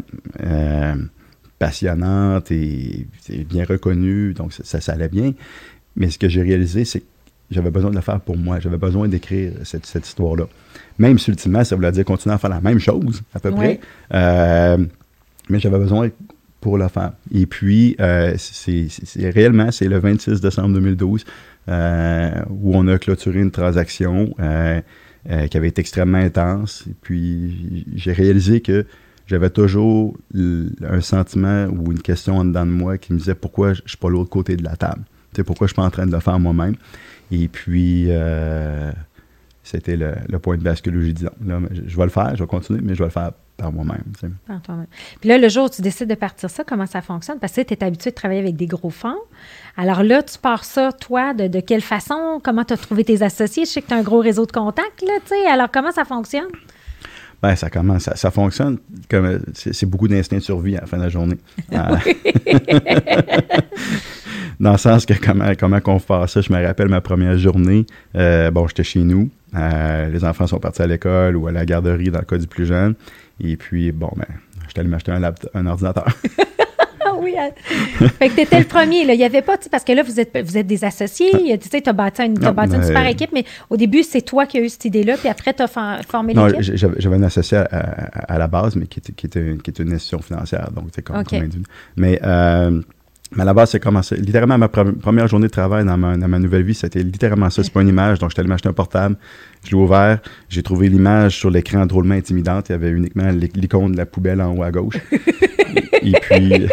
passionnante 1.59 2.51
et, 2.51 3.05
bien 3.49 3.65
reconnue, 3.65 4.33
donc 4.33 4.53
ça, 4.53 4.79
ça, 4.81 4.93
allait 4.93 5.09
bien. 5.09 5.33
Mais 5.95 6.09
ce 6.09 6.17
que 6.17 6.29
j'ai 6.29 6.41
réalisé, 6.41 6.85
c'est 6.85 7.01
que 7.01 7.05
j'avais 7.51 7.69
besoin 7.69 7.91
de 7.91 7.95
le 7.95 8.01
faire 8.01 8.19
pour 8.21 8.37
moi. 8.37 8.59
J'avais 8.59 8.77
besoin 8.77 9.07
d'écrire 9.07 9.51
cette, 9.63 9.85
cette 9.85 10.07
histoire-là. 10.07 10.45
Même 10.97 11.19
si 11.19 11.29
ultimement, 11.29 11.63
ça 11.63 11.75
voulait 11.75 11.91
dire 11.91 12.05
continuer 12.05 12.35
à 12.35 12.37
faire 12.37 12.49
la 12.49 12.61
même 12.61 12.79
chose, 12.79 13.21
à 13.33 13.39
peu 13.39 13.51
près. 13.51 13.79
Euh, 14.13 14.77
mais 15.49 15.59
j'avais 15.59 15.79
besoin 15.79 16.09
pour 16.61 16.77
le 16.77 16.87
faire. 16.87 17.13
Et 17.33 17.45
puis, 17.45 17.95
euh, 17.99 18.33
c'est 18.37 19.29
réellement, 19.29 19.71
c'est 19.71 19.87
le 19.87 19.99
26 19.99 20.41
décembre 20.41 20.73
2012 20.75 21.25
euh, 21.69 22.31
où 22.49 22.75
on 22.75 22.87
a 22.87 22.97
clôturé 22.97 23.39
une 23.39 23.51
transaction 23.51 24.33
qui 24.37 25.57
avait 25.57 25.67
été 25.67 25.81
extrêmement 25.81 26.17
intense. 26.17 26.85
Et 26.89 26.95
puis, 27.01 27.85
j'ai 27.95 28.13
réalisé 28.13 28.61
que 28.61 28.85
j'avais 29.29 29.51
toujours 29.51 30.17
un 30.33 31.01
sentiment 31.01 31.65
ou 31.65 31.91
une 31.91 32.01
question 32.01 32.38
en 32.38 32.45
dedans 32.45 32.65
de 32.65 32.71
moi 32.71 32.98
qui 32.98 33.13
me 33.13 33.19
disait 33.19 33.36
pourquoi 33.36 33.74
je 33.74 33.81
suis 33.86 33.98
pas 33.98 34.09
l'autre 34.09 34.31
côté 34.31 34.57
de 34.57 34.63
la 34.63 34.75
table. 34.75 35.03
Pourquoi 35.45 35.67
je 35.67 35.74
suis 35.74 35.75
pas 35.75 35.86
en 35.86 35.91
train 35.91 36.07
de 36.07 36.12
le 36.12 36.19
faire 36.19 36.39
moi-même. 36.39 36.75
Et 37.31 37.48
puis, 37.48 38.07
euh, 38.09 38.91
c'était 39.63 39.95
le, 39.95 40.39
point 40.39 40.57
de 40.57 40.63
bascule 40.63 40.98
où 40.98 41.01
j'ai 41.01 41.13
je 41.13 41.98
vais 41.98 42.03
le 42.03 42.09
faire, 42.09 42.36
je 42.36 42.43
vais 42.43 42.48
continuer, 42.48 42.81
mais 42.81 42.95
je 42.95 43.00
vais 43.00 43.05
le 43.05 43.12
faire 43.12 43.31
par 43.55 43.71
moi-même. 43.71 44.03
Puis 45.19 45.29
là, 45.29 45.38
le 45.38 45.48
jour 45.48 45.65
où 45.65 45.69
tu 45.69 45.83
décides 45.83 46.09
de 46.09 46.15
partir 46.15 46.50
ça, 46.50 46.63
comment 46.63 46.88
ça 46.88 47.01
fonctionne? 47.01 47.38
Parce 47.38 47.53
que 47.53 47.62
tu 47.62 47.74
es 47.74 47.83
habitué 47.83 48.09
de 48.09 48.15
travailler 48.15 48.39
avec 48.39 48.55
des 48.55 48.65
gros 48.65 48.89
fonds. 48.89 49.19
Alors 49.77 50.01
là, 50.01 50.24
tu 50.24 50.39
pars 50.39 50.63
ça, 50.63 50.91
toi, 50.91 51.36
de, 51.36 51.59
quelle 51.59 51.81
façon? 51.81 52.41
Comment 52.43 52.65
tu 52.65 52.74
as 52.74 52.77
trouvé 52.77 53.03
tes 53.03 53.21
associés? 53.21 53.65
Je 53.65 53.69
sais 53.69 53.81
que 53.81 53.88
tu 53.88 53.93
as 53.93 53.98
un 53.98 54.03
gros 54.03 54.19
réseau 54.19 54.45
de 54.48 54.51
contacts, 54.51 55.01
là, 55.03 55.13
tu 55.24 55.36
sais. 55.36 55.45
Alors, 55.45 55.69
comment 55.71 55.91
ça 55.91 56.05
fonctionne? 56.05 56.48
Ben, 57.41 57.55
ça 57.55 57.69
commence, 57.69 58.10
ça, 58.13 58.31
fonctionne 58.31 58.79
comme 59.10 59.39
c'est 59.53 59.86
beaucoup 59.86 60.10
d'instinct 60.10 60.38
de 60.38 60.41
survie 60.41 60.75
à 60.75 60.81
la 60.81 60.88
fin 60.88 60.98
de 60.98 61.03
la 61.03 61.10
journée. 61.10 61.38
Ah. 61.74 62.00
Dans 64.60 64.74
le 64.74 64.77
sens 64.77 65.05
que 65.05 65.13
comment, 65.13 65.53
comment 65.58 65.79
qu'on 65.79 66.00
fait 66.00 66.27
ça, 66.27 66.41
je 66.41 66.51
me 66.51 66.62
rappelle 66.65 66.89
ma 66.89 67.00
première 67.00 67.38
journée, 67.38 67.86
euh, 68.15 68.51
bon, 68.51 68.67
j'étais 68.67 68.84
chez 68.84 69.00
nous, 69.00 69.29
euh, 69.55 70.10
les 70.10 70.25
enfants 70.25 70.48
sont 70.48 70.60
partis 70.60 70.81
à 70.81 70.88
l'école 70.88 71.38
ou 71.38 71.48
à 71.48 71.53
la 71.53 71.65
garderie 71.65 72.10
dans 72.10 72.19
le 72.19 72.25
cas 72.25 72.38
du 72.38 72.48
plus 72.48 72.65
jeune, 72.65 72.96
et 73.39 73.55
puis, 73.55 73.93
bon, 73.93 74.12
ben, 74.17 74.25
j'étais 74.67 74.81
allé 74.81 74.89
m'acheter 74.89 75.13
un, 75.13 75.24
un 75.53 75.65
ordinateur. 75.65 76.08
oui. 77.21 77.35
Hein. 77.38 77.49
fait 78.19 78.29
que 78.29 78.35
tu 78.35 78.41
étais 78.41 78.59
le 78.59 78.65
premier. 78.65 79.05
Là. 79.05 79.13
Il 79.13 79.17
n'y 79.17 79.23
avait 79.23 79.41
pas, 79.41 79.57
parce 79.71 79.83
que 79.83 79.91
là, 79.91 80.03
vous 80.03 80.19
êtes, 80.19 80.38
vous 80.43 80.57
êtes 80.57 80.67
des 80.67 80.83
associés. 80.83 81.57
Tu 81.59 81.69
sais, 81.69 81.81
tu 81.81 81.89
as 81.89 81.93
bâti, 81.93 82.23
une, 82.23 82.43
as 82.43 82.51
bâti 82.51 82.75
une 82.75 82.83
super 82.83 83.05
équipe, 83.07 83.31
mais 83.33 83.45
au 83.69 83.77
début, 83.77 84.03
c'est 84.03 84.21
toi 84.21 84.45
qui 84.45 84.57
as 84.57 84.61
eu 84.61 84.69
cette 84.69 84.85
idée-là, 84.85 85.17
puis 85.17 85.29
après, 85.29 85.53
tu 85.53 85.63
as 85.63 85.67
formé 85.67 86.33
l'équipe? 86.33 86.55
Non, 86.55 86.91
j'avais 86.97 87.15
un 87.15 87.23
associé 87.23 87.57
à, 87.57 87.63
à, 87.63 88.38
la 88.38 88.47
base, 88.47 88.75
mais 88.75 88.88
qui 88.88 88.99
était, 88.99 89.13
qui 89.13 89.25
était, 89.25 89.41
une, 89.41 89.61
qui 89.61 89.69
était 89.69 89.83
une 89.83 89.93
institution 89.93 90.21
financière. 90.21 90.71
Donc, 90.71 90.85
c'est 90.93 91.01
comme, 91.01 91.17
okay. 91.17 91.41
Mais. 91.95 92.19
Euh, 92.23 92.81
mais 93.35 93.43
à 93.43 93.45
la 93.45 93.53
base, 93.53 93.71
c'est 93.71 93.79
commencé. 93.79 94.15
Littéralement, 94.15 94.57
ma 94.57 94.69
première 94.69 95.27
journée 95.27 95.47
de 95.47 95.51
travail 95.51 95.85
dans 95.85 95.97
ma, 95.97 96.17
dans 96.17 96.27
ma 96.27 96.39
nouvelle 96.39 96.63
vie, 96.63 96.73
c'était 96.73 97.03
littéralement 97.03 97.49
ça. 97.51 97.63
C'est 97.63 97.71
pas 97.71 97.81
une 97.81 97.88
image. 97.88 98.17
Donc, 98.17 98.31
j'étais 98.31 98.39
allé 98.39 98.49
m'acheter 98.49 98.69
un 98.69 98.73
portable. 98.73 99.17
Je 99.63 99.69
l'ai 99.69 99.75
ouvert. 99.75 100.19
J'ai 100.49 100.63
trouvé 100.63 100.89
l'image 100.89 101.38
sur 101.38 101.51
l'écran 101.51 101.85
drôlement 101.85 102.15
intimidante. 102.15 102.69
Il 102.69 102.71
y 102.71 102.75
avait 102.75 102.89
uniquement 102.89 103.29
l'icône 103.29 103.91
de 103.91 103.97
la 103.97 104.07
poubelle 104.07 104.41
en 104.41 104.55
haut 104.55 104.63
à 104.63 104.71
gauche. 104.71 104.95
et 105.11 106.11
puis, 106.11 106.67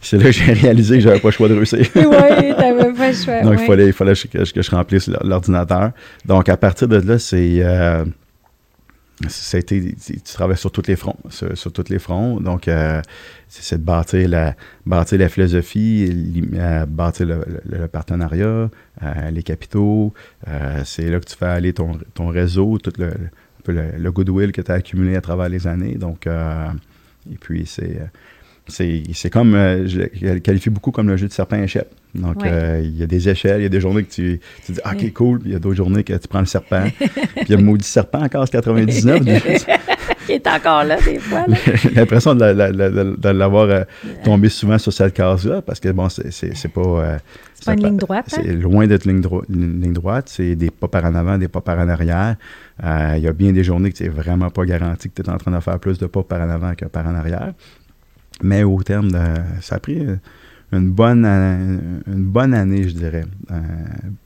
c'est 0.00 0.16
là 0.16 0.24
que 0.24 0.32
j'ai 0.32 0.52
réalisé 0.52 0.96
que 0.96 1.02
j'avais 1.02 1.20
pas 1.20 1.28
le 1.28 1.32
choix 1.32 1.48
de 1.48 1.54
réussir. 1.54 1.78
oui, 1.94 2.54
t'avais 2.56 2.92
pas 2.92 3.08
le 3.08 3.14
choix. 3.14 3.42
Donc, 3.42 3.58
il 3.60 3.66
fallait, 3.66 3.86
il 3.86 3.92
fallait 3.92 4.14
que, 4.14 4.44
je, 4.44 4.70
remplisse 4.70 5.10
l'ordinateur. 5.22 5.92
Donc, 6.24 6.48
à 6.48 6.56
partir 6.56 6.88
de 6.88 6.96
là, 6.96 7.18
c'est. 7.18 7.60
Euh, 7.62 8.04
ça 9.28 9.58
a 9.58 9.60
été, 9.60 9.94
tu 9.94 10.20
travailles 10.32 10.56
sur 10.56 10.72
tous 10.72 10.86
les 10.86 10.96
fronts, 10.96 11.18
sur, 11.28 11.72
tous 11.72 11.90
les 11.90 11.98
fronts. 11.98 12.40
Donc, 12.40 12.68
euh, 12.68 13.02
c'est 13.48 13.76
de 13.76 13.84
bâtir 13.84 14.26
la, 14.26 14.54
bâtir 14.86 15.18
la 15.18 15.28
philosophie, 15.28 16.42
euh, 16.54 16.86
bâtir 16.86 17.26
le, 17.26 17.86
partenariat, 17.88 18.70
les 19.30 19.42
capitaux. 19.42 20.14
c'est 20.84 21.10
là 21.10 21.20
que 21.20 21.26
tu 21.26 21.36
fais 21.36 21.44
aller 21.44 21.74
ton, 21.74 21.98
ton 22.14 22.28
réseau, 22.28 22.78
tout 22.78 22.94
le, 22.96 23.12
le, 23.66 24.10
goodwill 24.10 24.52
que 24.52 24.62
tu 24.62 24.72
as 24.72 24.76
accumulé 24.76 25.16
à 25.16 25.20
travers 25.20 25.50
les 25.50 25.66
années. 25.66 25.96
Donc, 25.96 26.26
et 26.26 27.36
puis, 27.38 27.66
c'est 27.66 28.00
c'est 28.68 29.30
comme, 29.30 29.54
euh, 29.54 29.86
je 29.86 30.00
le 30.26 30.38
qualifie 30.38 30.70
beaucoup 30.70 30.90
comme 30.90 31.08
le 31.08 31.16
jeu 31.16 31.28
de 31.28 31.32
serpent-échelle. 31.32 31.86
Donc, 32.14 32.44
euh, 32.44 32.80
il 32.82 32.96
y 32.96 33.02
a 33.02 33.06
des 33.06 33.28
échelles, 33.28 33.60
il 33.60 33.62
y 33.64 33.66
a 33.66 33.70
des 33.70 33.80
journées 33.80 34.02
que 34.04 34.10
tu, 34.10 34.40
tu 34.64 34.72
dis, 34.72 34.80
OK, 34.84 35.12
cool, 35.12 35.38
puis 35.40 35.50
il 35.50 35.52
y 35.52 35.56
a 35.56 35.58
d'autres 35.58 35.76
journées 35.76 36.04
que 36.04 36.12
tu 36.14 36.28
prends 36.28 36.40
le 36.40 36.46
serpent. 36.46 36.84
puis 36.98 37.08
il 37.42 37.50
y 37.50 37.54
a 37.54 37.56
le 37.56 37.62
maudit 37.62 37.86
serpent 37.86 38.22
encore, 38.22 38.48
99. 38.48 39.20
qui 40.26 40.32
est 40.32 40.46
encore 40.46 40.84
là, 40.84 41.00
des 41.00 41.18
fois. 41.18 41.46
J'ai 41.82 41.90
l'impression 41.90 42.34
de, 42.34 43.28
l'avoir 43.30 43.64
euh, 43.64 43.82
tombé 44.24 44.48
souvent 44.48 44.78
sur 44.78 44.92
cette 44.92 45.14
case-là, 45.14 45.62
parce 45.62 45.80
que, 45.80 45.88
bon, 45.90 46.08
c'est 46.08 46.28
pas. 46.68 47.18
c'est 47.54 47.64
pas 47.64 47.72
une 47.74 47.84
ligne 47.84 47.96
droite. 47.96 48.26
C'est 48.28 48.40
hein? 48.40 48.54
loin 48.54 48.86
d'être 48.86 49.06
une, 49.06 49.22
ligne 49.48 49.92
droite. 49.92 50.28
C'est 50.28 50.56
des 50.56 50.70
pas 50.70 50.88
par 50.88 51.04
en 51.04 51.14
avant, 51.14 51.38
des 51.38 51.48
pas 51.48 51.60
par 51.60 51.78
en 51.78 51.88
arrière. 51.88 52.36
Il 52.82 53.22
y 53.22 53.28
a 53.28 53.32
bien 53.32 53.52
des 53.52 53.62
journées 53.62 53.92
que 53.92 53.98
c'est 53.98 54.08
vraiment 54.08 54.50
pas 54.50 54.64
garanti 54.64 55.10
que 55.10 55.22
tu 55.22 55.28
es 55.28 55.32
en 55.32 55.38
train 55.38 55.52
de 55.52 55.60
faire 55.60 55.78
plus 55.78 55.98
de 55.98 56.06
pas 56.06 56.22
par 56.22 56.40
en 56.40 56.50
avant 56.50 56.74
que 56.74 56.86
par 56.86 57.06
en 57.06 57.14
arrière. 57.14 57.52
Mais 58.42 58.62
au 58.62 58.82
terme 58.82 59.10
de. 59.10 59.18
Ça 59.60 59.76
a 59.76 59.78
pris 59.80 60.06
une 60.72 60.90
bonne, 60.90 61.24
une 62.06 62.24
bonne 62.24 62.54
année, 62.54 62.88
je 62.88 62.94
dirais, 62.94 63.24
euh, 63.50 63.60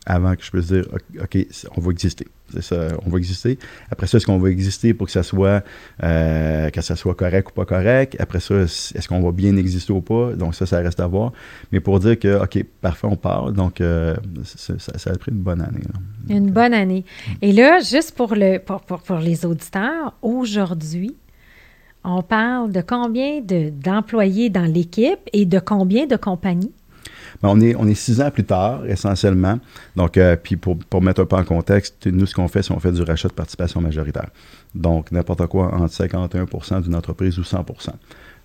avant 0.04 0.34
que 0.36 0.44
je 0.44 0.50
puisse 0.50 0.66
dire 0.66 0.84
OK, 1.20 1.38
on 1.76 1.80
va 1.80 1.90
exister. 1.90 2.26
C'est 2.52 2.62
ça, 2.62 2.88
on 3.04 3.08
va 3.08 3.18
exister. 3.18 3.58
Après 3.90 4.06
ça, 4.06 4.18
est-ce 4.18 4.26
qu'on 4.26 4.38
va 4.38 4.50
exister 4.50 4.92
pour 4.92 5.06
que 5.06 5.12
ça 5.12 5.22
soit 5.22 5.64
euh, 6.02 6.68
que 6.68 6.82
ça 6.82 6.94
soit 6.94 7.14
correct 7.14 7.48
ou 7.50 7.54
pas 7.54 7.64
correct? 7.64 8.16
Après 8.18 8.40
ça, 8.40 8.56
est-ce 8.56 9.08
qu'on 9.08 9.22
va 9.22 9.32
bien 9.32 9.56
exister 9.56 9.92
ou 9.92 10.02
pas? 10.02 10.32
Donc 10.34 10.54
ça, 10.54 10.66
ça 10.66 10.78
reste 10.80 11.00
à 11.00 11.06
voir. 11.06 11.32
Mais 11.72 11.80
pour 11.80 11.98
dire 11.98 12.18
que 12.18 12.42
OK, 12.42 12.62
parfait, 12.82 13.06
on 13.10 13.16
part. 13.16 13.50
Donc 13.52 13.80
euh, 13.80 14.14
ça, 14.44 15.10
a 15.10 15.16
pris 15.16 15.32
une 15.32 15.38
bonne 15.38 15.62
année. 15.62 15.80
Une 16.28 16.50
bonne 16.50 16.74
année. 16.74 17.04
Et 17.40 17.52
là, 17.52 17.80
juste 17.80 18.14
pour 18.14 18.34
le 18.34 18.58
pour, 18.58 18.82
pour, 18.82 19.00
pour 19.00 19.18
les 19.18 19.46
auditeurs, 19.46 20.12
aujourd'hui, 20.20 21.16
on 22.04 22.22
parle 22.22 22.70
de 22.70 22.80
combien 22.80 23.40
d'employés 23.40 24.50
dans 24.50 24.70
l'équipe 24.70 25.20
et 25.32 25.46
de 25.46 25.58
combien 25.58 26.06
de 26.06 26.16
compagnies? 26.16 26.72
Ben, 27.42 27.48
on, 27.48 27.88
est, 27.88 27.94
six 27.94 28.20
ans 28.20 28.30
plus 28.30 28.44
tard, 28.44 28.86
essentiellement. 28.86 29.58
Donc, 29.96 30.16
euh, 30.16 30.36
puis 30.36 30.56
pour, 30.56 31.02
mettre 31.02 31.22
un 31.22 31.26
peu 31.26 31.36
en 31.36 31.44
contexte, 31.44 32.06
nous, 32.06 32.26
ce 32.26 32.34
qu'on 32.34 32.48
fait, 32.48 32.62
c'est 32.62 32.72
qu'on 32.72 32.80
fait 32.80 32.92
du 32.92 33.02
rachat 33.02 33.28
de 33.28 33.34
participation 33.34 33.80
majoritaire. 33.80 34.28
Donc, 34.74 35.10
n'importe 35.10 35.46
quoi 35.46 35.74
entre 35.74 35.92
51% 35.92 36.82
d'une 36.82 36.94
entreprise 36.94 37.38
ou 37.38 37.44
100 37.44 37.64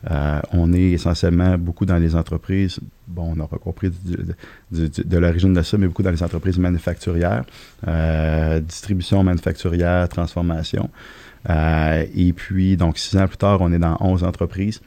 euh, 0.10 0.40
on 0.54 0.72
est 0.74 0.92
essentiellement 0.92 1.58
beaucoup 1.58 1.86
dans 1.86 1.98
les 1.98 2.16
entreprises, 2.16 2.80
bon, 3.08 3.34
on 3.38 3.48
pas 3.48 3.58
compris 3.58 3.92
de 4.72 5.18
l'origine 5.18 5.54
de 5.54 5.62
ça, 5.62 5.78
mais 5.78 5.88
beaucoup 5.88 6.04
dans 6.04 6.12
les 6.12 6.24
entreprises 6.24 6.58
manufacturières, 6.58 7.44
euh, 7.88 8.60
distribution 8.62 9.24
manufacturière, 9.24 10.08
transformation. 10.08 10.90
Euh, 11.50 12.06
et 12.16 12.34
puis, 12.34 12.78
donc, 12.78 12.98
six 12.98 13.18
ans 13.18 13.28
plus 13.28 13.38
tard, 13.38 13.60
on 13.62 13.72
est 13.74 13.80
dans 13.80 13.98
11 14.00 14.24
entreprises 14.24 14.82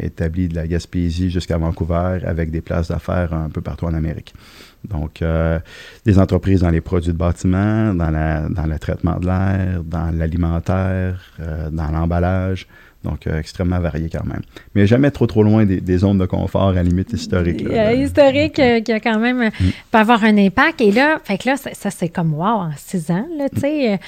établies 0.00 0.46
de 0.46 0.54
la 0.54 0.68
Gaspésie 0.68 1.28
jusqu'à 1.28 1.58
Vancouver 1.58 2.20
avec 2.24 2.52
des 2.52 2.60
places 2.60 2.88
d'affaires 2.88 3.34
un 3.34 3.48
peu 3.48 3.60
partout 3.60 3.86
en 3.86 3.92
Amérique. 3.94 4.34
Donc, 4.88 5.20
des 6.04 6.18
entreprises 6.20 6.60
dans 6.60 6.70
les 6.70 6.80
produits 6.80 7.12
de 7.12 7.16
bâtiment, 7.16 7.92
dans 7.92 8.10
le 8.12 8.78
traitement 8.78 9.18
de 9.18 9.26
l'air, 9.26 9.82
dans 9.82 10.16
l'alimentaire, 10.16 11.20
dans 11.72 11.90
l'emballage, 11.90 12.68
donc, 13.04 13.26
euh, 13.26 13.38
extrêmement 13.38 13.80
varié 13.80 14.08
quand 14.08 14.24
même. 14.24 14.42
Mais 14.74 14.86
jamais 14.86 15.10
trop, 15.10 15.26
trop 15.26 15.42
loin 15.42 15.64
des, 15.64 15.98
zones 15.98 16.18
de 16.18 16.26
confort 16.26 16.68
à 16.68 16.82
limite 16.82 17.12
historique. 17.12 17.64
historique 17.96 18.58
euh, 18.58 18.80
qui 18.80 18.92
a 18.92 19.00
quand 19.00 19.18
même 19.18 19.48
mm. 19.48 19.70
peut 19.90 19.98
avoir 19.98 20.22
un 20.24 20.36
impact. 20.38 20.80
Et 20.80 20.92
là, 20.92 21.18
fait 21.24 21.38
que 21.38 21.48
là, 21.48 21.56
ça, 21.56 21.90
c'est 21.90 22.08
comme 22.08 22.34
wow 22.34 22.44
en 22.44 22.70
six 22.76 23.10
ans, 23.10 23.26
là, 23.36 23.48
tu 23.48 23.60
sais. 23.60 23.98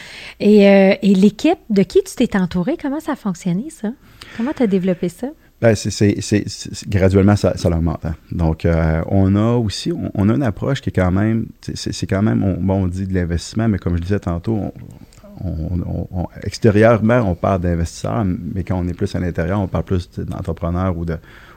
Et, 0.41 0.69
euh, 0.69 0.95
et 1.03 1.15
l'équipe, 1.15 1.59
de 1.71 1.83
qui 1.83 2.03
tu 2.05 2.15
t'es 2.15 2.37
entouré? 2.37 2.77
Comment 2.81 3.01
ça 3.01 3.13
a 3.13 3.17
fonctionné, 3.17 3.69
ça? 3.71 3.91
Comment 4.37 4.53
tu 4.57 4.63
as 4.63 4.67
développé 4.67 5.09
ça? 5.09 5.29
Ben, 5.61 5.75
c'est, 5.75 6.15
graduellement, 6.89 7.37
ça, 7.37 7.57
ça 7.57 7.69
augmente. 7.69 8.05
Hein. 8.05 8.15
Donc, 8.31 8.67
on 9.07 9.35
a 9.35 9.57
aussi, 9.57 9.93
on, 9.93 10.29
a 10.29 10.35
une 10.35 10.43
approche 10.43 10.81
qui 10.83 10.91
est 10.91 10.93
quand 10.93 11.13
même, 11.13 11.47
c'est, 11.63 12.07
quand 12.07 12.23
même, 12.23 12.43
on, 12.43 12.61
bon, 12.61 12.83
on 12.83 12.87
dit 12.87 13.07
de 13.07 13.15
l'investissement, 13.15 13.69
mais 13.69 13.79
comme 13.79 13.97
je 13.97 14.03
disais 14.03 14.19
tantôt, 14.19 14.53
on, 14.53 14.73
on, 15.43 16.27
extérieurement, 16.43 17.21
on 17.21 17.35
parle 17.35 17.61
d'investisseurs, 17.61 18.25
mais 18.25 18.65
quand 18.65 18.79
on 18.79 18.87
est 18.89 18.95
plus 18.95 19.15
à 19.15 19.21
l'intérieur, 19.21 19.61
on 19.61 19.67
parle 19.67 19.85
plus 19.85 20.09
d'entrepreneurs 20.19 20.95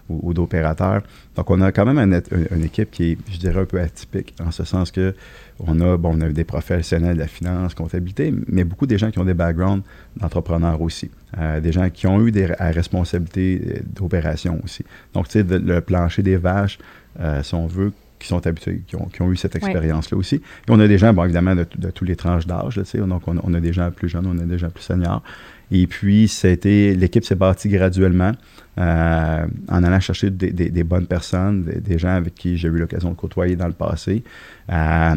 ou 0.09 0.33
d'opérateurs. 0.33 1.03
Donc, 1.35 1.49
on 1.49 1.61
a 1.61 1.71
quand 1.71 1.85
même 1.85 1.99
une, 1.99 2.63
équipe 2.63 2.91
qui 2.91 3.11
est, 3.11 3.17
je 3.31 3.37
dirais, 3.37 3.61
un 3.61 3.65
peu 3.65 3.79
atypique, 3.79 4.33
en 4.43 4.51
ce 4.51 4.63
sens 4.63 4.91
que 4.91 5.13
on 5.59 5.79
a, 5.81 5.97
bon, 5.97 6.17
on 6.17 6.21
a 6.21 6.29
des 6.29 6.43
professionnels 6.43 7.15
de 7.15 7.19
la 7.19 7.27
finance, 7.27 7.73
comptabilité, 7.73 8.33
mais 8.47 8.63
beaucoup 8.63 8.85
des 8.85 8.97
gens 8.97 9.11
qui 9.11 9.19
ont 9.19 9.25
des 9.25 9.33
backgrounds 9.33 9.83
d'entrepreneurs 10.17 10.81
aussi. 10.81 11.09
Euh, 11.37 11.59
des 11.59 11.71
gens 11.71 11.89
qui 11.89 12.07
ont 12.07 12.25
eu 12.25 12.31
des 12.31 12.45
responsabilités 12.45 13.61
euh, 13.65 13.79
d'opération 13.85 14.59
aussi. 14.63 14.83
Donc, 15.13 15.27
tu 15.27 15.39
sais, 15.39 15.43
le 15.43 15.81
plancher 15.81 16.23
des 16.23 16.37
vaches, 16.37 16.79
euh, 17.19 17.43
si 17.43 17.55
on 17.55 17.67
veut, 17.67 17.91
qui 18.19 18.27
sont 18.27 18.45
habitués, 18.45 18.81
qui 18.87 18.95
ont, 18.95 19.31
eu 19.31 19.35
cette 19.35 19.55
expérience-là 19.55 20.17
aussi. 20.17 20.35
Et 20.35 20.41
on 20.69 20.79
a 20.79 20.87
des 20.87 20.97
gens, 20.97 21.13
bon, 21.13 21.23
évidemment, 21.23 21.55
de, 21.55 21.89
tous 21.91 22.05
les 22.05 22.15
tranches 22.15 22.47
d'âge, 22.47 22.75
donc 22.95 23.23
on, 23.27 23.53
a 23.53 23.59
des 23.59 23.73
gens 23.73 23.91
plus 23.91 24.09
jeunes, 24.09 24.25
on 24.27 24.37
a 24.37 24.43
des 24.43 24.57
gens 24.57 24.69
plus 24.69 24.83
seniors. 24.83 25.23
Et 25.71 25.85
puis, 25.85 26.27
c'était, 26.27 26.95
l'équipe 26.95 27.25
s'est 27.25 27.35
bâtie 27.35 27.69
graduellement 27.69 28.31
euh, 28.77 29.45
en 29.67 29.83
allant 29.83 29.99
chercher 29.99 30.29
des, 30.29 30.83
bonnes 30.83 31.07
personnes, 31.07 31.63
des, 31.63 31.97
gens 31.97 32.15
avec 32.15 32.35
qui 32.35 32.57
j'ai 32.57 32.69
eu 32.69 32.77
l'occasion 32.77 33.09
de 33.11 33.15
côtoyer 33.15 33.55
dans 33.55 33.67
le 33.67 33.73
passé. 33.73 34.23
Euh, 34.71 35.15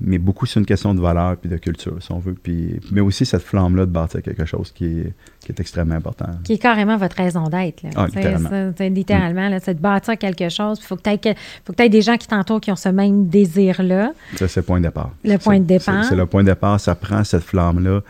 mais 0.00 0.18
beaucoup, 0.18 0.46
c'est 0.46 0.60
une 0.60 0.66
question 0.66 0.94
de 0.94 1.00
valeur 1.00 1.36
puis 1.36 1.50
de 1.50 1.56
culture, 1.56 1.96
si 2.00 2.12
on 2.12 2.18
veut. 2.18 2.34
Puis, 2.34 2.80
mais 2.90 3.00
aussi 3.00 3.26
cette 3.26 3.42
flamme-là 3.42 3.86
de 3.86 3.90
bâtir 3.90 4.22
quelque 4.22 4.44
chose 4.44 4.72
qui 4.72 5.00
est, 5.00 5.12
qui 5.40 5.52
est 5.52 5.60
extrêmement 5.60 5.94
important. 5.94 6.26
Qui 6.44 6.54
est 6.54 6.58
carrément 6.58 6.96
votre 6.96 7.16
raison 7.16 7.48
d'être. 7.48 7.82
Ah, 7.96 8.06
littéralement. 8.06 8.72
C'est, 8.76 8.88
littéralement, 8.88 9.58
c'est 9.60 9.74
de 9.74 9.80
bâtir 9.80 10.16
quelque 10.18 10.48
chose. 10.48 10.78
Il 10.80 10.86
faut 10.86 10.96
que 10.96 11.02
tu 11.02 11.82
aies 11.82 11.88
des 11.88 12.02
gens 12.02 12.16
qui 12.16 12.28
t'entourent 12.28 12.60
qui 12.60 12.70
ont 12.70 12.76
ce 12.76 12.88
même 12.88 13.26
désir-là. 13.26 14.12
Ça, 14.36 14.48
c'est 14.48 14.60
le 14.60 14.66
point 14.66 14.78
de 14.80 14.86
départ. 14.86 15.10
Le 15.24 15.36
point 15.36 15.58
de 15.58 15.64
départ. 15.64 16.04
C'est, 16.04 16.16
le 16.16 16.26
point 16.26 16.42
de 16.42 16.48
départ. 16.48 16.80
Ça 16.80 16.94
prend 16.94 17.22
cette 17.24 17.44
flamme-là 17.44 18.02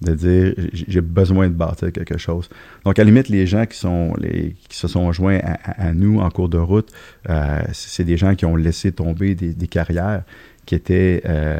de 0.00 0.14
dire 0.14 0.54
j'ai 0.72 1.00
besoin 1.00 1.48
de 1.48 1.54
bâtir 1.54 1.92
quelque 1.92 2.18
chose. 2.18 2.48
Donc, 2.84 2.98
à 2.98 3.02
la 3.02 3.10
limite, 3.10 3.28
les 3.28 3.46
gens 3.46 3.66
qui, 3.66 3.76
sont 3.76 4.14
les, 4.18 4.54
qui 4.68 4.76
se 4.76 4.88
sont 4.88 5.10
joints 5.12 5.40
à, 5.64 5.92
nous 5.92 6.20
en 6.20 6.30
cours 6.30 6.48
de 6.48 6.58
route, 6.58 6.90
euh, 7.28 7.62
c'est 7.72 8.04
des 8.04 8.16
gens 8.16 8.34
qui 8.34 8.46
ont 8.46 8.56
laissé 8.56 8.92
tomber 8.92 9.34
des, 9.34 9.66
carrières 9.66 10.22
qui 10.68 10.74
étaient, 10.74 11.22
euh, 11.24 11.58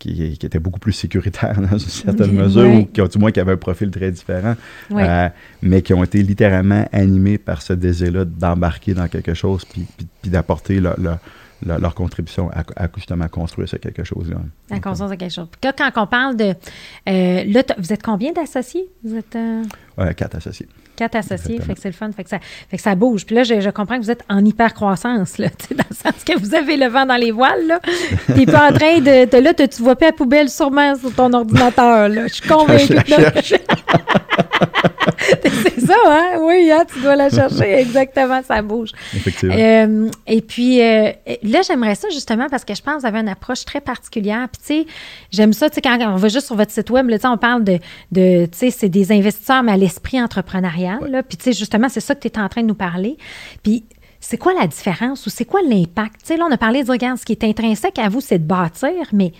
qui, 0.00 0.32
étaient 0.32 0.58
beaucoup 0.58 0.80
plus 0.80 0.92
sécuritaires 0.92 1.60
dans 1.70 1.78
une 1.78 1.78
certaine 1.78 2.32
mesure, 2.32 2.74
ou 2.74 2.86
qui 2.86 3.00
du 3.00 3.18
moins 3.18 3.30
qui 3.30 3.38
avaient 3.38 3.52
un 3.52 3.56
profil 3.56 3.92
très 3.92 4.10
différent, 4.10 4.56
euh, 4.90 5.28
mais 5.62 5.80
qui 5.82 5.94
ont 5.94 6.02
été 6.02 6.24
littéralement 6.24 6.84
animés 6.90 7.38
par 7.38 7.62
ce 7.62 7.72
désir-là 7.72 8.24
d'embarquer 8.24 8.94
dans 8.94 9.06
quelque 9.06 9.32
chose, 9.32 9.64
puis, 9.64 9.86
puis, 10.20 10.30
d'apporter 10.30 10.80
leur, 10.80 10.96
leur 11.64 11.94
contribution 11.94 12.50
à, 12.50 12.88
justement 12.96 13.28
construire 13.28 13.68
ce 13.68 13.76
quelque 13.76 14.02
chose-là. 14.02 14.38
À 14.70 14.80
construire 14.80 15.10
ce 15.10 15.14
quelque 15.14 15.32
chose. 15.32 15.46
quand 15.62 15.92
on 15.94 16.06
parle 16.08 16.36
de... 16.36 16.54
Euh, 17.08 17.44
là, 17.44 17.62
vous 17.78 17.92
êtes 17.92 18.02
combien 18.02 18.32
d'associés? 18.32 18.88
Vous 19.04 19.14
êtes... 19.14 19.36
Euh... 19.36 19.62
quatre 20.14 20.34
associés. 20.34 20.66
Quatre 21.02 21.16
associés, 21.16 21.58
fait 21.60 21.74
que 21.74 21.80
c'est 21.80 21.88
le 21.88 21.94
fun, 21.94 22.12
fait 22.12 22.22
que, 22.22 22.30
ça, 22.30 22.38
fait 22.68 22.76
que 22.76 22.82
ça 22.82 22.94
bouge. 22.94 23.26
Puis 23.26 23.34
là, 23.34 23.42
je, 23.42 23.70
comprends 23.70 23.98
que 23.98 24.04
vous 24.04 24.10
êtes 24.12 24.22
en 24.28 24.44
hyper-croissance, 24.44 25.38
là, 25.38 25.48
dans 25.72 25.84
le 25.90 25.96
sens 25.96 26.22
que 26.24 26.38
vous 26.38 26.54
avez 26.54 26.76
le 26.76 26.86
vent 26.86 27.06
dans 27.06 27.16
les 27.16 27.32
voiles, 27.32 27.66
là. 27.66 27.80
T'es 28.36 28.46
pas 28.46 28.70
en 28.70 28.72
train 28.72 29.00
de... 29.00 29.36
là, 29.36 29.52
tu 29.52 29.82
vois 29.82 29.96
pas 29.96 30.06
la 30.06 30.12
poubelle 30.12 30.48
sûrement 30.48 30.94
sur 30.94 31.12
ton 31.12 31.32
ordinateur, 31.32 32.08
là. 32.08 32.28
Je 32.28 32.34
suis 32.34 32.48
convaincue. 32.48 32.94
c'est 35.42 35.80
ça, 35.80 35.96
hein? 36.06 36.38
Oui, 36.40 36.70
hein, 36.70 36.84
tu 36.92 37.00
dois 37.00 37.16
la 37.16 37.30
chercher. 37.30 37.80
Exactement, 37.80 38.40
ça 38.46 38.62
bouge. 38.62 38.90
Effectivement. 39.12 39.56
Euh, 39.58 40.08
et 40.28 40.40
puis, 40.40 40.80
euh, 40.80 41.10
là, 41.42 41.62
j'aimerais 41.66 41.96
ça 41.96 42.08
justement 42.10 42.46
parce 42.48 42.64
que 42.64 42.76
je 42.76 42.82
pense 42.82 42.94
que 42.94 43.00
vous 43.00 43.06
avez 43.06 43.18
une 43.18 43.28
approche 43.28 43.64
très 43.64 43.80
particulière. 43.80 44.46
Puis, 44.52 44.62
tu 44.62 44.84
sais, 44.84 44.94
j'aime 45.32 45.52
ça, 45.52 45.68
tu 45.68 45.76
sais, 45.76 45.80
quand 45.80 45.98
on 46.00 46.16
va 46.16 46.28
juste 46.28 46.46
sur 46.46 46.54
votre 46.54 46.70
site 46.70 46.90
web, 46.90 47.08
là, 47.08 47.16
on 47.24 47.38
parle 47.38 47.64
de, 47.64 47.78
de 48.12 48.46
tu 48.46 48.58
sais, 48.58 48.70
c'est 48.70 48.88
des 48.88 49.10
investisseurs, 49.10 49.62
mais 49.64 49.72
à 49.72 49.76
l'esprit 49.76 50.22
entrepreneurial. 50.22 50.91
Là, 51.00 51.22
puis, 51.22 51.36
tu 51.36 51.44
sais, 51.44 51.52
justement, 51.52 51.88
c'est 51.88 52.00
ça 52.00 52.14
que 52.14 52.20
tu 52.20 52.28
es 52.28 52.38
en 52.38 52.48
train 52.48 52.62
de 52.62 52.68
nous 52.68 52.74
parler. 52.74 53.16
Puis, 53.62 53.84
c'est 54.20 54.38
quoi 54.38 54.54
la 54.54 54.66
différence 54.66 55.26
ou 55.26 55.30
c'est 55.30 55.44
quoi 55.44 55.60
l'impact? 55.62 56.20
Tu 56.20 56.26
sais, 56.28 56.36
là, 56.36 56.46
on 56.48 56.52
a 56.52 56.56
parlé 56.56 56.84
de, 56.84 56.90
regarde, 56.90 57.18
ce 57.18 57.24
qui 57.24 57.32
est 57.32 57.44
intrinsèque 57.44 57.98
à 57.98 58.08
vous, 58.08 58.20
c'est 58.20 58.38
de 58.38 58.44
bâtir, 58.44 59.08
mais 59.12 59.32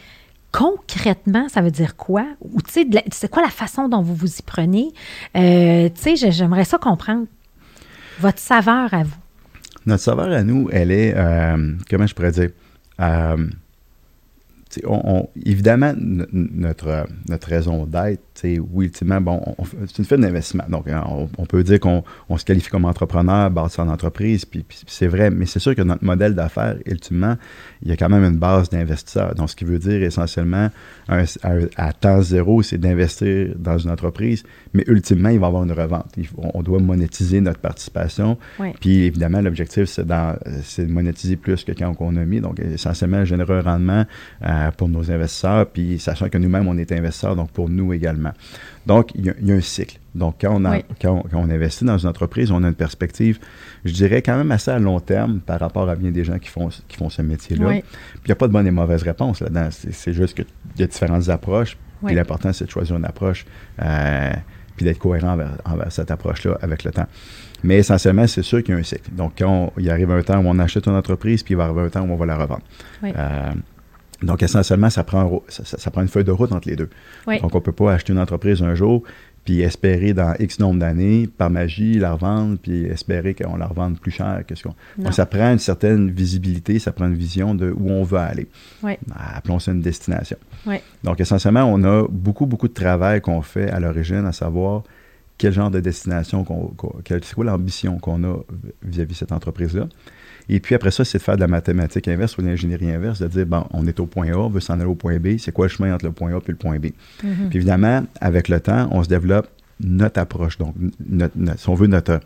concrètement, 0.51 1.49
ça 1.49 1.63
veut 1.63 1.71
dire 1.71 1.97
quoi? 1.97 2.27
Ou, 2.41 2.61
tu 2.63 2.73
sais, 2.73 2.87
c'est 3.13 3.31
quoi 3.31 3.43
la 3.43 3.49
façon 3.49 3.89
dont 3.89 4.03
vous 4.03 4.15
vous 4.15 4.29
y 4.29 4.43
prenez? 4.43 4.93
Euh, 5.37 5.89
tu 5.89 6.17
sais, 6.17 6.31
j'aimerais 6.31 6.65
ça 6.65 6.79
comprendre. 6.79 7.27
Votre 8.21 8.39
saveur 8.39 8.93
à 8.93 9.05
vous. 9.05 9.17
Notre 9.87 10.03
saveur 10.03 10.31
à 10.31 10.43
nous, 10.43 10.69
elle 10.71 10.91
est, 10.91 11.15
euh, 11.17 11.73
comment 11.89 12.07
je 12.07 12.15
pourrais 12.15 12.33
dire, 12.33 12.51
euh, 13.01 13.49
on, 14.85 15.29
évidemment, 15.45 15.93
notre, 15.97 17.07
notre 17.29 17.49
raison 17.49 17.87
d'être, 17.87 18.21
oui, 18.45 18.87
ultimement, 18.87 19.21
bon, 19.21 19.43
c'est 19.87 19.99
une 19.99 20.05
firme 20.05 20.23
d'investissement. 20.23 20.65
Donc, 20.69 20.89
hein, 20.89 21.05
on, 21.39 21.47
peut 21.47 21.63
dire 21.63 21.81
qu'on 21.81 22.03
se 22.37 22.45
qualifie 22.45 22.71
comme 22.71 22.85
entrepreneur, 22.85 23.51
bâti 23.51 23.81
en 23.81 23.89
entreprise, 23.89 24.45
puis, 24.45 24.65
c'est 24.87 25.07
vrai, 25.07 25.31
mais 25.31 25.47
c'est 25.47 25.59
sûr 25.59 25.75
que 25.75 25.83
notre 25.83 26.05
modèle 26.05 26.35
d'affaires, 26.35 26.77
ultimement, 26.87 27.37
il 27.83 27.89
y 27.89 27.93
a 27.93 27.97
quand 27.97 28.09
même 28.09 28.25
une 28.25 28.39
base 28.39 28.71
d'investisseurs. 28.71 29.35
Donc, 29.35 29.51
ce 29.51 29.57
qui 29.57 29.65
veut 29.65 29.79
dire 29.79 30.03
essentiellement, 30.03 30.71
à, 31.09 31.93
temps 31.93 32.23
zéro, 32.23 32.63
c'est 32.63 32.79
d'investir 32.79 33.55
dans 33.57 33.79
une 33.79 33.91
entreprise, 33.91 34.45
mais 34.75 34.85
ultimement, 34.87 35.29
il 35.29 35.39
va 35.39 35.47
y 35.47 35.49
avoir 35.49 35.65
une 35.65 35.73
revente. 35.73 36.15
on 36.37 36.63
doit 36.63 36.79
monétiser 36.79 37.41
notre 37.41 37.61
participation. 37.61 38.39
Puis, 38.81 39.03
évidemment, 39.03 39.41
l'objectif, 39.41 39.85
c'est 39.87 40.07
de 40.07 40.93
monétiser 40.93 41.37
plus 41.37 41.65
que 41.65 41.73
quand 41.73 41.95
on 42.01 42.17
a 42.17 42.25
mis. 42.25 42.41
Donc, 42.41 42.61
essentiellement, 42.61 43.25
générer 43.25 43.59
un 43.59 43.63
rendement 43.63 44.05
euh, 44.45 44.71
pour 44.77 44.89
nos 44.89 45.11
investisseurs, 45.11 45.67
puis 45.67 45.99
sachant 45.99 46.29
que 46.29 46.39
nous-mêmes, 46.39 46.67
on 46.67 46.77
est 46.77 46.93
investisseurs, 46.93 47.37
donc 47.37 47.51
pour 47.51 47.69
nous 47.69 47.93
également. 47.93 48.32
Donc, 48.87 49.11
il 49.15 49.27
y, 49.27 49.31
a, 49.31 49.55
un 49.55 49.61
cycle. 49.61 49.99
Donc, 50.15 50.37
quand 50.41 50.53
on, 50.53 50.65
a, 50.65 50.81
quand, 51.01 51.25
on, 51.33 51.51
investit 51.51 51.85
dans 51.85 51.99
une 51.99 52.09
entreprise, 52.09 52.51
on 52.51 52.63
a 52.65 52.69
une 52.69 52.75
perspective, 52.75 53.39
je 53.85 53.93
dirais, 53.93 54.23
quand 54.23 54.37
même 54.37 54.51
assez 54.51 54.71
à 54.71 54.79
long 54.79 54.99
terme 55.01 55.41
par 55.41 55.61
rapport 55.61 55.89
à 55.89 55.95
bien 55.95 56.11
des 56.11 56.25
gens 56.25 56.39
qui 56.39 56.49
font, 56.49 56.69
qui 56.89 56.97
font 56.97 57.09
ce 57.09 57.23
métier-là. 57.23 57.69
Puis, 57.69 57.83
il 58.25 58.29
n'y 58.29 58.33
a 58.33 58.37
pas 58.37 58.49
de 58.49 58.53
bonne 58.53 58.67
et 58.67 58.73
mauvaise 58.73 59.03
réponse 59.03 59.41
là-dedans. 59.41 59.69
C'est 59.71 60.13
juste 60.13 60.35
qu'il 60.35 60.47
y 60.79 60.83
a 60.83 60.87
différentes 60.87 61.29
approches. 61.29 61.77
Puis, 62.05 62.15
l'important, 62.15 62.53
c'est 62.53 62.65
de 62.65 62.71
choisir 62.71 62.97
une 62.97 63.05
approche 63.05 63.47
euh, 63.81 64.33
puis 64.77 64.85
d'être 64.85 64.99
cohérent 64.99 65.39
envers, 65.65 65.93
cette 65.93 66.11
approche-là 66.11 66.59
avec 66.61 66.85
le 66.85 66.91
temps. 66.91 67.07
Mais 67.63 67.77
essentiellement, 67.77 68.27
c'est 68.27 68.43
sûr 68.43 68.63
qu'il 68.63 68.75
y 68.75 68.77
a 68.77 68.81
un 68.81 68.83
cycle. 68.83 69.11
Donc, 69.13 69.35
quand 69.39 69.73
il 69.79 69.89
arrive 69.89 70.11
un 70.11 70.23
temps 70.23 70.39
où 70.39 70.47
on 70.47 70.59
achète 70.59 70.87
une 70.87 70.97
entreprise, 70.97 71.43
puis 71.43 71.55
il 71.55 71.57
va 71.57 71.65
arriver 71.65 71.83
un 71.83 71.91
temps 71.91 72.03
où 72.03 72.11
on 72.11 72.17
va 72.17 72.27
la 72.27 72.37
revendre. 72.37 72.63
Euh, 73.05 73.53
donc, 74.23 74.43
essentiellement, 74.43 74.91
ça 74.91 75.05
prend, 75.05 75.43
ça, 75.49 75.91
prend 75.91 76.03
une 76.03 76.09
feuille 76.09 76.25
de 76.25 76.31
route 76.31 76.53
entre 76.53 76.69
les 76.69 76.77
deux. 76.77 76.91
Donc, 77.27 77.55
on 77.55 77.59
ne 77.59 77.63
peut 77.63 77.73
pas 77.73 77.93
acheter 77.93 78.13
une 78.13 78.19
entreprise 78.19 78.63
un 78.63 78.75
jour, 78.75 79.03
puis 79.45 79.61
espérer 79.63 80.13
dans 80.13 80.35
X 80.39 80.61
nombre 80.61 80.79
d'années, 80.79 81.27
par 81.27 81.51
magie, 81.51 81.99
la 81.99 82.13
revendre, 82.13 82.59
puis 82.59 82.85
espérer 82.85 83.35
qu'on 83.35 83.57
la 83.57 83.67
revende 83.67 83.99
plus 83.99 84.13
cher 84.13 84.45
que 84.47 84.55
ce 84.55 84.63
qu'on... 84.63 84.75
Donc, 84.99 85.15
ça 85.15 85.27
prend 85.27 85.53
une 85.53 85.59
certaine 85.59 86.11
visibilité, 86.11 86.79
ça 86.79 86.93
prend 86.93 87.07
une 87.07 87.17
vision 87.17 87.55
de 87.55 87.75
où 87.77 87.91
on 87.91 88.05
veut 88.05 88.19
aller. 88.19 88.47
Appelons 89.35 89.59
ça 89.59 89.73
une 89.73 89.81
destination. 89.81 90.37
Donc, 91.03 91.21
essentiellement, 91.21 91.65
on 91.65 91.83
a 91.83 92.07
beaucoup, 92.09 92.47
beaucoup 92.47 92.69
de 92.69 92.75
travail 92.75 93.21
qu'on 93.21 93.43
fait 93.43 93.71
à 93.71 93.81
l'origine, 93.81 94.25
à 94.27 94.33
savoir 94.33 94.85
quel 95.39 95.53
genre 95.53 95.71
de 95.73 95.81
destination, 95.81 96.45
qu'on, 96.45 96.73
c'est 97.09 97.35
quoi 97.35 97.45
l'ambition 97.45 97.99
qu'on 97.99 98.23
a 98.23 98.37
vis-à-vis 98.85 99.15
de 99.15 99.19
cette 99.19 99.33
entreprise-là. 99.33 99.89
Et 100.49 100.61
puis 100.61 100.75
après 100.75 100.91
ça, 100.91 101.05
c'est 101.05 101.19
de 101.19 101.23
faire 101.23 101.37
de 101.37 101.41
la 101.41 101.49
mathématique 101.49 102.09
inverse 102.09 102.37
ou 102.39 102.43
de 102.43 102.49
l'ingénierie 102.49 102.91
inverse, 102.91 103.21
de 103.21 103.29
dire, 103.29 103.47
bon, 103.47 103.65
on 103.73 103.87
est 103.87 104.01
au 104.01 104.07
point 104.07 104.33
A, 104.33 104.37
on 104.37 104.49
veut 104.49 104.61
s'en 104.61 104.75
aller 104.75 104.85
au 104.85 104.95
point 104.95 105.19
B, 105.19 105.39
c'est 105.39 105.53
quoi 105.53 105.67
le 105.67 105.71
chemin 105.71 105.95
entre 105.95 106.05
le 106.05 106.13
point 106.13 106.33
A 106.33 106.39
et 106.39 106.41
le 106.49 106.57
point 106.57 106.79
B? 106.79 106.87
Mm-hmm. 106.87 107.49
Puis 107.49 107.59
évidemment, 107.59 108.05
avec 108.21 108.49
le 108.49 108.61
temps, 108.61 108.89
on 108.91 109.03
se 109.03 109.09
développe 109.09 109.49
notre 109.81 110.21
approche, 110.21 110.59
donc 110.59 110.75
si 111.57 111.69
on 111.69 111.75
veut 111.75 111.87
notre... 111.87 112.21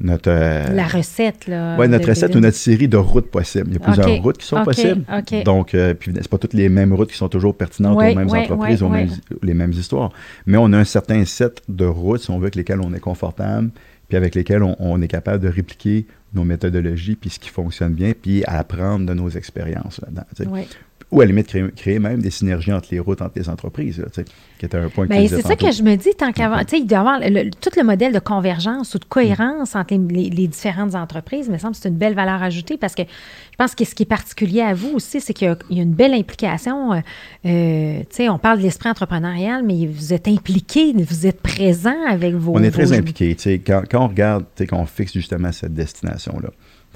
notre 0.00 0.30
euh, 0.30 0.72
la 0.72 0.86
recette, 0.86 1.46
là. 1.46 1.76
Oui, 1.78 1.88
notre 1.88 2.08
recette 2.08 2.34
ou 2.34 2.40
notre 2.40 2.56
série 2.56 2.88
de 2.88 2.96
routes 2.96 3.30
possibles. 3.30 3.68
Il 3.68 3.74
y 3.74 3.76
a 3.76 3.80
plusieurs 3.80 4.22
routes 4.22 4.38
qui 4.38 4.46
sont 4.46 4.64
possibles. 4.64 5.04
Donc, 5.44 5.74
euh, 5.74 5.94
puis 5.94 6.12
c'est 6.14 6.28
pas 6.28 6.38
toutes 6.38 6.54
les 6.54 6.68
mêmes 6.68 6.92
routes 6.92 7.10
qui 7.10 7.16
sont 7.16 7.28
toujours 7.28 7.56
pertinentes 7.56 7.96
aux 7.96 8.14
mêmes 8.14 8.30
entreprises, 8.30 8.82
aux 8.82 8.88
mêmes, 8.88 9.10
les 9.42 9.54
mêmes 9.54 9.72
histoires. 9.72 10.10
Mais 10.46 10.58
on 10.58 10.72
a 10.72 10.78
un 10.78 10.84
certain 10.84 11.24
set 11.24 11.62
de 11.68 11.84
routes, 11.84 12.22
si 12.22 12.30
on 12.30 12.38
veut, 12.38 12.44
avec 12.44 12.56
lesquelles 12.56 12.80
on 12.80 12.92
est 12.94 13.00
confortable, 13.00 13.70
puis 14.08 14.16
avec 14.16 14.34
lesquelles 14.34 14.62
on 14.62 15.00
est 15.00 15.08
capable 15.08 15.42
de 15.42 15.48
répliquer 15.48 16.06
nos 16.34 16.44
méthodologies, 16.44 17.16
puis 17.16 17.30
ce 17.30 17.38
qui 17.38 17.48
fonctionne 17.48 17.92
bien, 17.92 18.12
puis 18.20 18.44
apprendre 18.44 19.06
de 19.06 19.14
nos 19.14 19.28
expériences 19.28 20.00
là-dedans. 20.00 20.24
Ou 21.12 21.20
à 21.20 21.24
la 21.24 21.28
limite, 21.28 21.54
créer, 21.76 21.98
même 21.98 22.22
des 22.22 22.30
synergies 22.30 22.72
entre 22.72 22.88
les 22.90 22.98
routes, 22.98 23.20
entre 23.20 23.34
les 23.36 23.50
entreprises, 23.50 24.02
qui 24.58 24.64
était 24.64 24.78
un 24.78 24.88
point 24.88 25.04
que 25.04 25.10
ben, 25.10 25.28
C'est 25.28 25.42
ça 25.42 25.56
que 25.56 25.70
je 25.70 25.82
me 25.82 25.94
dis, 25.96 26.14
tant 26.16 26.32
qu'avant, 26.32 26.60
il 26.72 26.86
doit 26.86 26.96
y 26.96 27.00
avoir 27.00 27.20
tout 27.60 27.70
le 27.76 27.84
modèle 27.84 28.14
de 28.14 28.18
convergence 28.18 28.94
ou 28.94 28.98
de 28.98 29.04
cohérence 29.04 29.76
entre 29.76 29.94
les, 29.94 30.48
différentes 30.48 30.94
entreprises, 30.94 31.50
me 31.50 31.58
semble 31.58 31.74
que 31.74 31.82
c'est 31.82 31.90
une 31.90 31.96
belle 31.96 32.14
valeur 32.14 32.42
ajoutée 32.42 32.78
parce 32.78 32.94
que 32.94 33.02
je 33.02 33.56
pense 33.58 33.74
que 33.74 33.84
ce 33.84 33.94
qui 33.94 34.04
est 34.04 34.06
particulier 34.06 34.62
à 34.62 34.72
vous 34.72 34.94
aussi, 34.94 35.20
c'est 35.20 35.34
qu'il 35.34 35.54
y, 35.68 35.80
a 35.80 35.82
une 35.82 35.92
belle 35.92 36.14
implication. 36.14 36.94
Euh, 36.94 37.00
euh 37.46 38.02
on 38.30 38.38
parle 38.38 38.58
de 38.58 38.62
l'esprit 38.62 38.88
entrepreneurial, 38.88 39.62
mais 39.64 39.86
vous 39.86 40.14
êtes 40.14 40.28
impliqué, 40.28 40.94
vous 40.96 41.26
êtes 41.26 41.42
présent 41.42 42.06
avec 42.08 42.34
vos. 42.34 42.52
On 42.54 42.62
est 42.62 42.70
très 42.70 42.92
impliqué. 42.92 43.36
Quand, 43.66 43.82
quand 43.90 44.04
on 44.04 44.08
regarde, 44.08 44.46
qu'on 44.68 44.86
fixe 44.86 45.12
justement 45.12 45.52
cette 45.52 45.74
destination-là, 45.74 46.48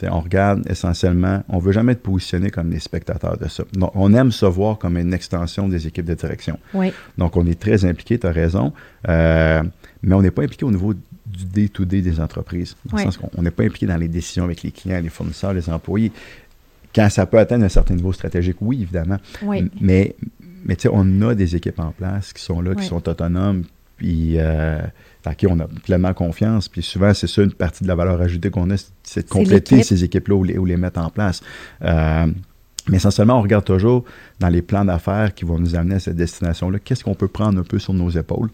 on 0.03 0.21
regarde 0.21 0.69
essentiellement, 0.69 1.43
on 1.49 1.57
ne 1.57 1.63
veut 1.63 1.73
jamais 1.73 1.93
être 1.93 2.03
positionné 2.03 2.51
comme 2.51 2.71
des 2.71 2.81
spectateurs 2.81 3.39
de 3.39 3.49
ça. 3.49 3.65
Donc, 3.73 3.93
on 3.95 4.13
aime 4.15 4.33
se 4.33 4.47
voir 4.47 4.79
comme 4.79 4.97
une 4.97 5.15
extension 5.15 5.69
des 5.69 5.87
équipes 5.87 6.07
de 6.07 6.15
direction. 6.15 6.59
Oui. 6.75 6.93
Donc, 7.19 7.37
on 7.37 7.47
est 7.47 7.59
très 7.59 7.85
impliqué, 7.85 8.19
tu 8.19 8.27
as 8.27 8.33
raison, 8.33 8.73
euh, 9.09 9.63
mais 10.03 10.15
on 10.15 10.23
n'est 10.23 10.31
pas 10.31 10.43
impliqué 10.43 10.65
au 10.65 10.71
niveau 10.71 10.95
du 10.95 11.45
day-to-day 11.45 12.03
des 12.03 12.21
entreprises. 12.21 12.77
Dans 12.85 12.99
le 12.99 13.05
sens 13.05 13.17
qu'on 13.17 13.43
n'est 13.43 13.51
pas 13.51 13.65
impliqué 13.65 13.87
dans 13.87 13.97
les 13.97 14.09
décisions 14.09 14.45
avec 14.45 14.63
les 14.63 14.71
clients, 14.71 15.01
les 15.01 15.09
fournisseurs, 15.09 15.53
les 15.53 15.69
employés. 15.69 16.13
Quand 16.95 17.11
ça 17.11 17.27
peut 17.27 17.39
atteindre 17.39 17.65
un 17.65 17.69
certain 17.69 17.95
niveau 17.95 18.13
stratégique, 18.13 18.57
oui, 18.61 18.83
évidemment. 18.83 19.19
Oui. 19.43 19.71
Mais, 19.81 20.15
mais 20.65 20.77
on 20.91 21.23
a 21.23 21.35
des 21.35 21.57
équipes 21.57 21.81
en 21.81 21.91
place 21.91 22.33
qui 22.33 22.43
sont 22.43 22.61
là, 22.61 22.75
qui 22.75 22.85
sont 22.85 23.07
autonomes, 23.09 23.65
puis 23.97 24.35
euh, 24.37 24.81
à 25.27 25.35
qui 25.35 25.47
on 25.47 25.59
a 25.61 25.67
pleinement 25.85 26.15
confiance. 26.15 26.69
Puis 26.69 26.83
souvent, 26.83 27.13
c'est 27.15 27.27
ça 27.27 27.43
une 27.43 27.53
partie 27.53 27.83
de 27.83 27.89
la 27.89 27.95
valeur 27.95 28.21
ajoutée 28.21 28.51
qu'on 28.51 28.71
a, 28.71 28.77
c'est 29.03 29.25
de 29.25 29.29
compléter 29.29 29.83
ces 29.83 30.05
équipes-là 30.05 30.35
ou 30.35 30.45
les, 30.45 30.55
les, 30.55 30.77
mettre 30.77 31.01
en 31.01 31.11
place. 31.11 31.43
Euh, 31.83 32.27
mais 32.89 32.99
essentiellement, 32.99 33.39
on 33.39 33.43
regarde 33.43 33.65
toujours 33.65 34.05
dans 34.39 34.49
les 34.49 34.63
plans 34.63 34.85
d'affaires 34.85 35.35
qui 35.35 35.45
vont 35.45 35.59
nous 35.59 35.75
amener 35.75 35.97
à 35.97 35.99
cette 35.99 36.17
destination-là, 36.17 36.79
qu'est-ce 36.79 37.03
qu'on 37.03 37.15
peut 37.15 37.29
prendre 37.29 37.59
un 37.59 37.65
peu 37.65 37.79
sur 37.79 37.93
nos 37.93 38.11
épaules 38.11 38.49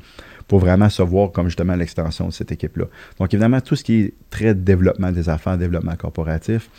pour 0.48 0.58
vraiment 0.58 0.88
se 0.88 1.02
voir 1.02 1.32
comme 1.32 1.46
justement 1.46 1.74
l'extension 1.74 2.28
de 2.28 2.32
cette 2.32 2.50
équipe-là? 2.50 2.86
Donc 3.18 3.34
évidemment, 3.34 3.60
tout 3.60 3.76
ce 3.76 3.84
qui 3.84 4.00
est 4.00 4.14
très 4.30 4.54
développement 4.54 5.12
des 5.12 5.28
affaires, 5.28 5.58
développement 5.58 5.96
corporatif, 5.96 6.70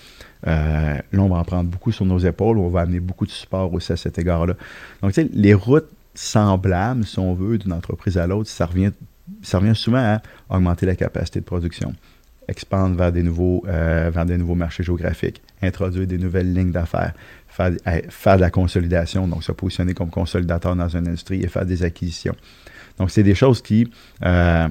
euh, 0.47 0.97
là, 1.11 1.21
on 1.21 1.29
va 1.29 1.37
en 1.37 1.43
prendre 1.43 1.69
beaucoup 1.69 1.91
sur 1.91 2.05
nos 2.05 2.17
épaules, 2.17 2.57
on 2.57 2.69
va 2.69 2.81
amener 2.81 2.99
beaucoup 2.99 3.25
de 3.25 3.31
support 3.31 3.71
aussi 3.73 3.93
à 3.93 3.97
cet 3.97 4.17
égard-là. 4.17 4.55
Donc, 5.01 5.13
tu 5.13 5.21
sais, 5.21 5.29
les 5.31 5.53
routes 5.53 5.89
semblables, 6.15 7.05
si 7.05 7.19
on 7.19 7.33
veut, 7.33 7.57
d'une 7.57 7.73
entreprise 7.73 8.17
à 8.17 8.27
l'autre, 8.27 8.49
ça 8.49 8.65
revient 8.65 8.91
ça 9.41 9.59
revient 9.59 9.75
souvent 9.75 9.97
à 9.97 10.21
augmenter 10.49 10.85
la 10.85 10.95
capacité 10.95 11.39
de 11.39 11.45
production, 11.45 11.93
expandre 12.47 12.95
vers 12.95 13.11
des 13.11 13.23
nouveaux, 13.23 13.63
euh, 13.67 14.11
vers 14.13 14.25
des 14.25 14.37
nouveaux 14.37 14.55
marchés 14.55 14.83
géographiques, 14.83 15.41
introduire 15.61 16.07
des 16.07 16.17
nouvelles 16.17 16.53
lignes 16.53 16.71
d'affaires, 16.71 17.13
faire, 17.47 17.71
de 18.37 18.41
la 18.41 18.49
consolidation, 18.49 19.27
donc 19.27 19.43
se 19.43 19.51
positionner 19.51 19.93
comme 19.93 20.09
consolidateur 20.09 20.75
dans 20.75 20.89
une 20.89 21.07
industrie 21.07 21.41
et 21.41 21.47
faire 21.47 21.65
des 21.65 21.83
acquisitions. 21.83 22.35
Donc, 22.97 23.11
c'est 23.11 23.23
des 23.23 23.35
choses 23.35 23.61
qui 23.61 23.89
euh, 24.23 24.67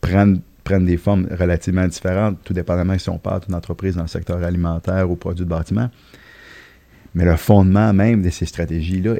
prennent, 0.00 0.40
prennent 0.62 0.86
des 0.86 0.96
formes 0.96 1.26
relativement 1.30 1.86
différentes, 1.86 2.38
tout 2.44 2.54
dépendamment 2.54 2.98
si 2.98 3.10
on 3.10 3.18
parle 3.18 3.40
d'une 3.40 3.54
entreprise 3.54 3.96
dans 3.96 4.02
le 4.02 4.08
secteur 4.08 4.42
alimentaire 4.42 5.10
ou 5.10 5.16
produits 5.16 5.44
de 5.44 5.50
bâtiment. 5.50 5.90
Mais 7.14 7.24
le 7.24 7.36
fondement 7.36 7.92
même 7.92 8.22
de 8.22 8.30
ces 8.30 8.46
stratégies-là 8.46 9.14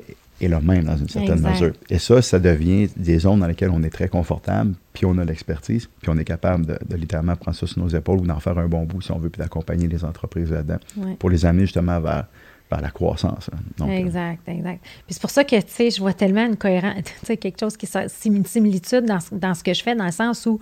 est 0.44 0.48
le 0.48 0.60
même 0.60 0.84
dans 0.84 0.96
une 0.96 1.08
certaine 1.08 1.40
mesure. 1.40 1.72
Et 1.90 1.98
ça, 1.98 2.22
ça 2.22 2.38
devient 2.38 2.88
des 2.96 3.18
zones 3.18 3.40
dans 3.40 3.46
lesquelles 3.46 3.70
on 3.70 3.82
est 3.82 3.90
très 3.90 4.08
confortable, 4.08 4.74
puis 4.92 5.06
on 5.06 5.16
a 5.18 5.24
l'expertise, 5.24 5.88
puis 6.00 6.10
on 6.10 6.18
est 6.18 6.24
capable 6.24 6.66
de, 6.66 6.96
littéralement 6.96 7.36
prendre 7.36 7.56
ça 7.56 7.66
sur 7.66 7.78
nos 7.80 7.88
épaules 7.88 8.20
ou 8.20 8.26
d'en 8.26 8.40
faire 8.40 8.58
un 8.58 8.68
bon 8.68 8.84
bout 8.84 9.00
si 9.00 9.12
on 9.12 9.18
veut, 9.18 9.30
puis 9.30 9.40
d'accompagner 9.40 9.88
les 9.88 10.04
entreprises 10.04 10.50
là-dedans 10.50 10.78
pour 11.18 11.30
les 11.30 11.46
amener 11.46 11.62
justement 11.62 12.00
vers, 12.00 12.26
la 12.70 12.90
croissance. 12.90 13.48
Hein. 13.80 13.88
exact, 13.88 14.48
exact. 14.48 14.80
Puis 14.82 15.14
c'est 15.14 15.20
pour 15.20 15.30
ça 15.30 15.44
que, 15.44 15.54
tu 15.54 15.62
sais, 15.68 15.90
je 15.92 16.00
vois 16.00 16.12
tellement 16.12 16.44
une 16.44 16.56
cohérence, 16.56 17.04
tu 17.04 17.12
sais, 17.22 17.36
quelque 17.36 17.60
chose 17.60 17.76
qui 17.76 17.86
est 17.86 18.24
une 18.24 18.44
similitude 18.44 19.04
dans, 19.04 19.20
dans 19.30 19.54
ce 19.54 19.62
que 19.62 19.72
je 19.72 19.80
fais, 19.80 19.94
dans 19.94 20.06
le 20.06 20.10
sens 20.10 20.44
où 20.46 20.58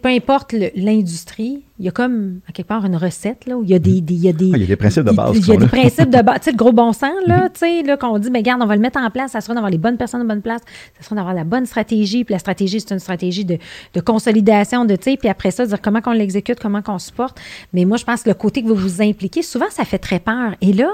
peu 0.00 0.08
importe 0.08 0.54
l'industrie, 0.76 1.64
il 1.78 1.86
y 1.86 1.88
a 1.88 1.90
comme, 1.90 2.40
à 2.48 2.52
quelque 2.52 2.68
part, 2.68 2.84
une 2.84 2.96
recette, 2.96 3.46
là, 3.46 3.56
où 3.56 3.64
il 3.64 3.70
y 3.70 3.74
a 3.74 3.80
des... 3.80 3.90
il, 3.90 4.14
y 4.14 4.28
a 4.28 4.32
des 4.32 4.44
il 4.44 4.58
y 4.58 4.62
a 4.62 4.66
des 4.66 4.76
principes 4.76 5.02
de 5.02 5.10
base. 5.10 5.36
Il 5.36 5.46
y 5.46 5.52
a 5.52 5.56
des 5.56 5.66
principes 5.66 6.10
de 6.10 6.22
base. 6.22 6.38
Tu 6.42 6.44
sais, 6.44 6.50
le 6.52 6.56
gros 6.56 6.72
bon 6.72 6.92
sens, 6.92 7.12
là, 7.26 7.48
tu 7.48 7.60
sais, 7.60 7.82
là, 7.82 7.96
qu'on 7.96 8.18
dit, 8.18 8.30
mais 8.30 8.42
garde, 8.42 8.62
on 8.62 8.66
va 8.66 8.76
le 8.76 8.80
mettre 8.80 8.98
en 8.98 9.10
place, 9.10 9.32
ça 9.32 9.40
sera 9.40 9.54
d'avoir 9.54 9.70
les 9.70 9.78
bonnes 9.78 9.96
personnes 9.96 10.22
en 10.22 10.24
bonne 10.24 10.42
place, 10.42 10.60
ça 10.96 11.04
sera 11.04 11.16
d'avoir 11.16 11.34
la 11.34 11.44
bonne 11.44 11.66
stratégie, 11.66 12.24
puis 12.24 12.32
la 12.32 12.38
stratégie, 12.38 12.80
c'est 12.80 12.92
une 12.92 13.00
stratégie 13.00 13.44
de, 13.44 13.58
de 13.94 14.00
consolidation, 14.00 14.84
de, 14.84 14.96
tu 14.96 15.10
sais, 15.10 15.16
puis 15.16 15.28
après 15.28 15.50
ça, 15.50 15.66
dire 15.66 15.80
comment 15.80 16.00
qu'on 16.00 16.12
l'exécute, 16.12 16.60
comment 16.60 16.82
qu'on 16.82 16.98
supporte. 16.98 17.40
Mais 17.72 17.84
moi, 17.84 17.96
je 17.96 18.04
pense 18.04 18.22
que 18.22 18.30
le 18.30 18.34
côté 18.34 18.62
que 18.62 18.68
vous 18.68 18.76
vous 18.76 19.02
impliquez, 19.02 19.42
souvent, 19.42 19.70
ça 19.70 19.84
fait 19.84 19.98
très 19.98 20.20
peur. 20.20 20.54
Et 20.60 20.72
là, 20.72 20.90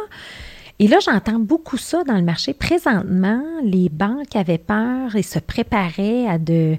et 0.81 0.87
là, 0.87 0.99
j'entends 1.05 1.41
beaucoup 1.41 1.77
ça 1.77 2.05
dans 2.05 2.15
le 2.15 2.23
marché. 2.23 2.55
Présentement, 2.55 3.43
les 3.65 3.89
banques 3.89 4.37
avaient 4.37 4.59
peur 4.59 5.17
et 5.17 5.23
se 5.23 5.41
préparaient 5.41 6.27
à, 6.29 6.39
de, 6.39 6.77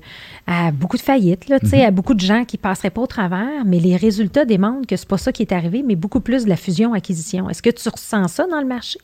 à 0.47 0.71
beaucoup 0.71 0.95
de 0.95 1.01
faillites, 1.01 1.49
là, 1.49 1.57
mm 1.62 1.79
à 1.79 1.91
beaucoup 1.91 2.13
de 2.13 2.19
gens 2.19 2.45
qui 2.45 2.57
ne 2.57 2.62
passeraient 2.62 2.89
pas 2.89 3.01
au 3.01 3.07
travers, 3.07 3.63
mais 3.65 3.79
les 3.79 3.95
résultats 3.95 4.45
démontrent 4.45 4.88
que 4.88 4.95
ce 4.95 5.03
n'est 5.03 5.07
pas 5.07 5.17
ça 5.17 5.31
qui 5.31 5.43
est 5.43 5.51
arrivé, 5.51 5.83
mais 5.85 5.95
beaucoup 5.95 6.19
plus 6.19 6.45
de 6.45 6.49
la 6.49 6.55
fusion-acquisition. 6.55 7.49
Est-ce 7.49 7.62
que 7.62 7.69
tu 7.69 7.88
ressens 7.88 8.27
ça 8.27 8.47
dans 8.47 8.59
le 8.59 8.65
marché? 8.65 8.99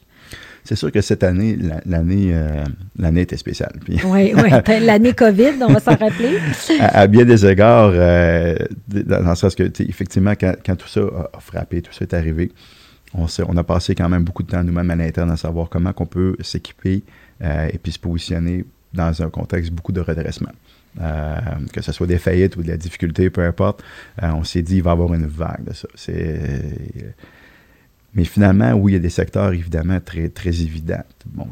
C'est 0.64 0.76
sûr 0.76 0.92
que 0.92 1.02
cette 1.02 1.24
année, 1.24 1.58
l'année, 1.86 2.32
euh, 2.34 2.64
l'année 2.98 3.22
était 3.22 3.38
spéciale. 3.38 3.74
oui, 3.88 4.34
oui. 4.36 4.80
L'année 4.82 5.14
COVID, 5.14 5.62
on 5.62 5.74
va 5.74 5.80
s'en 5.80 5.96
rappeler. 5.96 6.40
à, 6.80 7.06
bien 7.08 7.24
des 7.24 7.46
égards, 7.46 7.92
euh, 7.94 8.56
dans, 8.88 9.30
le 9.30 9.36
sens 9.36 9.54
que, 9.54 9.64
effectivement, 9.84 10.34
quand, 10.40 10.56
quand, 10.66 10.76
tout 10.76 10.88
ça 10.88 11.02
a 11.34 11.40
frappé, 11.40 11.82
tout 11.82 11.94
ça 11.94 12.06
est 12.06 12.14
arrivé, 12.16 12.52
on, 13.18 13.58
a 13.58 13.64
passé 13.64 13.96
quand 13.96 14.10
même 14.10 14.24
beaucoup 14.24 14.44
de 14.44 14.50
temps 14.50 14.64
nous-mêmes 14.64 14.92
à 14.92 14.96
l'interne 14.96 15.32
à 15.32 15.38
savoir 15.38 15.70
comment 15.70 15.94
on 15.98 16.06
peut 16.06 16.36
s'équiper 16.42 17.04
euh, 17.42 17.70
et 17.72 17.78
puis 17.78 17.92
se 17.92 18.00
positionner 18.00 18.66
dans 18.94 19.22
un 19.22 19.30
contexte 19.30 19.72
beaucoup 19.72 19.92
de 19.92 20.02
redressement. 20.02 20.52
Euh, 21.02 21.38
que 21.74 21.82
ce 21.82 21.92
soit 21.92 22.08
des 22.08 22.18
faillites 22.18 22.56
ou 22.56 22.64
de 22.64 22.70
la 22.70 22.78
difficulté, 22.78 23.30
peu 23.30 23.44
importe, 23.44 23.84
euh, 24.24 24.30
on 24.32 24.44
s'est 24.44 24.62
dit 24.62 24.76
qu'il 24.76 24.84
va 24.84 24.92
y 24.92 24.94
avoir 24.94 25.14
une 25.14 25.28
vague 25.28 25.66
de 25.66 25.74
ça. 25.74 25.88
Mais 28.14 28.24
finalement, 28.24 28.72
oui, 28.74 28.94
il 28.94 28.96
y 28.96 28.98
a 28.98 29.02
des 29.02 29.10
secteurs 29.10 29.52
évidemment 29.52 30.00
très, 30.00 30.30
très 30.30 30.62
évidents, 30.62 31.04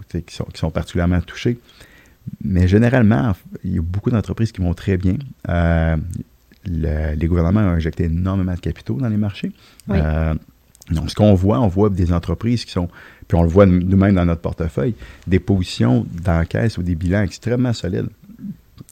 qui, 0.10 0.34
sont, 0.34 0.45
qui 0.45 0.60
sont 0.60 0.71
particulièrement 0.71 1.19
touchés. 1.19 1.60
Mais 2.41 2.69
généralement, 2.69 3.34
il 3.65 3.76
y 3.76 3.78
a 3.80 3.82
beaucoup 3.82 4.10
d'entreprises 4.12 4.54
qui 4.54 4.62
vont 4.62 4.73
très 4.73 4.95
bien. 4.95 5.17
les 6.65 7.28
gouvernements 7.28 7.62
ont 7.62 7.73
injecté 7.76 8.06
énormément 8.06 8.54
de 8.54 8.62
capitaux 8.62 8.95
dans 8.95 9.10
les 9.10 9.17
marchés. 9.17 9.52
Donc, 10.91 11.10
ce 11.10 11.15
qu'on 11.15 11.34
voit, 11.34 11.60
on 11.60 11.67
voit 11.67 11.89
des 11.89 12.12
entreprises 12.12 12.65
qui 12.65 12.72
sont, 12.72 12.89
puis 13.28 13.38
on 13.38 13.43
le 13.43 13.50
voit 13.50 13.65
nous-mêmes 13.65 14.15
dans 14.15 14.26
notre 14.26 14.41
portefeuille, 14.41 14.96
des 15.28 15.39
positions 15.39 16.06
d'encaisse 16.24 16.78
ou 16.78 16.84
des 16.84 16.96
bilans 16.96 17.24
extrêmement 17.24 17.74
solides. 17.74 18.10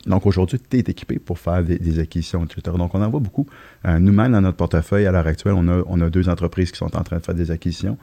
Donc, 0.07 0.25
aujourd'hui, 0.25 0.57
tu 0.57 0.77
es 0.77 0.79
équipé 0.79 1.19
pour 1.19 1.37
faire 1.37 1.63
des, 1.63 1.99
acquisitions, 1.99 2.45
etc. 2.45 2.75
Donc, 2.77 2.95
on 2.95 3.01
en 3.01 3.09
voit 3.09 3.19
beaucoup. 3.19 3.45
Euh, 3.85 3.99
nous-mêmes, 3.99 4.31
dans 4.31 4.41
notre 4.41 4.57
portefeuille, 4.57 5.05
à 5.05 5.11
l'heure 5.11 5.27
actuelle, 5.27 5.53
on 5.53 6.01
a, 6.01 6.09
deux 6.09 6.29
entreprises 6.29 6.71
qui 6.71 6.77
sont 6.77 6.95
en 6.95 7.03
train 7.03 7.17
de 7.17 7.23
faire 7.23 7.35
des 7.35 7.51
acquisitions. 7.51 7.97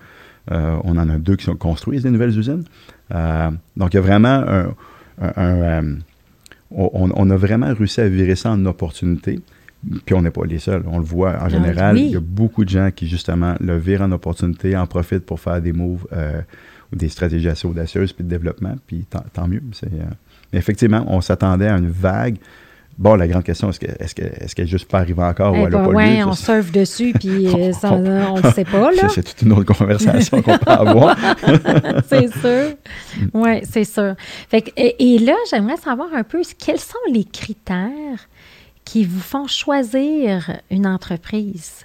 Euh, 0.51 0.77
on 0.85 0.97
en 0.97 1.09
a 1.09 1.19
deux 1.19 1.37
qui 1.37 1.45
sont, 1.45 1.57
construisent 1.57 2.03
des 2.03 2.11
nouvelles 2.11 2.39
usines. 2.39 2.65
Euh, 3.15 3.51
donc, 3.77 3.95
il 3.95 3.97
y 3.97 3.99
a 3.99 4.03
vraiment 4.03 4.45
un... 5.21 5.99
on, 6.71 7.11
on, 7.15 7.31
a 7.31 7.37
vraiment 7.37 7.73
réussi 7.75 8.01
à 8.01 8.09
virer 8.09 8.37
ça 8.37 8.51
en 8.51 8.65
opportunité. 8.67 9.41
Puis 10.05 10.15
on 10.15 10.23
n'est 10.23 10.31
pas 10.31 10.45
les 10.45 10.59
seuls. 10.59 10.83
On 10.87 10.99
le 10.99 11.05
voit 11.05 11.33
en 11.33 11.45
ah, 11.45 11.49
général. 11.49 11.99
Il 11.99 12.11
y 12.11 12.17
a 12.17 12.21
beaucoup 12.21 12.65
de 12.65 12.71
gens 12.71 12.91
qui, 12.95 13.07
justement, 13.07 13.55
le 13.61 13.79
virent 13.79 14.03
en 14.03 14.13
opportunité, 14.13 14.77
en 14.77 14.87
profitent 14.87 15.25
pour 15.25 15.41
faire 15.41 15.63
des 15.63 15.73
moves 15.73 16.07
euh, 16.13 16.41
ou 16.93 16.97
des 16.97 17.09
stratégies 17.09 17.49
assez 17.49 17.67
audacieuses, 17.67 18.13
puis 18.13 18.25
de 18.25 18.29
développement. 18.29 18.75
Puis 18.87 19.07
tant, 19.33 19.47
mieux. 19.47 19.63
Euh, 19.85 19.89
mais 20.53 20.59
effectivement, 20.59 21.05
on 21.07 21.21
s'attendait 21.21 21.69
à 21.69 21.77
une 21.77 21.91
vague. 21.91 22.39
Bon, 22.99 23.15
la 23.15 23.29
grande 23.29 23.45
question, 23.45 23.71
est-ce 23.71 23.79
qu'elle 23.79 23.95
est, 24.01 24.55
qu 24.55 24.63
est, 24.63 24.67
juste 24.67 24.91
pas 24.91 24.99
arrivée 24.99 25.23
encore 25.23 25.53
ou 25.53 25.59
eh 25.59 25.61
elle 25.61 25.73
n'a 25.73 25.79
ben 25.79 25.93
pas 25.93 26.05
lieu? 26.05 26.25
on 26.27 26.33
surfe 26.33 26.73
dessus, 26.73 27.13
puis 27.13 27.47
euh, 27.55 27.73
on 27.85 28.41
ne 28.41 28.53
sait 28.53 28.65
pas. 28.65 28.91
C'est 29.11 29.23
toute 29.23 29.43
une 29.43 29.53
autre 29.53 29.73
conversation 29.73 30.43
qu'on 30.43 30.59
peut 30.59 30.71
avoir. 30.73 31.17
c'est 32.09 32.27
sûr. 32.27 32.75
Oui, 33.33 33.61
c'est 33.63 33.85
sûr. 33.85 34.17
Fait 34.49 34.73
et, 34.77 35.15
et 35.15 35.19
là, 35.21 35.35
j'aimerais 35.49 35.77
savoir 35.77 36.09
un 36.13 36.25
peu 36.25 36.43
quels 36.59 36.81
sont 36.81 36.99
les 37.13 37.23
critères 37.23 38.19
qui 38.89 39.05
vous 39.05 39.21
font 39.21 39.47
choisir 39.47 40.51
une 40.71 40.87
entreprise? 40.87 41.85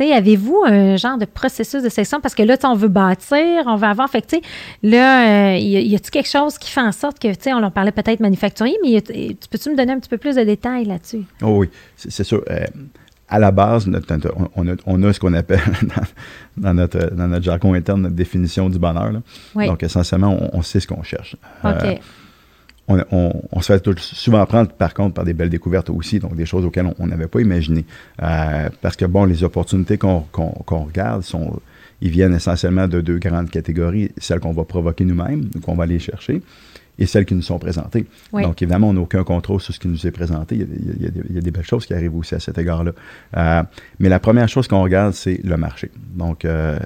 Avez-vous 0.00 0.62
un 0.64 0.96
genre 0.96 1.18
de 1.18 1.24
processus 1.24 1.82
de 1.82 1.88
sélection? 1.88 2.20
Parce 2.20 2.36
que 2.36 2.44
là, 2.44 2.56
on 2.62 2.76
veut 2.76 2.88
bâtir, 2.88 3.64
on 3.66 3.74
veut 3.74 3.88
avoir. 3.88 4.08
Fait 4.08 4.22
que, 4.22 4.36
là, 4.84 5.54
euh, 5.54 5.58
y 5.58 5.94
a-t-il 5.94 6.10
quelque 6.10 6.28
chose 6.28 6.56
qui 6.56 6.70
fait 6.70 6.80
en 6.80 6.92
sorte 6.92 7.18
que, 7.18 7.26
tu 7.28 7.36
sais, 7.40 7.52
on 7.52 7.64
en 7.64 7.72
parlait 7.72 7.90
peut-être 7.90 8.20
manufacturier, 8.20 8.76
mais 8.84 9.02
tu 9.02 9.48
peux-tu 9.50 9.70
me 9.70 9.76
donner 9.76 9.92
un 9.92 9.98
petit 9.98 10.08
peu 10.08 10.16
plus 10.16 10.36
de 10.36 10.44
détails 10.44 10.84
là-dessus? 10.84 11.24
Oh 11.42 11.58
oui, 11.58 11.68
c'est 11.96 12.22
sûr. 12.22 12.44
Euh, 12.48 12.64
à 13.28 13.40
la 13.40 13.50
base, 13.50 13.90
on, 14.86 15.02
a, 15.02 15.12
ce 15.12 15.18
qu'on 15.18 15.34
appelle 15.34 15.60
dans, 16.56 16.74
notre, 16.74 17.12
dans 17.12 17.26
notre 17.26 17.44
jargon 17.44 17.74
interne 17.74 18.02
notre 18.02 18.14
définition 18.14 18.70
du 18.70 18.78
bonheur. 18.78 19.10
Donc, 19.56 19.82
essentiellement, 19.82 20.38
on, 20.52 20.62
sait 20.62 20.78
ce 20.78 20.86
qu'on 20.86 21.02
cherche. 21.02 21.34
OK. 21.64 21.84
Euh, 21.84 21.94
on, 22.88 23.60
se 23.60 23.72
fait 23.72 23.98
souvent 23.98 24.44
prendre, 24.46 24.70
par 24.70 24.94
contre, 24.94 25.14
par 25.14 25.24
des 25.24 25.34
belles 25.34 25.50
découvertes 25.50 25.90
aussi, 25.90 26.18
donc 26.18 26.34
des 26.34 26.46
choses 26.46 26.64
auxquelles 26.64 26.92
on 26.98 27.06
n'avait 27.06 27.26
pas 27.26 27.40
imaginé. 27.40 27.84
Euh, 28.22 28.68
parce 28.80 28.96
que, 28.96 29.04
bon, 29.04 29.24
les 29.24 29.44
opportunités 29.44 29.98
qu'on 29.98 30.24
regarde 30.68 31.22
sont, 31.22 31.60
ils 32.00 32.10
viennent 32.10 32.34
essentiellement 32.34 32.88
de 32.88 33.00
deux 33.00 33.18
grandes 33.18 33.50
catégories, 33.50 34.10
celles 34.16 34.40
qu'on 34.40 34.52
va 34.52 34.64
provoquer 34.64 35.04
nous-mêmes, 35.04 35.50
qu'on 35.62 35.74
va 35.74 35.84
aller 35.84 35.98
chercher, 35.98 36.40
et 36.98 37.06
celles 37.06 37.26
qui 37.26 37.34
nous 37.34 37.42
sont 37.42 37.58
présentées. 37.58 38.06
Donc, 38.32 38.62
évidemment, 38.62 38.88
on 38.88 38.94
n'a 38.94 39.00
aucun 39.00 39.22
contrôle 39.22 39.60
sur 39.60 39.74
ce 39.74 39.78
qui 39.78 39.88
nous 39.88 40.06
est 40.06 40.10
présenté. 40.10 40.56
Il 40.56 41.02
y 41.02 41.36
a, 41.38 41.40
des, 41.40 41.50
belles 41.50 41.66
choses 41.66 41.84
qui 41.84 41.92
arrivent 41.92 42.16
aussi 42.16 42.34
à 42.34 42.40
cet 42.40 42.56
égard-là. 42.56 42.92
Euh, 43.36 43.62
mais 44.00 44.08
la 44.08 44.18
première 44.18 44.48
chose 44.48 44.66
qu'on 44.66 44.82
regarde, 44.82 45.12
c'est 45.12 45.40
le 45.44 45.56
marché. 45.58 45.90
Donc, 46.14 46.44
euh, 46.44 46.78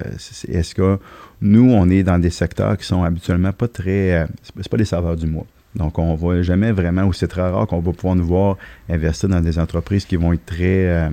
est-ce 0.49 0.75
que 0.75 0.99
nous, 1.41 1.71
on 1.71 1.89
est 1.89 2.03
dans 2.03 2.19
des 2.19 2.29
secteurs 2.29 2.77
qui 2.77 2.85
sont 2.85 3.03
habituellement 3.03 3.53
pas 3.53 3.69
très... 3.69 4.27
c'est 4.43 4.69
pas 4.69 4.77
des 4.77 4.85
saveurs 4.85 5.15
du 5.15 5.27
mois. 5.27 5.47
Donc, 5.75 5.97
on 5.97 6.11
ne 6.11 6.17
voit 6.17 6.41
jamais 6.41 6.71
vraiment, 6.71 7.03
ou 7.03 7.13
c'est 7.13 7.27
très 7.27 7.41
rare 7.41 7.67
qu'on 7.67 7.79
va 7.79 7.91
pouvoir 7.91 8.15
nous 8.15 8.25
voir 8.25 8.57
investir 8.89 9.29
dans 9.29 9.41
des 9.41 9.57
entreprises 9.57 10.05
qui 10.05 10.15
vont 10.15 10.33
être 10.33 10.45
très. 10.45 10.87
Euh, 10.87 11.09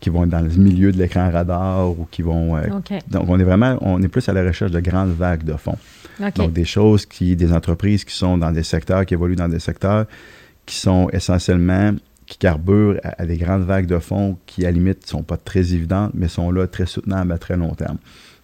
qui 0.00 0.10
vont 0.10 0.24
être 0.24 0.30
dans 0.30 0.40
le 0.40 0.50
milieu 0.50 0.92
de 0.92 0.98
l'écran 0.98 1.30
radar 1.30 1.88
ou 1.88 2.06
qui 2.10 2.20
vont. 2.20 2.56
Euh, 2.56 2.66
donc, 3.08 3.24
on 3.28 3.40
est 3.40 3.44
vraiment, 3.44 3.78
on 3.80 4.02
est 4.02 4.08
plus 4.08 4.28
à 4.28 4.34
la 4.34 4.42
recherche 4.42 4.70
de 4.70 4.80
grandes 4.80 5.14
vagues 5.14 5.44
de 5.44 5.54
fonds. 5.54 5.78
Donc, 6.36 6.52
des 6.52 6.66
choses 6.66 7.06
qui, 7.06 7.36
des 7.36 7.52
entreprises 7.52 8.04
qui 8.04 8.14
sont 8.14 8.36
dans 8.36 8.52
des 8.52 8.62
secteurs, 8.62 9.06
qui 9.06 9.14
évoluent 9.14 9.36
dans 9.36 9.48
des 9.48 9.58
secteurs 9.58 10.06
qui 10.66 10.76
sont 10.76 11.08
essentiellement, 11.12 11.92
qui 12.26 12.38
carburent 12.38 12.98
à, 13.02 13.26
des 13.26 13.36
grandes 13.36 13.64
vagues 13.64 13.86
de 13.86 13.98
fonds 13.98 14.38
qui, 14.46 14.64
à 14.64 14.68
la 14.68 14.72
limite, 14.72 15.02
ne 15.02 15.08
sont 15.08 15.22
pas 15.22 15.36
très 15.36 15.74
évidentes, 15.74 16.12
mais 16.14 16.28
sont 16.28 16.50
là 16.50 16.66
très 16.66 16.86
soutenables 16.86 17.32
à 17.32 17.38
très 17.38 17.56
long 17.56 17.74
terme. 17.74 17.98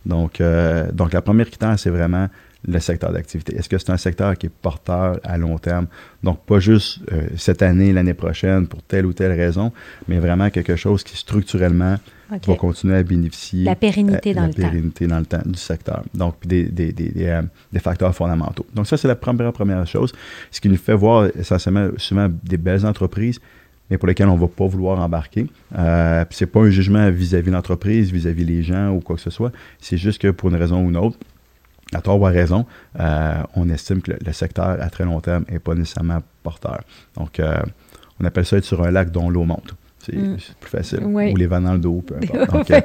Donc, 0.06 0.40
euh, 0.40 0.90
donc 0.92 1.12
la 1.12 1.22
première 1.22 1.46
critère, 1.46 1.78
c'est 1.78 1.90
vraiment 1.90 2.28
le 2.66 2.78
secteur 2.78 3.12
d'activité. 3.12 3.56
Est-ce 3.56 3.68
que 3.68 3.78
c'est 3.78 3.90
un 3.90 3.96
secteur 3.96 4.36
qui 4.36 4.46
est 4.46 4.50
porteur 4.50 5.18
à 5.22 5.38
long 5.38 5.58
terme? 5.58 5.86
Donc, 6.22 6.44
pas 6.44 6.58
juste 6.60 7.00
euh, 7.12 7.28
cette 7.36 7.62
année, 7.62 7.92
l'année 7.92 8.14
prochaine, 8.14 8.66
pour 8.66 8.82
telle 8.82 9.06
ou 9.06 9.12
telle 9.12 9.32
raison, 9.32 9.72
mais 10.08 10.18
vraiment 10.18 10.50
quelque 10.50 10.76
chose 10.76 11.02
qui 11.02 11.16
structurellement 11.16 11.96
va 12.30 12.54
continuer 12.54 12.96
à 12.96 13.02
bénéficier. 13.02 13.64
La 13.64 13.74
pérennité, 13.74 14.34
dans, 14.34 14.42
la 14.42 14.46
le 14.48 14.52
pérennité 14.52 15.06
dans 15.06 15.18
le 15.18 15.26
temps 15.26 15.42
du 15.44 15.58
secteur. 15.58 16.04
Donc, 16.14 16.36
des, 16.46 16.64
des, 16.64 16.92
des, 16.92 17.12
euh, 17.18 17.42
des, 17.72 17.80
facteurs 17.80 18.14
fondamentaux. 18.14 18.66
Donc, 18.74 18.86
ça, 18.86 18.96
c'est 18.96 19.08
la 19.08 19.16
première, 19.16 19.52
première 19.52 19.86
chose. 19.86 20.12
Ce 20.50 20.60
qui 20.60 20.68
nous 20.68 20.76
fait 20.76 20.94
voir 20.94 21.28
essentiellement 21.36 21.88
souvent 21.96 22.28
des 22.44 22.56
belles 22.56 22.86
entreprises, 22.86 23.40
mais 23.90 23.98
pour 23.98 24.06
lesquelles 24.06 24.28
on 24.28 24.36
ne 24.36 24.40
va 24.40 24.46
pas 24.46 24.66
vouloir 24.66 25.00
embarquer. 25.00 25.46
Euh, 25.76 26.24
c'est 26.30 26.46
pas 26.46 26.60
un 26.60 26.70
jugement 26.70 27.10
vis-à-vis 27.10 27.50
de 27.50 27.56
l'entreprise, 27.56 28.12
vis-à-vis 28.12 28.44
les 28.44 28.62
gens 28.62 28.90
ou 28.90 29.00
quoi 29.00 29.16
que 29.16 29.22
ce 29.22 29.30
soit. 29.30 29.50
C'est 29.80 29.96
juste 29.96 30.20
que 30.22 30.28
pour 30.28 30.48
une 30.48 30.56
raison 30.56 30.84
ou 30.84 30.88
une 30.88 30.96
autre, 30.96 31.18
à 31.94 32.00
tort 32.00 32.20
ou 32.20 32.26
à 32.26 32.30
raison, 32.30 32.66
euh, 32.98 33.34
on 33.56 33.68
estime 33.68 34.00
que 34.02 34.12
le, 34.24 34.32
secteur 34.32 34.66
à 34.80 34.90
très 34.90 35.04
long 35.04 35.20
terme 35.20 35.44
n'est 35.50 35.58
pas 35.58 35.74
nécessairement 35.74 36.18
porteur. 36.42 36.80
Donc, 37.16 37.40
euh, 37.40 37.60
on 38.20 38.24
appelle 38.24 38.44
ça 38.46 38.56
être 38.58 38.64
sur 38.64 38.82
un 38.84 38.90
lac 38.90 39.10
dont 39.10 39.28
l'eau 39.30 39.44
monte. 39.44 39.74
c'est 39.98 40.16
Mm. 40.16 40.36
plus 40.60 40.70
facile. 40.70 41.00
Oui. 41.04 41.32
Ou 41.32 41.36
les 41.36 41.46
vents 41.46 41.60
dans 41.60 41.74
le 41.74 41.78
dos, 41.78 42.02
peu 42.06 42.14
importe. 42.16 42.50
Donc, 42.52 42.70
euh, 42.70 42.80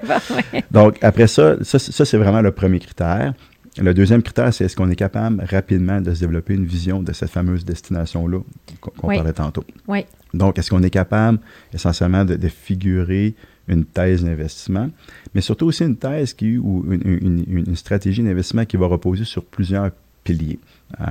ouais. 0.54 0.64
donc, 0.72 0.98
après 1.02 1.28
ça, 1.28 1.56
ça, 1.64 1.80
c'est- 1.80 1.92
ça, 1.94 2.04
c'est 2.04 2.18
vraiment 2.18 2.42
le 2.42 2.52
premier 2.52 2.80
critère. 2.80 3.34
Le 3.78 3.94
deuxième 3.94 4.22
critère, 4.24 4.54
c'est 4.54 4.66
est-ce 4.66 4.76
qu'on 4.76 4.90
est 4.90 4.96
capable 4.98 5.44
rapidement 5.50 6.00
de 6.02 6.14
se 6.14 6.20
développer 6.22 6.54
une 6.56 6.66
vision 6.66 7.02
de 7.04 7.12
cette 7.14 7.30
fameuse 7.30 7.64
destination-là 7.66 8.40
qu'on 8.82 8.92
qu'on 8.92 9.08
Oui. 9.10 9.16
parlait 9.18 9.34
tantôt. 9.34 9.64
Oui. 9.88 10.06
Donc, 10.34 10.58
est-ce 10.60 10.70
qu'on 10.70 10.84
est 10.84 10.90
capable 10.90 11.40
essentiellement 11.74 12.26
de, 12.26 12.36
de 12.36 12.48
figurer 12.50 13.36
une 13.68 13.86
thèse 13.86 14.24
d'investissement, 14.24 14.90
mais 15.34 15.42
surtout 15.42 15.66
aussi 15.66 15.84
une 15.84 15.96
thèse 15.98 16.34
qui, 16.34 16.58
ou 16.58 16.86
une, 16.92 17.02
une- 17.48 17.66
une- 17.68 17.76
stratégie 17.76 18.24
d'investissement 18.24 18.66
qui 18.66 18.78
va 18.78 18.88
reposer 18.88 19.24
sur 19.26 19.44
plusieurs 19.44 19.92
piliers. 20.24 20.60
Euh, 21.02 21.04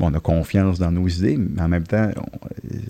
on 0.00 0.14
a 0.14 0.20
confiance 0.20 0.78
dans 0.78 0.90
nos 0.90 1.06
idées, 1.08 1.36
mais 1.38 1.62
en 1.62 1.68
même 1.68 1.86
temps, 1.86 2.08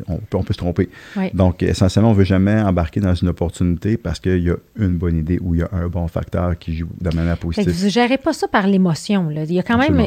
on, 0.08 0.14
on 0.14 0.16
peut, 0.18 0.36
on 0.38 0.42
peut 0.42 0.52
se 0.52 0.58
tromper. 0.58 0.88
Oui. 1.16 1.30
Donc, 1.34 1.62
essentiellement, 1.62 2.10
on 2.10 2.14
ne 2.14 2.18
veut 2.18 2.24
jamais 2.24 2.60
embarquer 2.60 3.00
dans 3.00 3.14
une 3.14 3.28
opportunité 3.28 3.96
parce 3.96 4.20
qu'il 4.20 4.42
y 4.42 4.50
a 4.50 4.56
une 4.78 4.96
bonne 4.96 5.16
idée 5.16 5.38
ou 5.40 5.54
il 5.54 5.60
y 5.60 5.62
a 5.62 5.68
un 5.72 5.88
bon 5.88 6.08
facteur 6.08 6.58
qui 6.58 6.76
joue 6.76 6.88
de 7.00 7.14
manière 7.14 7.36
positive. 7.38 7.72
vous 7.72 7.84
ne 7.84 7.90
gérez 7.90 8.18
pas 8.18 8.32
ça 8.32 8.48
par 8.48 8.66
l'émotion. 8.66 9.30
Il 9.30 9.52
y 9.52 9.58
a 9.58 9.62
quand 9.62 9.78
même. 9.78 9.98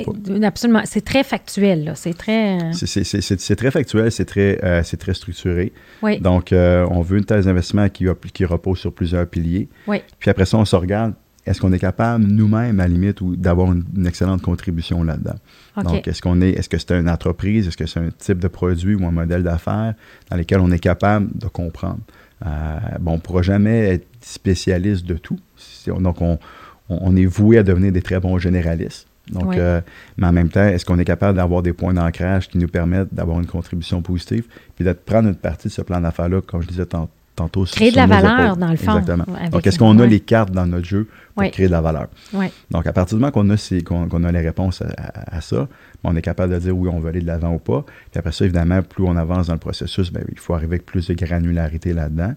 Absolument 0.44 0.46
Absolument. 0.56 0.82
C'est 0.86 1.04
très 1.04 1.24
factuel. 1.24 1.94
C'est 1.96 2.18
très. 2.18 2.58
euh, 2.58 2.72
C'est- 2.74 3.56
très 3.56 3.72
factuel, 3.72 4.12
c'est 4.12 4.26
très, 4.26 4.60
euh, 4.64 4.82
très 4.98 5.14
structuré. 5.14 5.74
Oui. 6.02 6.20
Donc, 6.20 6.54
euh, 6.54 6.88
on 6.90 7.02
veut 7.02 7.18
une 7.18 7.26
thèse 7.26 7.46
d'investissement 7.46 7.90
qui, 7.90 8.08
repose 8.46 8.80
sur 8.80 8.94
plusieurs 8.94 9.28
piliers. 9.28 9.68
Oui. 9.88 9.98
Puis 10.20 10.30
après 10.30 10.46
ça, 10.46 10.58
on 10.58 10.66
se 10.66 10.76
regarde, 10.76 11.14
est-ce 11.46 11.62
qu'on 11.62 11.72
est 11.74 11.80
capable, 11.80 12.26
nous-mêmes, 12.26 12.80
à 12.80 12.84
la 12.84 12.90
limite, 12.90 13.22
ou 13.22 13.36
d'avoir 13.36 13.72
une, 13.72 13.84
une 13.96 14.08
excellente 14.08 14.42
contribution 14.42 15.04
là-dedans? 15.04 15.36
Donc, 15.84 16.08
est-ce 16.08 16.22
qu'on 16.22 16.42
est, 16.42 16.52
est-ce 16.52 16.70
que 16.70 16.78
c'est 16.78 16.92
une 16.92 17.10
entreprise, 17.10 17.68
est-ce 17.68 17.78
que 17.78 17.86
c'est 17.86 18.00
un 18.00 18.10
type 18.18 18.40
de 18.40 18.48
produit 18.48 18.96
ou 18.96 19.06
un 19.06 19.12
modèle 19.12 19.44
d'affaires 19.44 19.94
dans 20.30 20.38
lequel 20.38 20.60
on 20.60 20.72
est 20.72 20.80
capable 20.80 21.28
de 21.38 21.48
comprendre? 21.48 22.00
Euh, 22.46 22.78
bon, 23.00 23.12
on 23.12 23.16
ne 23.16 23.20
pourra 23.22 23.42
jamais 23.42 23.80
être 23.94 24.08
spécialiste 24.22 25.06
de 25.06 25.16
tout. 25.16 25.40
Donc, 25.88 26.22
on, 26.22 27.16
est 27.16 27.26
voué 27.26 27.58
à 27.58 27.64
devenir 27.64 27.92
des 27.92 28.02
très 28.02 28.20
bons 28.20 28.38
généralistes. 28.38 29.08
Donc, 29.32 29.50
Oui. 29.50 29.56
euh, 29.60 29.82
mais 30.18 30.28
en 30.28 30.32
même 30.34 30.50
temps, 30.50 30.64
est-ce 30.66 30.86
qu'on 30.86 31.00
est 31.00 31.06
capable 31.06 31.38
d'avoir 31.38 31.64
des 31.64 31.74
points 31.74 31.94
d'ancrage 31.94 32.48
qui 32.48 32.58
nous 32.58 32.68
permettent 32.68 33.14
d'avoir 33.14 33.40
une 33.40 33.48
contribution 33.48 34.02
positive, 34.02 34.46
puis 34.76 34.86
de 34.86 34.92
prendre 34.94 35.30
une 35.30 35.36
partie 35.36 35.68
de 35.68 35.74
ce 35.74 35.82
plan 35.82 36.00
d'affaires-là, 36.02 36.42
comme 36.42 36.62
je 36.62 36.68
disais 36.68 36.86
tant- 36.86 37.10
tantôt. 37.36 37.66
Créer 37.66 37.92
de 37.92 37.96
la 37.98 38.08
valeur, 38.08 38.58
dans 38.58 38.70
le 38.72 38.78
fond. 38.78 38.98
Exactement. 39.00 39.26
Donc, 39.52 39.68
est-ce 39.68 39.78
qu'on 39.80 39.98
a 40.00 40.06
les 40.06 40.20
cartes 40.22 40.52
dans 40.52 40.66
notre 40.66 40.86
jeu 40.88 41.06
pour 41.34 41.44
Oui. 41.44 41.52
créer 41.52 41.68
de 41.68 41.72
la 41.72 41.82
valeur? 41.82 42.08
Oui. 42.34 42.48
Donc, 42.72 42.88
à 42.88 42.94
partir 42.94 43.18
du 43.18 43.22
moment 43.22 43.32
qu'on 43.32 43.50
a, 43.50 43.58
ces- 43.58 43.84
qu'on, 43.84 44.08
qu'on 44.08 44.24
a 44.24 44.32
les 44.32 44.40
réponses 44.42 44.82
à, 44.82 44.88
à- 44.98 45.38
à 45.38 45.42
ça, 45.42 45.58
ben, 46.04 46.12
on 46.12 46.16
est 46.16 46.22
capable 46.22 46.54
de 46.54 46.60
dire 46.60 46.78
oui, 46.78 46.90
on 46.92 47.00
veut 47.00 47.10
aller 47.10 47.22
de 47.22 47.28
l'avant 47.28 47.54
ou 47.54 47.60
pas. 47.60 47.84
Puis 48.12 48.20
après 48.20 48.32
ça, 48.32 48.46
évidemment, 48.46 48.82
plus 48.82 49.04
on 49.04 49.16
avance 49.18 49.48
dans 49.48 49.54
le 49.54 49.60
processus, 49.60 50.12
ben, 50.12 50.24
il 50.32 50.40
faut 50.40 50.54
arriver 50.54 50.76
avec 50.76 50.86
plus 50.86 51.08
de 51.08 51.14
granularité 51.14 51.94
là-dedans. 51.94 52.34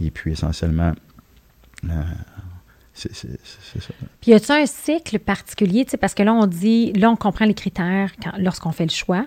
Et 0.00 0.10
puis, 0.10 0.32
essentiellement, 0.32 0.92
euh, 1.84 1.88
c'est, 2.94 3.14
c'est- 3.14 3.28
c'est- 3.42 3.58
c'est 3.72 3.82
ça. 3.82 3.94
Puis 4.20 4.32
y 4.32 4.34
a-t-il 4.34 4.52
un 4.62 4.66
cycle 4.66 5.18
particulier? 5.18 5.86
Parce 6.00 6.14
que 6.14 6.22
là, 6.22 6.34
on 6.34 6.46
dit, 6.46 6.92
là, 6.92 7.10
on 7.10 7.16
comprend 7.16 7.46
les 7.46 7.54
critères 7.54 8.10
quand- 8.22 8.32
lorsqu'on 8.38 8.72
fait 8.72 8.84
le 8.84 8.90
choix. 8.90 9.24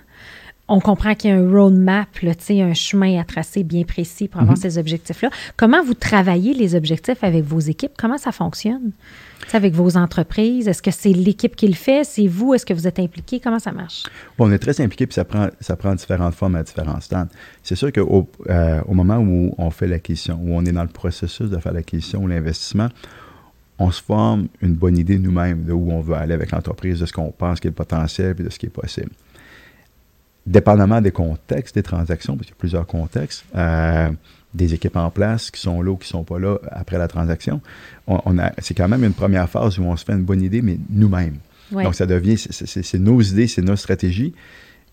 On 0.68 0.80
comprend 0.80 1.14
qu'il 1.14 1.30
y 1.30 1.34
a 1.34 1.38
un 1.38 1.48
roadmap, 1.52 2.08
là, 2.24 2.32
un 2.50 2.74
chemin 2.74 3.20
à 3.20 3.24
tracer 3.24 3.64
bien 3.64 3.84
précis 3.84 4.28
pour 4.28 4.42
avoir 4.42 4.58
Mhm. 4.58 4.62
ces 4.64 4.78
objectifs-là. 4.80 5.30
Comment 5.58 5.84
vous 5.84 5.94
travaillez 5.94 6.56
les 6.56 6.74
objectifs 6.74 7.24
avec 7.24 7.44
vos 7.44 7.60
équipes? 7.60 7.92
Comment 8.00 8.18
ça 8.18 8.32
fonctionne? 8.32 8.92
Tu 9.44 9.50
sais, 9.52 9.58
avec 9.58 9.76
vos 9.76 9.96
entreprises? 9.96 10.68
Est-ce 10.68 10.82
que 10.82 10.90
c'est 10.90 11.14
l'équipe 11.14 11.56
qui 11.56 11.68
le 11.68 11.76
fait? 11.76 12.04
C'est 12.04 12.26
vous? 12.26 12.56
Est-ce 12.56 12.66
que 12.66 12.74
vous 12.74 12.88
êtes 12.88 12.98
impliqué? 12.98 13.40
Comment 13.40 13.60
ça 13.60 13.72
marche? 13.72 14.04
Bon, 14.40 14.48
on 14.48 14.52
est 14.52 14.58
très 14.58 14.82
impliqué, 14.82 15.06
puis 15.06 15.14
ça 15.14 15.24
prend, 15.24 15.50
ça 15.60 15.76
prend 15.76 15.94
différentes 15.94 16.34
formes 16.34 16.56
à 16.56 16.64
différents 16.64 17.00
stades. 17.00 17.30
C'est 17.62 17.76
sûr 17.76 17.92
qu'au 17.92 18.28
euh, 18.50 18.82
au 18.88 18.96
moment 18.96 19.18
où 19.20 19.54
on 19.60 19.70
fait 19.70 19.86
l'acquisition, 19.88 20.40
où 20.42 20.56
on 20.56 20.66
est 20.66 20.72
dans 20.72 20.82
le 20.84 20.90
processus 20.90 21.48
de 21.48 21.60
faire 21.60 21.74
l'acquisition 21.74 22.24
ou 22.24 22.28
l'investissement, 22.28 22.88
on 23.78 23.92
se 23.92 24.02
forme 24.02 24.48
une 24.62 24.74
bonne 24.74 24.98
idée 24.98 25.20
nous-mêmes 25.20 25.64
de 25.64 25.74
où 25.74 25.92
on 25.92 26.00
veut 26.02 26.16
aller 26.16 26.34
avec 26.34 26.50
l'entreprise, 26.52 27.02
de 27.02 27.06
ce 27.06 27.14
qu'on 27.14 27.32
pense 27.32 27.60
qui 27.60 27.68
est 27.68 27.72
le 27.72 27.76
potentiel 27.76 28.36
et 28.40 28.44
de 28.44 28.50
ce 28.50 28.58
qui 28.58 28.66
est 28.66 28.70
possible. 28.70 29.12
Dépendamment 30.48 31.02
des 31.02 31.12
contextes 31.12 31.74
des 31.76 31.84
transactions, 31.84 32.36
parce 32.36 32.46
qu'il 32.46 32.54
y 32.56 32.58
a 32.58 32.60
plusieurs 32.60 32.86
contextes, 32.86 33.46
euh, 33.56 34.10
des 34.54 34.74
équipes 34.74 34.96
en 34.96 35.10
place 35.10 35.50
qui 35.52 35.60
sont 35.60 35.82
là 35.82 35.92
ou 35.92 35.98
qui 35.98 36.06
ne 36.08 36.12
sont 36.12 36.24
pas 36.24 36.38
là 36.40 36.58
après 36.72 36.98
la 36.98 37.08
transaction, 37.08 37.62
on, 38.08 38.22
on 38.26 38.38
a, 38.38 38.52
c'est 38.60 38.74
quand 38.76 38.88
même 38.88 39.04
une 39.04 39.14
première 39.14 39.50
phase 39.50 39.80
où 39.80 39.84
on 39.84 39.96
se 39.98 40.06
fait 40.06 40.14
une 40.14 40.24
bonne 40.24 40.42
idée, 40.42 40.62
mais 40.62 40.78
nous-mêmes. 40.90 41.38
Ouais. 41.72 41.84
Donc, 41.84 41.96
ça 41.96 42.06
devient, 42.06 42.38
c'est- 42.38 42.54
c'est 42.66 42.84
c'est 42.84 43.00
nos 43.00 43.20
idées, 43.22 43.48
c'est 43.48 43.64
nos 43.64 43.76
stratégies. 43.76 44.34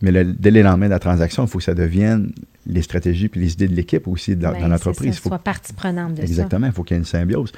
Mais 0.01 0.11
le- 0.11 0.25
dès 0.25 0.51
le 0.51 0.63
lendemain 0.63 0.87
de 0.87 0.91
la 0.93 0.99
transaction, 0.99 1.45
il 1.45 1.49
faut 1.49 1.59
que 1.59 1.65
ça 1.65 1.75
devienne 1.75 2.33
les 2.67 2.83
stratégies 2.83 3.29
puis 3.29 3.41
les 3.41 3.53
idées 3.53 3.69
de 3.69 3.75
l'équipe 3.75 4.09
aussi 4.09 4.35
de 4.35 4.43
la- 4.43 4.53
dans 4.53 4.67
l'entreprise. 4.69 5.15
Il 5.17 5.21
faut- 5.21 5.29
soit 5.29 5.39
partie 5.39 5.75
prenante 5.75 6.15
de 6.15 6.23
Exactement, 6.23 6.67
il 6.67 6.73
faut 6.73 6.83
qu'il 6.83 6.95
y 6.95 6.97
ait 6.97 7.01
une 7.01 7.05
symbiose. 7.07 7.53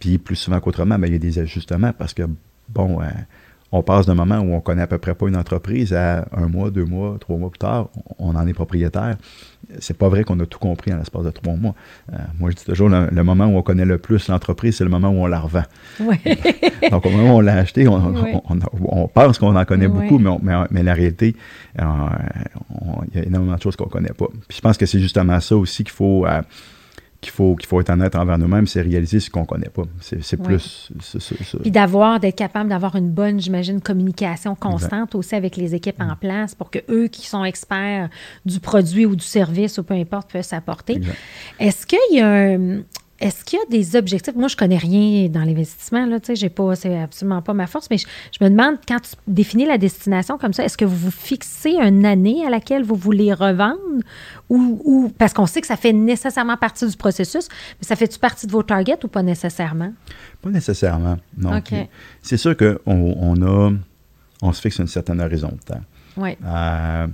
Puis 0.00 0.18
plus 0.18 0.36
souvent 0.36 0.58
qu'autrement, 0.58 0.98
ben, 0.98 1.06
il 1.06 1.12
y 1.12 1.16
a 1.16 1.18
des 1.18 1.38
ajustements 1.38 1.92
parce 1.92 2.12
que, 2.14 2.22
bon, 2.70 3.00
euh, 3.02 3.04
on 3.76 3.82
passe 3.82 4.06
d'un 4.06 4.14
moment 4.14 4.38
où 4.38 4.52
on 4.54 4.60
connaît 4.60 4.82
à 4.82 4.86
peu 4.86 4.98
près 4.98 5.14
pas 5.14 5.28
une 5.28 5.36
entreprise 5.36 5.92
à 5.92 6.26
un 6.36 6.48
mois, 6.48 6.70
deux 6.70 6.84
mois, 6.84 7.16
trois 7.20 7.36
mois 7.36 7.50
plus 7.50 7.58
tard, 7.58 7.88
on 8.18 8.34
en 8.34 8.46
est 8.46 8.52
propriétaire. 8.54 9.16
C'est 9.80 9.98
pas 9.98 10.08
vrai 10.08 10.22
qu'on 10.22 10.38
a 10.40 10.46
tout 10.46 10.60
compris 10.60 10.92
en 10.92 10.98
l'espace 10.98 11.24
de 11.24 11.30
trois 11.30 11.54
mois. 11.54 11.74
Euh, 12.12 12.16
moi, 12.38 12.50
je 12.50 12.56
dis 12.56 12.64
toujours, 12.64 12.88
le, 12.88 13.08
le 13.10 13.22
moment 13.24 13.46
où 13.46 13.56
on 13.56 13.62
connaît 13.62 13.84
le 13.84 13.98
plus 13.98 14.28
l'entreprise, 14.28 14.76
c'est 14.76 14.84
le 14.84 14.90
moment 14.90 15.08
où 15.08 15.16
on 15.24 15.26
la 15.26 15.40
revend. 15.40 15.64
Donc, 16.90 17.04
au 17.06 17.10
moment 17.10 17.34
où 17.34 17.38
on 17.38 17.40
l'a 17.40 17.54
acheté, 17.56 17.88
on, 17.88 17.96
Oui. 18.14 18.32
on- 18.34 18.54
on- 18.54 19.02
on 19.02 19.08
pense 19.08 19.38
qu'on 19.38 19.56
en 19.56 19.64
connaît 19.64 19.86
Oui. 19.86 20.02
beaucoup, 20.02 20.18
mais, 20.18 20.30
mais, 20.42 20.54
mais 20.70 20.82
la 20.84 20.94
réalité, 20.94 21.34
euh, 21.80 21.84
il 23.12 23.18
y 23.20 23.22
a 23.22 23.26
énormément 23.26 23.56
de 23.56 23.62
choses 23.62 23.76
qu'on 23.76 23.86
ne 23.86 23.90
connaît 23.90 24.12
pas. 24.16 24.26
Puis 24.48 24.56
je 24.58 24.60
pense 24.60 24.76
que 24.78 24.86
c'est 24.86 25.00
justement 25.00 25.40
ça 25.40 25.56
aussi 25.56 25.82
qu'il 25.82 25.92
faut, 25.92 26.26
euh, 26.26 26.42
qu'il 27.20 27.32
faut, 27.32 27.56
qu'il 27.56 27.66
faut 27.66 27.80
être 27.80 27.90
honnête 27.90 28.14
envers 28.14 28.38
nous-mêmes, 28.38 28.66
c'est 28.66 28.82
réaliser 28.82 29.20
ce 29.20 29.30
qu'on 29.30 29.40
ne 29.42 29.46
connaît 29.46 29.68
pas. 29.70 29.82
C'est 30.00 30.36
plus 30.42 30.90
ça. 31.00 31.58
Puis 31.62 31.70
d'avoir, 31.70 32.20
d'être 32.20 32.36
capable 32.36 32.68
d'avoir 32.70 32.94
une 32.96 33.10
bonne, 33.10 33.40
j'imagine, 33.40 33.80
communication 33.80 34.54
constante 34.54 35.14
aussi 35.14 35.34
avec 35.34 35.56
les 35.56 35.74
équipes 35.74 35.98
Mm. 35.98 36.10
en 36.10 36.16
place 36.16 36.54
pour 36.54 36.70
que 36.70 36.78
eux 36.90 37.08
qui 37.08 37.26
sont 37.26 37.44
experts 37.44 38.08
du 38.44 38.60
produit 38.60 39.06
ou 39.06 39.16
du 39.16 39.24
service 39.24 39.78
ou 39.78 39.82
peu 39.82 39.94
importe 39.94 40.28
puissent 40.28 40.48
s'apporter. 40.48 40.94
Exact. 40.96 41.16
Est-ce 41.58 41.86
qu'il 41.86 41.98
y 42.12 42.20
a 42.20 42.28
un- 42.28 42.82
Est-ce 43.18 43.44
qu'il 43.44 43.58
y 43.58 43.62
a 43.62 43.64
des 43.70 43.96
objectifs? 43.96 44.34
Moi, 44.34 44.48
je 44.48 44.56
connais 44.56 44.76
rien 44.76 45.28
dans 45.28 45.40
l'investissement, 45.42 46.04
là, 46.04 46.20
tu 46.20 46.26
sais, 46.26 46.36
j'ai 46.36 46.50
pas, 46.50 46.74
c'est 46.76 46.98
absolument 47.00 47.40
pas 47.40 47.54
ma 47.54 47.66
force, 47.66 47.88
mais 47.90 47.96
je, 47.96 48.06
je 48.38 48.44
me 48.44 48.50
demande, 48.50 48.76
quand 48.86 49.00
tu 49.00 49.10
définis 49.26 49.64
la 49.64 49.78
destination 49.78 50.36
comme 50.36 50.52
ça, 50.52 50.64
est-ce 50.64 50.76
que 50.76 50.84
vous 50.84 50.96
vous 50.96 51.10
fixez 51.10 51.76
une 51.82 52.04
année 52.04 52.44
à 52.46 52.50
laquelle 52.50 52.84
vous 52.84 52.94
voulez 52.94 53.32
revendre? 53.32 53.78
Ou, 54.50 54.80
ou- 54.84 55.12
parce 55.16 55.32
qu'on 55.32 55.46
sait 55.46 55.62
que 55.62 55.66
ça 55.66 55.76
fait 55.78 55.94
nécessairement 55.94 56.58
partie 56.58 56.86
du 56.86 56.96
processus, 56.96 57.48
mais 57.80 57.86
ça 57.86 57.96
fait-tu 57.96 58.18
partie 58.18 58.46
de 58.46 58.52
vos 58.52 58.62
targets 58.62 59.02
ou 59.02 59.08
pas 59.08 59.22
nécessairement? 59.22 59.92
Pas 60.42 60.50
nécessairement. 60.50 61.16
Non. 61.38 61.52
C'est 62.20 62.36
sûr 62.36 62.54
qu'on 62.56 62.78
on 62.86 63.42
a, 63.42 63.72
on 64.42 64.52
se 64.52 64.60
fixe 64.60 64.78
un 64.80 64.86
certain 64.86 65.18
horizon 65.20 65.48
de 65.48 65.74
temps. 65.74 65.80
Oui. 66.18 66.36
Euh, 66.44 67.06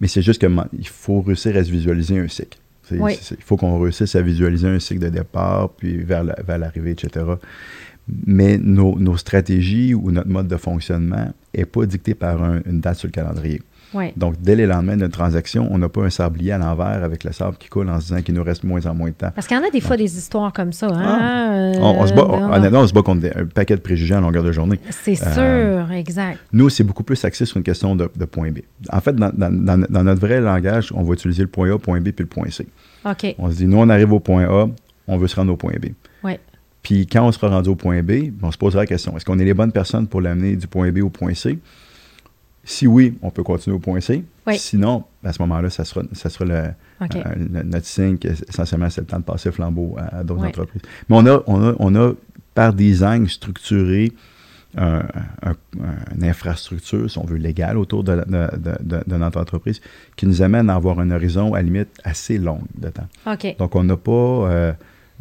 mais 0.00 0.06
c'est 0.08 0.22
juste 0.22 0.40
qu'il 0.40 0.88
faut 0.88 1.22
réussir 1.22 1.56
à 1.56 1.64
se 1.64 1.70
visualiser 1.70 2.18
un 2.18 2.28
cycle. 2.28 2.58
Oui. 2.92 3.18
Il 3.30 3.42
faut 3.42 3.56
qu'on 3.56 3.78
réussisse 3.80 4.14
à 4.14 4.22
visualiser 4.22 4.68
un 4.68 4.78
cycle 4.78 5.00
de 5.00 5.08
départ, 5.08 5.70
puis 5.70 5.96
vers 5.98 6.22
la- 6.24 6.36
vers 6.46 6.58
l'arrivée, 6.58 6.90
etc. 6.92 7.24
Mais 8.26 8.58
nos, 8.58 8.98
nos 8.98 9.16
stratégies 9.16 9.94
ou 9.94 10.10
notre 10.10 10.28
mode 10.28 10.48
de 10.48 10.56
fonctionnement 10.56 11.32
n'est 11.56 11.64
pas 11.64 11.86
dicté 11.86 12.14
par 12.14 12.42
un- 12.42 12.60
une 12.66 12.80
date 12.80 12.98
sur 12.98 13.08
le 13.08 13.12
calendrier. 13.12 13.62
Donc, 14.16 14.34
dès 14.40 14.56
les 14.56 14.66
lendemains 14.66 14.96
d'une 14.96 15.08
transaction, 15.08 15.68
on 15.70 15.78
n'a 15.78 15.88
pas 15.88 16.02
un 16.02 16.10
sablier 16.10 16.52
à 16.52 16.58
l'envers 16.58 17.02
avec 17.04 17.24
le 17.24 17.32
sable 17.32 17.56
qui 17.58 17.68
coule 17.68 17.88
en 17.88 18.00
se 18.00 18.06
disant 18.08 18.22
qu'il 18.22 18.34
nous 18.34 18.42
reste 18.42 18.64
moins 18.64 18.84
en 18.86 18.94
moins 18.94 19.08
de 19.10 19.14
temps. 19.14 19.30
Parce 19.34 19.46
qu'il 19.46 19.56
y 19.56 19.60
en 19.60 19.62
a 19.64 19.70
des 19.70 19.80
fois 19.80 19.96
des 19.96 20.16
histoires 20.18 20.52
comme 20.52 20.72
ça. 20.72 20.88
Hein? 20.88 21.18
Ah. 21.20 21.52
Euh, 21.54 21.74
On, 21.78 22.02
on 22.02 22.06
se 22.06 22.12
bat, 22.12 22.22
honnêtement, 22.24 22.80
on 22.80 22.86
se 22.86 22.92
bat 22.92 23.02
contre 23.02 23.20
des- 23.22 23.32
un 23.34 23.46
paquet 23.46 23.76
de 23.76 23.80
préjugés 23.80 24.14
à 24.14 24.20
longueur 24.20 24.42
de 24.42 24.52
journée. 24.52 24.78
C'est 24.90 25.18
Euh, 25.26 25.84
sûr, 25.86 25.92
exact. 25.92 26.38
Nous, 26.52 26.68
c'est 26.68 26.84
beaucoup 26.84 27.02
plus 27.04 27.24
axé 27.24 27.44
sur 27.46 27.56
une 27.56 27.62
question 27.62 27.94
de, 27.96 28.10
de 28.16 28.24
point 28.24 28.50
B. 28.50 28.58
En 28.92 29.00
fait, 29.00 29.14
dans, 29.14 29.30
dans- 29.32 29.52
dans- 29.52 29.86
dans 29.88 30.02
notre 30.04 30.20
vrai 30.20 30.40
langage, 30.40 30.92
on 30.94 31.02
va 31.02 31.14
utiliser 31.14 31.42
le 31.42 31.48
point 31.48 31.70
A, 31.74 31.78
point 31.78 32.00
B, 32.00 32.10
puis 32.10 32.24
le 32.24 32.26
point 32.26 32.50
C. 32.50 32.66
OK. 33.04 33.34
On 33.38 33.50
se 33.50 33.56
dit, 33.56 33.66
nous, 33.66 33.78
on 33.78 33.88
arrive 33.88 34.12
au 34.12 34.20
point 34.20 34.44
A, 34.44 34.66
on 35.06 35.16
veut 35.18 35.28
se 35.28 35.36
rendre 35.36 35.52
au 35.52 35.56
point 35.56 35.74
B. 35.80 35.86
Oui. 36.22 36.32
Puis 36.82 37.06
quand 37.06 37.26
on 37.26 37.32
sera 37.32 37.48
rendu 37.48 37.70
au 37.70 37.74
point 37.76 38.02
B, 38.02 38.30
on 38.42 38.50
se 38.50 38.58
posera 38.58 38.82
la 38.82 38.86
question, 38.86 39.16
est-ce 39.16 39.24
qu'on 39.24 39.38
est 39.38 39.44
les 39.44 39.54
bonnes 39.54 39.72
personnes 39.72 40.06
pour 40.06 40.20
l'amener 40.20 40.56
du 40.56 40.66
point 40.66 40.90
B 40.92 40.98
au 41.02 41.08
point 41.10 41.32
C? 41.34 41.58
Si 42.64 42.86
oui, 42.86 43.18
on 43.22 43.30
peut 43.30 43.42
continuer 43.42 43.76
au 43.76 43.80
point 43.80 44.00
C. 44.00 44.24
Oui. 44.46 44.58
Sinon, 44.58 45.04
à 45.22 45.32
ce 45.32 45.40
moment-là, 45.42 45.70
ça 45.70 45.84
sera, 45.84 46.02
ça 46.12 46.30
sera 46.30 46.44
le, 46.44 46.54
euh, 46.54 47.34
notre 47.64 47.86
signe 47.86 48.16
qu'essentiellement, 48.18 48.88
c'est 48.90 49.00
le 49.02 49.06
temps 49.06 49.18
de 49.18 49.24
passer 49.24 49.48
le 49.50 49.54
flambeau 49.54 49.96
à, 49.98 50.18
à 50.18 50.24
d'autres 50.24 50.42
Oui. 50.42 50.48
entreprises. 50.48 50.82
Mais 51.08 51.16
on 51.16 51.26
a, 51.26 51.42
on, 51.46 51.62
a, 51.70 51.74
on 51.78 51.94
a, 51.94 52.12
par 52.54 52.72
design, 52.72 53.26
structuré 53.28 54.12
un- 54.76 55.04
un- 55.42 55.54
une 56.16 56.24
infrastructure, 56.24 57.08
si 57.10 57.18
on 57.18 57.24
veut, 57.24 57.36
légale 57.36 57.78
autour 57.78 58.02
de, 58.02 58.12
la- 58.12 58.24
de- 58.24 58.56
de- 58.58 58.76
de- 58.82 59.04
de 59.06 59.16
notre 59.16 59.40
entreprise 59.40 59.80
qui 60.16 60.26
nous 60.26 60.42
amène 60.42 60.68
à 60.70 60.74
avoir 60.74 60.98
un 61.00 61.10
horizon, 61.10 61.54
à 61.54 61.58
la 61.58 61.62
limite, 61.62 61.88
assez 62.02 62.38
long 62.38 62.60
de 62.76 62.88
temps. 62.88 63.06
Donc, 63.58 63.74
on 63.76 63.84
n'a 63.84 63.96
pas, 63.96 64.10
euh, 64.10 64.72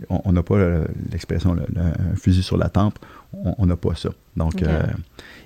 on 0.09 0.31
n'a 0.31 0.41
pas 0.43 0.55
euh, 0.55 0.85
l'expression, 1.11 1.53
le, 1.53 1.63
le- 1.73 1.81
un 1.81 2.15
fusil 2.15 2.41
sur 2.41 2.57
la 2.57 2.69
tempe. 2.69 2.97
On 3.57 3.65
n'a 3.65 3.75
pas 3.75 3.95
ça. 3.95 4.09
Donc, 4.38 4.61
euh, 4.61 4.84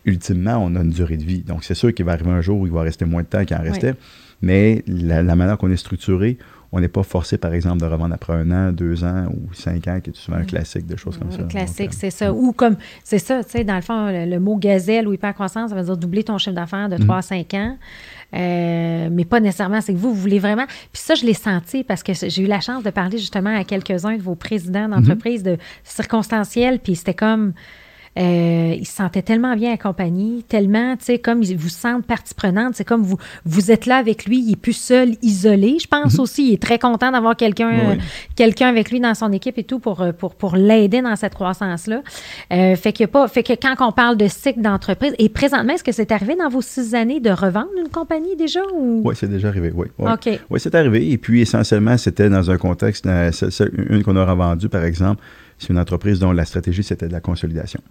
ultimement, 0.05 0.57
on 0.57 0.75
a 0.75 0.81
une 0.81 0.91
durée 0.91 1.17
de 1.17 1.23
vie. 1.23 1.41
Donc, 1.41 1.63
c'est 1.63 1.73
sûr 1.73 1.93
qu'il 1.93 2.05
va 2.05 2.13
arriver 2.13 2.31
un 2.31 2.41
jour 2.41 2.59
où 2.59 2.67
il 2.67 2.71
va 2.71 2.81
rester 2.81 3.05
moins 3.05 3.23
de 3.23 3.27
temps 3.27 3.43
qu'il 3.45 3.55
en 3.57 3.61
restait. 3.61 3.95
Mais 4.41 4.83
la, 4.87 5.23
la 5.23 5.35
manière 5.35 5.57
qu'on 5.57 5.71
est 5.71 5.77
structuré, 5.77 6.37
on 6.77 6.79
n'est 6.79 6.87
pas 6.87 7.01
forcé, 7.01 7.39
par 7.39 7.53
exemple, 7.53 7.79
de 7.79 7.87
revendre 7.87 8.13
après 8.13 8.33
un 8.33 8.51
an, 8.51 8.71
deux 8.71 9.03
ans 9.03 9.25
ou 9.33 9.51
cinq 9.51 9.87
ans, 9.87 9.99
qui 9.99 10.11
est 10.11 10.15
souvent 10.15 10.37
un 10.37 10.43
classique 10.43 10.85
de 10.85 10.95
choses 10.95 11.17
comme 11.17 11.31
ça. 11.31 11.41
Un 11.41 11.47
classique, 11.47 11.91
c'est 11.91 12.11
ça. 12.11 12.31
Ou 12.31 12.51
comme, 12.51 12.77
c'est 13.03 13.17
ça, 13.17 13.43
tu 13.43 13.49
sais, 13.49 13.63
dans 13.63 13.75
le 13.75 13.81
fond, 13.81 14.11
le, 14.11 14.37
mot 14.37 14.57
gazelle 14.57 15.07
ou 15.07 15.13
hyper-croissance, 15.13 15.71
ça 15.71 15.75
veut 15.75 15.81
dire 15.81 15.97
doubler 15.97 16.23
ton 16.23 16.37
chiffre 16.37 16.55
d'affaires 16.55 16.87
de 16.87 16.97
3 16.97 17.05
mhm. 17.07 17.11
à 17.11 17.21
5 17.23 17.53
ans. 17.55 17.77
Euh, 18.35 19.09
mais 19.11 19.25
pas 19.25 19.39
nécessairement. 19.39 19.81
C'est 19.81 19.93
que 19.93 19.97
vous, 19.97 20.13
vous 20.13 20.21
voulez 20.21 20.37
vraiment. 20.37 20.65
Puis 20.67 21.01
ça, 21.01 21.15
je 21.15 21.25
l'ai 21.25 21.33
senti 21.33 21.83
parce 21.83 22.03
que 22.03 22.13
j'ai 22.13 22.43
eu 22.43 22.47
la 22.47 22.59
chance 22.59 22.83
de 22.83 22.91
parler 22.91 23.17
justement 23.17 23.57
à 23.57 23.63
quelques-uns 23.63 24.15
de 24.15 24.21
vos 24.21 24.35
présidents 24.35 24.87
d'entreprise 24.87 25.43
mhm. 25.43 25.53
de 25.53 25.57
circonstanciels. 25.83 26.77
Puis 26.79 26.95
c'était 26.95 27.15
comme. 27.15 27.53
Euh, 28.17 28.75
ils 28.77 28.87
se 28.87 28.95
sentaient 28.95 29.21
tellement 29.21 29.55
bien 29.55 29.73
accompagnés, 29.73 30.43
tellement, 30.47 30.95
tu 30.97 31.05
sais, 31.05 31.19
comme 31.19 31.43
ils 31.43 31.57
vous 31.57 31.69
sentent 31.69 32.05
partie 32.05 32.33
prenante. 32.33 32.75
C'est 32.75 32.85
comme 32.85 33.03
vous, 33.03 33.17
vous 33.45 33.71
êtes 33.71 33.85
là 33.85 33.97
avec 33.97 34.25
lui, 34.25 34.39
il 34.39 34.53
est 34.53 34.55
plus 34.55 34.73
seul, 34.73 35.15
isolé. 35.21 35.77
Je 35.79 35.87
pense 35.87 36.15
mhm. 36.15 36.19
aussi, 36.21 36.47
il 36.49 36.53
est 36.53 36.61
très 36.61 36.79
content 36.79 37.11
d'avoir 37.11 37.35
quelqu'un 37.35 37.97
quelqu'un 38.35 38.67
avec 38.67 38.91
lui 38.91 38.99
dans 38.99 39.13
son 39.13 39.31
équipe 39.31 39.57
et 39.57 39.63
tout 39.63 39.79
pour, 39.79 40.01
euh, 40.01 40.11
pour, 40.11 40.35
pour 40.35 40.55
l'aider 40.55 41.01
dans 41.01 41.15
cette 41.15 41.35
croissance-là. 41.35 42.01
Euh, 42.53 42.75
fait, 42.75 42.93
qu'il 42.93 43.03
y 43.03 43.05
a 43.05 43.07
pas, 43.07 43.27
fait 43.27 43.43
que 43.43 43.53
quand 43.53 43.75
on 43.79 43.91
parle 43.91 44.17
de 44.17 44.27
cycle 44.27 44.61
d'entreprise, 44.61 45.13
et 45.19 45.29
présentement, 45.29 45.73
est-ce 45.73 45.83
que 45.83 45.91
c'est 45.91 46.11
arrivé 46.11 46.35
dans 46.35 46.49
vos 46.49 46.61
six 46.61 46.95
années 46.95 47.19
de 47.19 47.29
revendre 47.29 47.69
une 47.77 47.89
compagnie 47.89 48.35
déjà? 48.35 48.61
Ou? 48.73 49.01
Oui, 49.05 49.15
c'est 49.17 49.29
déjà 49.29 49.49
arrivé, 49.49 49.71
oui. 49.73 49.87
OK. 49.99 50.29
Oui, 50.49 50.59
c'est 50.59 50.75
arrivé. 50.75 51.11
Et 51.11 51.17
puis, 51.17 51.41
essentiellement, 51.41 51.97
c'était 51.97 52.29
dans 52.29 52.49
un 52.49 52.57
contexte, 52.57 53.05
une 53.05 54.03
qu'on 54.03 54.15
aura 54.15 54.35
vendue, 54.35 54.69
par 54.69 54.83
exemple, 54.83 55.21
c'est 55.57 55.69
une 55.69 55.79
entreprise 55.79 56.19
dont 56.19 56.31
la 56.31 56.45
stratégie, 56.45 56.83
c'était 56.83 57.07
de 57.07 57.13
la 57.13 57.21
consolidation. 57.21 57.81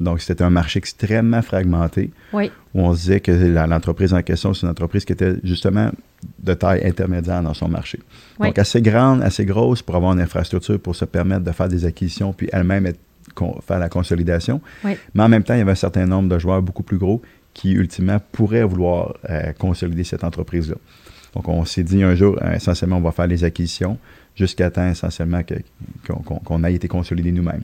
Donc, 0.00 0.20
c'était 0.20 0.44
un 0.44 0.50
marché 0.50 0.78
extrêmement 0.78 1.42
fragmenté. 1.42 2.10
Oui. 2.32 2.50
Où 2.74 2.80
on 2.80 2.94
se 2.94 3.00
disait 3.00 3.20
que 3.20 3.32
l'entreprise 3.32 4.12
en 4.12 4.22
question, 4.22 4.54
c'est 4.54 4.62
une 4.62 4.70
entreprise 4.70 5.04
qui 5.04 5.12
était 5.12 5.34
justement 5.44 5.90
de 6.38 6.54
taille 6.54 6.84
intermédiaire 6.86 7.42
dans 7.42 7.54
son 7.54 7.68
marché. 7.68 7.98
Donc, 8.38 8.58
assez 8.58 8.82
grande, 8.82 9.22
assez 9.22 9.44
grosse 9.44 9.82
pour 9.82 9.96
avoir 9.96 10.12
une 10.12 10.20
infrastructure 10.20 10.78
pour 10.78 10.96
se 10.96 11.04
permettre 11.04 11.44
de 11.44 11.52
faire 11.52 11.68
des 11.68 11.84
acquisitions, 11.84 12.32
puis 12.32 12.48
elle-même 12.52 12.92
faire 13.66 13.78
la 13.78 13.88
consolidation. 13.88 14.60
Oui. 14.84 14.96
Mais 15.14 15.22
en 15.22 15.28
même 15.28 15.42
temps, 15.42 15.54
il 15.54 15.58
y 15.58 15.62
avait 15.62 15.72
un 15.72 15.76
certain 15.76 16.06
nombre 16.06 16.28
de 16.28 16.38
joueurs 16.38 16.62
beaucoup 16.62 16.82
plus 16.82 16.98
gros 16.98 17.22
qui, 17.54 17.72
ultimement, 17.72 18.18
pourraient 18.32 18.64
vouloir 18.64 19.14
euh, 19.28 19.52
consolider 19.52 20.04
cette 20.04 20.24
entreprise-là. 20.24 20.76
Donc, 21.34 21.48
on 21.48 21.64
s'est 21.64 21.82
dit 21.82 22.02
un 22.02 22.14
jour, 22.14 22.38
euh, 22.42 22.52
essentiellement, 22.54 22.96
on 22.98 23.02
va 23.02 23.12
faire 23.12 23.26
les 23.26 23.44
acquisitions 23.44 23.98
jusqu'à 24.34 24.70
temps 24.70 24.88
essentiellement 24.88 25.42
qu'on 26.06 26.64
ait 26.64 26.74
été 26.74 26.88
consolidé 26.88 27.32
nous-mêmes. 27.32 27.62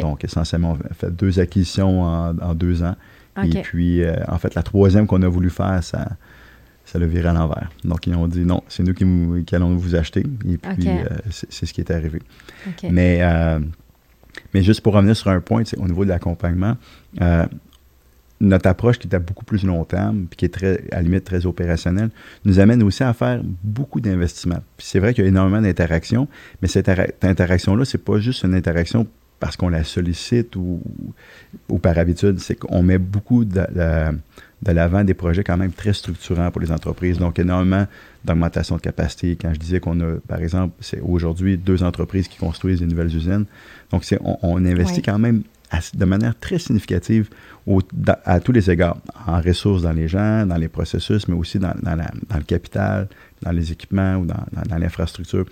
Donc, 0.00 0.24
essentiellement, 0.24 0.76
on 0.80 0.90
a 0.90 0.94
fait 0.94 1.10
deux 1.10 1.38
acquisitions 1.38 2.02
en, 2.02 2.54
deux 2.54 2.82
ans. 2.82 2.96
Et 3.44 3.62
puis, 3.62 4.02
euh, 4.02 4.16
en 4.28 4.38
fait, 4.38 4.54
la 4.54 4.62
troisième 4.62 5.06
qu'on 5.06 5.22
a 5.22 5.28
voulu 5.28 5.50
faire, 5.50 5.82
ça, 5.82 6.08
ça 6.84 6.98
l'a 6.98 7.06
viré 7.06 7.28
à 7.28 7.32
l'envers. 7.32 7.70
Donc, 7.84 8.06
ils 8.06 8.14
ont 8.14 8.28
dit 8.28 8.44
non, 8.44 8.62
c'est 8.68 8.82
nous 8.82 8.92
qui, 8.92 9.54
allons 9.54 9.76
vous 9.76 9.94
acheter. 9.94 10.24
Et 10.48 10.58
puis, 10.58 10.88
euh, 10.88 11.04
c'est 11.30 11.64
ce 11.64 11.72
qui 11.72 11.80
est 11.80 11.90
arrivé. 11.90 12.20
Mais, 12.90 13.18
euh, 13.22 13.60
mais 14.52 14.62
juste 14.62 14.80
pour 14.80 14.94
revenir 14.94 15.16
sur 15.16 15.30
un 15.30 15.40
point, 15.40 15.62
au 15.78 15.86
niveau 15.86 16.04
de 16.04 16.10
l'accompagnement, 16.10 16.76
notre 18.40 18.68
approche 18.68 18.98
qui 18.98 19.06
était 19.06 19.18
beaucoup 19.18 19.44
plus 19.44 19.64
long 19.64 19.84
terme, 19.84 20.26
puis 20.28 20.36
qui 20.36 20.44
est 20.46 20.48
très, 20.48 20.82
à 20.92 20.96
la 20.96 21.02
limite 21.02 21.24
très 21.24 21.44
opérationnelle, 21.46 22.10
nous 22.44 22.58
amène 22.58 22.82
aussi 22.82 23.02
à 23.02 23.12
faire 23.12 23.42
beaucoup 23.62 24.00
d'investissements. 24.00 24.62
Puis 24.76 24.86
c'est 24.86 24.98
vrai 24.98 25.12
qu'il 25.12 25.24
y 25.24 25.26
a 25.26 25.28
énormément 25.28 25.60
d'interactions, 25.60 26.26
mais 26.62 26.68
cette 26.68 26.88
interaction-là, 27.22 27.84
c'est 27.84 28.02
pas 28.02 28.18
juste 28.18 28.44
une 28.44 28.54
interaction 28.54 29.06
parce 29.40 29.56
qu'on 29.56 29.70
la 29.70 29.84
sollicite 29.84 30.54
ou, 30.54 30.82
ou 31.68 31.78
par 31.78 31.98
habitude, 31.98 32.38
c'est 32.38 32.56
qu'on 32.56 32.82
met 32.82 32.98
beaucoup 32.98 33.46
de, 33.46 33.62
de, 33.72 34.72
l'avant 34.72 35.02
des 35.02 35.14
projets 35.14 35.42
quand 35.42 35.56
même 35.56 35.72
très 35.72 35.94
structurants 35.94 36.50
pour 36.50 36.60
les 36.60 36.70
entreprises. 36.70 37.18
Donc, 37.18 37.38
énormément 37.38 37.86
d'augmentation 38.22 38.76
de 38.76 38.82
capacité. 38.82 39.36
Quand 39.40 39.52
je 39.54 39.58
disais 39.58 39.80
qu'on 39.80 39.98
a, 40.00 40.16
par 40.28 40.40
exemple, 40.40 40.74
c'est 40.80 41.00
aujourd'hui 41.00 41.56
deux 41.56 41.82
entreprises 41.82 42.28
qui 42.28 42.36
construisent 42.36 42.80
des 42.80 42.86
nouvelles 42.86 43.16
usines. 43.16 43.46
Donc, 43.90 44.04
c'est, 44.04 44.18
on, 44.22 44.58
investit 44.58 45.00
quand 45.00 45.18
même 45.18 45.42
de 45.94 46.04
manière 46.04 46.38
très 46.38 46.58
significative 46.58 47.28
à 48.24 48.40
tous 48.40 48.52
les 48.52 48.70
égards, 48.70 48.96
en 49.26 49.40
ressources 49.40 49.82
dans 49.82 49.92
les 49.92 50.08
gens, 50.08 50.46
dans 50.46 50.56
les 50.56 50.68
processus, 50.68 51.28
mais 51.28 51.34
aussi 51.34 51.58
dans, 51.58 51.74
le 51.84 52.44
capital, 52.44 53.08
dans 53.42 53.52
les 53.52 53.70
équipements 53.70 54.16
ou 54.16 54.26
dans, 54.26 54.78
l'infrastructure. 54.78 55.44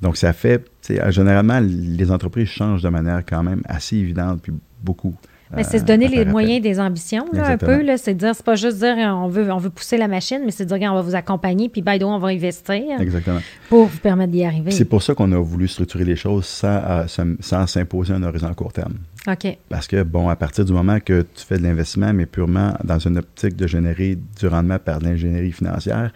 Donc, 0.00 0.16
ça 0.16 0.32
fait, 0.32 0.68
généralement, 1.10 1.60
les 1.60 2.10
entreprises 2.10 2.48
changent 2.48 2.82
de 2.82 2.88
manière 2.88 3.22
quand 3.24 3.42
même 3.42 3.62
assez 3.66 3.96
évidente, 3.96 4.42
puis 4.42 4.52
beaucoup. 4.82 5.16
Mais 5.54 5.64
c'est 5.64 5.78
se 5.78 5.84
donner 5.84 6.08
les 6.08 6.24
moyens 6.24 6.62
des 6.62 6.80
ambitions, 6.80 7.26
là, 7.32 7.50
un 7.50 7.58
peu. 7.58 7.82
C'est 7.96 8.14
dire, 8.14 8.34
c'est 8.34 8.44
pas 8.44 8.54
juste 8.54 8.78
dire 8.78 8.96
on 8.98 9.28
veut, 9.28 9.50
on 9.50 9.58
veut 9.58 9.70
pousser 9.70 9.96
la 9.96 10.08
machine, 10.08 10.40
mais 10.44 10.50
c'est 10.50 10.66
dire 10.66 10.78
on 10.90 10.94
va 10.94 11.02
vous 11.02 11.14
accompagner, 11.14 11.68
puis 11.68 11.82
by 11.82 12.02
on 12.02 12.18
va 12.18 12.28
investir. 12.28 13.00
Exactement. 13.00 13.40
Pour 13.68 13.86
vous 13.86 13.98
permettre 13.98 14.32
d'y 14.32 14.44
arriver. 14.44 14.70
C'est 14.70 14.84
pour 14.84 15.02
ça 15.02 15.14
qu'on 15.14 15.30
a 15.32 15.38
voulu 15.38 15.68
structurer 15.68 16.04
les 16.04 16.16
choses 16.16 16.46
sans, 16.46 16.80
euh, 16.84 17.34
sans 17.40 17.66
s'imposer 17.66 18.12
un 18.14 18.22
horizon 18.22 18.48
à 18.48 18.54
court 18.54 18.72
terme. 18.72 18.94
OK. 19.28 19.56
Parce 19.68 19.86
que, 19.86 20.02
bon, 20.02 20.28
à 20.28 20.36
partir 20.36 20.64
du 20.64 20.72
moment 20.72 20.98
que 20.98 21.22
tu 21.22 21.44
fais 21.46 21.56
de 21.56 21.62
l'investissement, 21.62 22.12
mais 22.12 22.26
purement 22.26 22.74
dans 22.82 22.98
une 22.98 23.18
optique 23.18 23.54
de 23.56 23.66
générer 23.66 24.18
du 24.38 24.46
rendement 24.48 24.78
par 24.78 24.98
l'ingénierie 24.98 25.52
financière, 25.52 26.12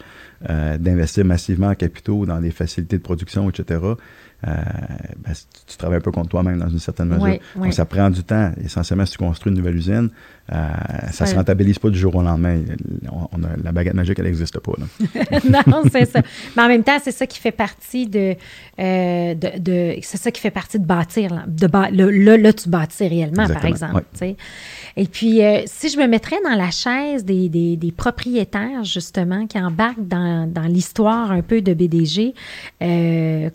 euh, 0.49 0.77
d'investir 0.77 1.23
massivement 1.23 1.67
en 1.67 1.75
capitaux 1.75 2.25
dans 2.25 2.39
des 2.39 2.51
facilités 2.51 2.97
de 2.97 3.01
production, 3.01 3.49
etc., 3.49 3.79
euh, 4.45 4.53
ben, 5.17 5.33
tu, 5.65 5.77
travailles 5.77 5.97
un 5.97 6.01
peu 6.01 6.11
contre 6.11 6.29
toi-même 6.29 6.59
dans 6.59 6.69
une 6.69 6.77
certaine 6.77 7.07
mesure. 7.07 7.39
Donc, 7.55 7.73
ça 7.73 7.85
prend 7.85 8.09
du 8.11 8.23
temps. 8.23 8.51
Essentiellement, 8.63 9.05
si 9.05 9.13
tu 9.13 9.17
construis 9.17 9.51
une 9.51 9.57
nouvelle 9.57 9.75
usine, 9.75 10.09
euh, 10.53 10.67
ça 11.11 11.25
ne 11.25 11.29
se 11.29 11.35
rentabilise 11.35 11.79
pas 11.79 11.89
du 11.89 11.97
jour 11.97 12.15
au 12.15 12.21
lendemain. 12.21 12.61
On, 13.11 13.27
la 13.63 13.71
baguette 13.71 13.95
magique, 13.95 14.19
elle 14.19 14.25
n'existe 14.25 14.59
pas. 14.59 14.73
non, 15.67 15.83
c'est 15.91 16.05
ça. 16.05 16.21
Mais 16.55 16.63
en 16.63 16.67
même 16.67 16.83
temps, 16.83 16.99
c'est 17.03 17.11
ça 17.11 17.25
qui 17.25 17.39
fait 17.39 17.51
partie 17.51 18.05
de. 18.05 18.35
Euh, 18.79 19.33
de, 19.33 19.95
c'est 20.03 20.17
ça 20.17 20.29
qui 20.29 20.39
fait 20.39 20.51
partie 20.51 20.79
de 20.79 20.85
bâtir. 20.85 21.45
De 21.47 21.67
là, 21.67 22.37
là, 22.37 22.53
tu 22.53 22.69
bâtis 22.69 23.07
réellement, 23.07 23.47
par 23.47 23.65
exemple. 23.65 24.03
Et 24.97 25.05
puis, 25.05 25.41
si 25.67 25.89
je 25.89 25.99
me 25.99 26.07
mettrais 26.07 26.37
dans 26.43 26.55
la 26.55 26.71
chaise 26.71 27.23
des, 27.23 27.93
propriétaires, 27.95 28.83
justement, 28.83 29.45
qui 29.45 29.59
embarquent 29.59 30.07
dans, 30.07 30.51
dans 30.51 30.63
l'histoire 30.63 31.31
un 31.31 31.43
peu 31.43 31.61
de 31.61 31.73
BDG, 31.73 32.33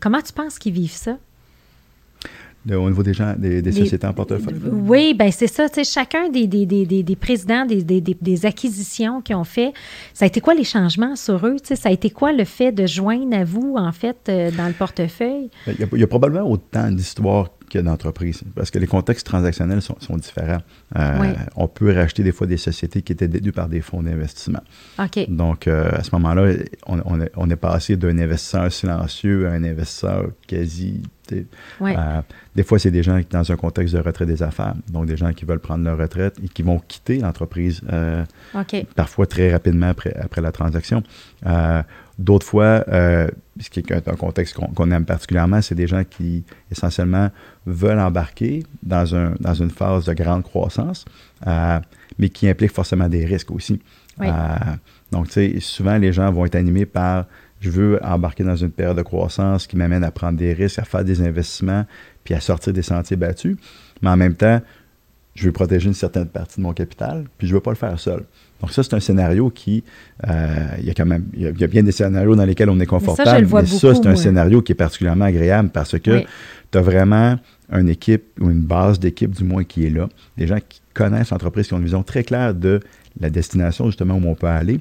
comment 0.00 0.22
tu 0.22 0.32
penses 0.32 0.58
qu'ils 0.58 0.72
vivent 0.72 0.92
ça? 0.92 1.18
Au 2.70 2.88
niveau 2.88 3.02
des 3.02 3.14
gens, 3.14 3.34
des, 3.36 3.72
sociétés 3.72 4.06
en 4.06 4.12
portefeuille? 4.12 4.54
Oui, 4.70 5.14
bien 5.14 5.30
c'est 5.30 5.46
ça. 5.46 5.66
Chacun 5.82 6.28
des, 6.28 6.46
des, 6.46 6.66
des 6.66 7.16
présidents 7.16 7.66
des, 7.66 8.46
acquisitions 8.46 9.20
qu'ils 9.20 9.36
ont 9.36 9.44
fait, 9.44 9.72
ça 10.14 10.24
a 10.24 10.28
été 10.28 10.40
quoi 10.40 10.54
les 10.54 10.64
changements 10.64 11.16
sur 11.16 11.46
eux? 11.46 11.56
Ça 11.62 11.88
a 11.88 11.92
été 11.92 12.10
quoi 12.10 12.32
le 12.32 12.44
fait 12.44 12.72
de 12.72 12.86
joindre 12.86 13.36
à 13.36 13.44
vous, 13.44 13.74
en 13.76 13.92
fait, 13.92 14.16
euh, 14.28 14.50
dans 14.50 14.66
le 14.66 14.72
portefeuille? 14.72 15.50
Ben, 15.66 15.74
il 15.92 15.98
y 15.98 16.02
a, 16.02 16.06
probablement 16.06 16.48
autant 16.48 16.90
d'histoires 16.90 17.50
d'entreprise, 17.80 18.42
parce 18.54 18.70
que 18.70 18.78
les 18.78 18.86
contextes 18.86 19.26
transactionnels 19.26 19.80
sont, 19.80 20.16
différents. 20.16 20.60
Euh, 20.96 21.32
on 21.56 21.68
peut 21.68 21.92
racheter 21.94 22.22
des 22.22 22.32
fois 22.32 22.46
des 22.46 22.56
sociétés 22.56 23.02
qui 23.02 23.12
étaient 23.12 23.28
détenues 23.28 23.52
par 23.52 23.68
des 23.68 23.80
fonds 23.80 24.02
d'investissement. 24.02 24.60
Donc, 25.28 25.66
euh, 25.66 25.90
à 25.92 26.02
ce 26.02 26.10
moment-là, 26.16 26.54
on, 26.86 27.50
est 27.50 27.56
passé 27.56 27.96
d'un 27.96 28.18
investisseur 28.18 28.70
silencieux 28.70 29.46
à 29.46 29.52
un 29.52 29.64
investisseur 29.64 30.26
quasi... 30.46 31.02
Euh, 31.80 32.22
des 32.54 32.62
fois, 32.62 32.78
c'est 32.78 32.90
des 32.90 33.02
gens 33.02 33.18
qui 33.20 33.26
dans 33.30 33.50
un 33.50 33.56
contexte 33.56 33.94
de 33.94 34.00
retrait 34.00 34.26
des 34.26 34.42
affaires, 34.42 34.74
donc 34.88 35.06
des 35.06 35.16
gens 35.16 35.32
qui 35.32 35.44
veulent 35.44 35.58
prendre 35.58 35.84
leur 35.84 35.98
retraite 35.98 36.38
et 36.42 36.48
qui 36.48 36.62
vont 36.62 36.80
quitter 36.86 37.18
l'entreprise 37.18 37.82
parfois 38.94 39.26
très 39.26 39.52
rapidement 39.52 39.88
après, 39.88 40.14
après 40.14 40.40
la 40.40 40.52
transaction. 40.52 41.02
D'autres 42.18 42.46
fois, 42.46 42.84
euh, 42.88 43.28
ce 43.58 43.70
qui 43.70 43.80
est 43.80 44.08
un 44.08 44.16
contexte 44.16 44.54
qu'on 44.54 44.90
aime 44.90 45.04
particulièrement, 45.04 45.62
c'est 45.62 45.74
des 45.74 45.86
gens 45.86 46.04
qui 46.04 46.44
essentiellement 46.70 47.30
veulent 47.66 47.98
embarquer 47.98 48.64
dans, 48.82 49.14
un, 49.16 49.34
dans 49.40 49.54
une 49.54 49.70
phase 49.70 50.04
de 50.04 50.12
grande 50.12 50.42
croissance, 50.42 51.04
euh, 51.46 51.80
mais 52.18 52.28
qui 52.28 52.48
implique 52.48 52.72
forcément 52.72 53.08
des 53.08 53.24
risques 53.24 53.50
aussi. 53.50 53.80
Euh, 54.20 54.30
donc, 55.10 55.28
tu 55.28 55.32
sais, 55.32 55.60
souvent 55.60 55.96
les 55.96 56.12
gens 56.12 56.30
vont 56.30 56.44
être 56.44 56.54
animés 56.54 56.86
par 56.86 57.24
je 57.62 57.70
veux 57.70 58.04
embarquer 58.04 58.42
dans 58.42 58.56
une 58.56 58.72
période 58.72 58.96
de 58.96 59.02
croissance 59.02 59.68
qui 59.68 59.76
m'amène 59.76 60.02
à 60.02 60.10
prendre 60.10 60.36
des 60.36 60.52
risques, 60.52 60.80
à 60.80 60.84
faire 60.84 61.04
des 61.04 61.22
investissements, 61.22 61.86
puis 62.24 62.34
à 62.34 62.40
sortir 62.40 62.72
des 62.72 62.82
sentiers 62.82 63.16
battus. 63.16 63.56
Mais 64.02 64.10
en 64.10 64.16
même 64.16 64.34
temps, 64.34 64.60
je 65.36 65.46
veux 65.46 65.52
protéger 65.52 65.86
une 65.86 65.94
certaine 65.94 66.26
partie 66.26 66.56
de 66.56 66.62
mon 66.62 66.72
capital, 66.72 67.24
puis 67.38 67.46
je 67.46 67.52
ne 67.52 67.58
veux 67.58 67.62
pas 67.62 67.70
le 67.70 67.76
faire 67.76 67.98
seul. 68.00 68.24
Donc 68.60 68.72
ça, 68.72 68.82
c'est 68.82 68.94
un 68.94 69.00
scénario 69.00 69.48
qui, 69.48 69.84
euh, 70.28 70.66
il 70.78 70.86
y 70.86 70.90
a 70.90 70.94
quand 70.94 71.06
même, 71.06 71.24
il 71.34 71.42
y 71.42 71.64
a, 71.64 71.66
bien 71.68 71.84
des 71.84 71.92
scénarios 71.92 72.34
dans 72.34 72.44
lesquels 72.44 72.68
on 72.68 72.80
est 72.80 72.86
confortable, 72.86 73.46
mais 73.52 73.66
ça, 73.66 73.94
c'est 73.94 74.06
un 74.06 74.16
scénario 74.16 74.60
qui 74.60 74.72
est 74.72 74.76
particulièrement 74.76 75.26
agréable 75.26 75.70
parce 75.70 75.98
que 76.00 76.24
tu 76.70 76.78
as 76.78 76.82
vraiment 76.82 77.38
une 77.72 77.88
équipe 77.88 78.24
ou 78.40 78.50
une 78.50 78.62
base 78.62 78.98
d'équipe 78.98 79.30
du 79.30 79.44
moins 79.44 79.62
qui 79.62 79.86
est 79.86 79.90
là, 79.90 80.08
des 80.36 80.48
gens 80.48 80.58
qui 80.68 80.82
connaissent 80.94 81.30
l'entreprise, 81.30 81.68
qui 81.68 81.74
ont 81.74 81.78
une 81.78 81.84
vision 81.84 82.02
très 82.02 82.24
claire 82.24 82.54
de 82.54 82.80
la 83.20 83.30
destination 83.30 83.86
justement 83.86 84.14
où 84.14 84.26
on 84.26 84.34
peut 84.34 84.48
aller, 84.48 84.80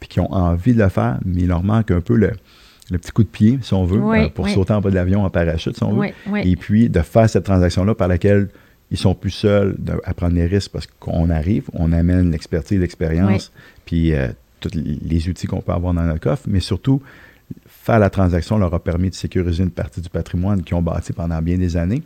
puis 0.00 0.08
qui 0.08 0.20
ont 0.20 0.32
envie 0.32 0.74
de 0.74 0.82
le 0.82 0.88
faire, 0.88 1.18
mais 1.24 1.42
il 1.42 1.48
leur 1.48 1.62
manque 1.62 1.90
un 1.90 2.00
peu 2.00 2.16
le, 2.16 2.32
petit 2.90 3.10
coup 3.10 3.22
de 3.22 3.28
pied, 3.28 3.58
si 3.62 3.74
on 3.74 3.84
veut, 3.84 4.00
euh, 4.00 4.28
pour 4.28 4.48
sauter 4.48 4.72
en 4.72 4.80
bas 4.80 4.90
de 4.90 4.94
l'avion 4.94 5.24
en 5.24 5.30
parachute, 5.30 5.76
si 5.76 5.82
on 5.82 5.94
veut, 5.94 6.10
et 6.42 6.56
puis 6.56 6.88
de 6.88 7.00
faire 7.00 7.28
cette 7.28 7.44
transaction-là 7.44 7.94
par 7.94 8.08
laquelle 8.08 8.48
ils 8.90 8.98
sont 8.98 9.14
plus 9.14 9.30
seuls 9.30 9.76
à 10.04 10.14
prendre 10.14 10.34
les 10.34 10.46
risques 10.46 10.70
parce 10.70 10.86
qu'on 10.86 11.28
arrive, 11.30 11.64
on 11.72 11.92
amène 11.92 12.30
l'expertise, 12.30 12.78
l'expérience, 12.78 13.52
puis 13.84 14.14
euh, 14.14 14.28
tous 14.60 14.70
les 14.74 15.28
outils 15.28 15.46
qu'on 15.46 15.60
peut 15.60 15.72
avoir 15.72 15.92
dans 15.92 16.02
notre 16.02 16.20
coffre, 16.20 16.44
mais 16.46 16.60
surtout 16.60 17.02
faire 17.66 17.98
la 17.98 18.10
transaction 18.10 18.58
leur 18.58 18.74
a 18.74 18.82
permis 18.82 19.10
de 19.10 19.14
sécuriser 19.14 19.62
une 19.62 19.70
partie 19.70 20.00
du 20.00 20.08
patrimoine 20.08 20.62
qu'ils 20.62 20.76
ont 20.76 20.82
bâti 20.82 21.12
pendant 21.12 21.40
bien 21.42 21.58
des 21.58 21.76
années. 21.76 22.02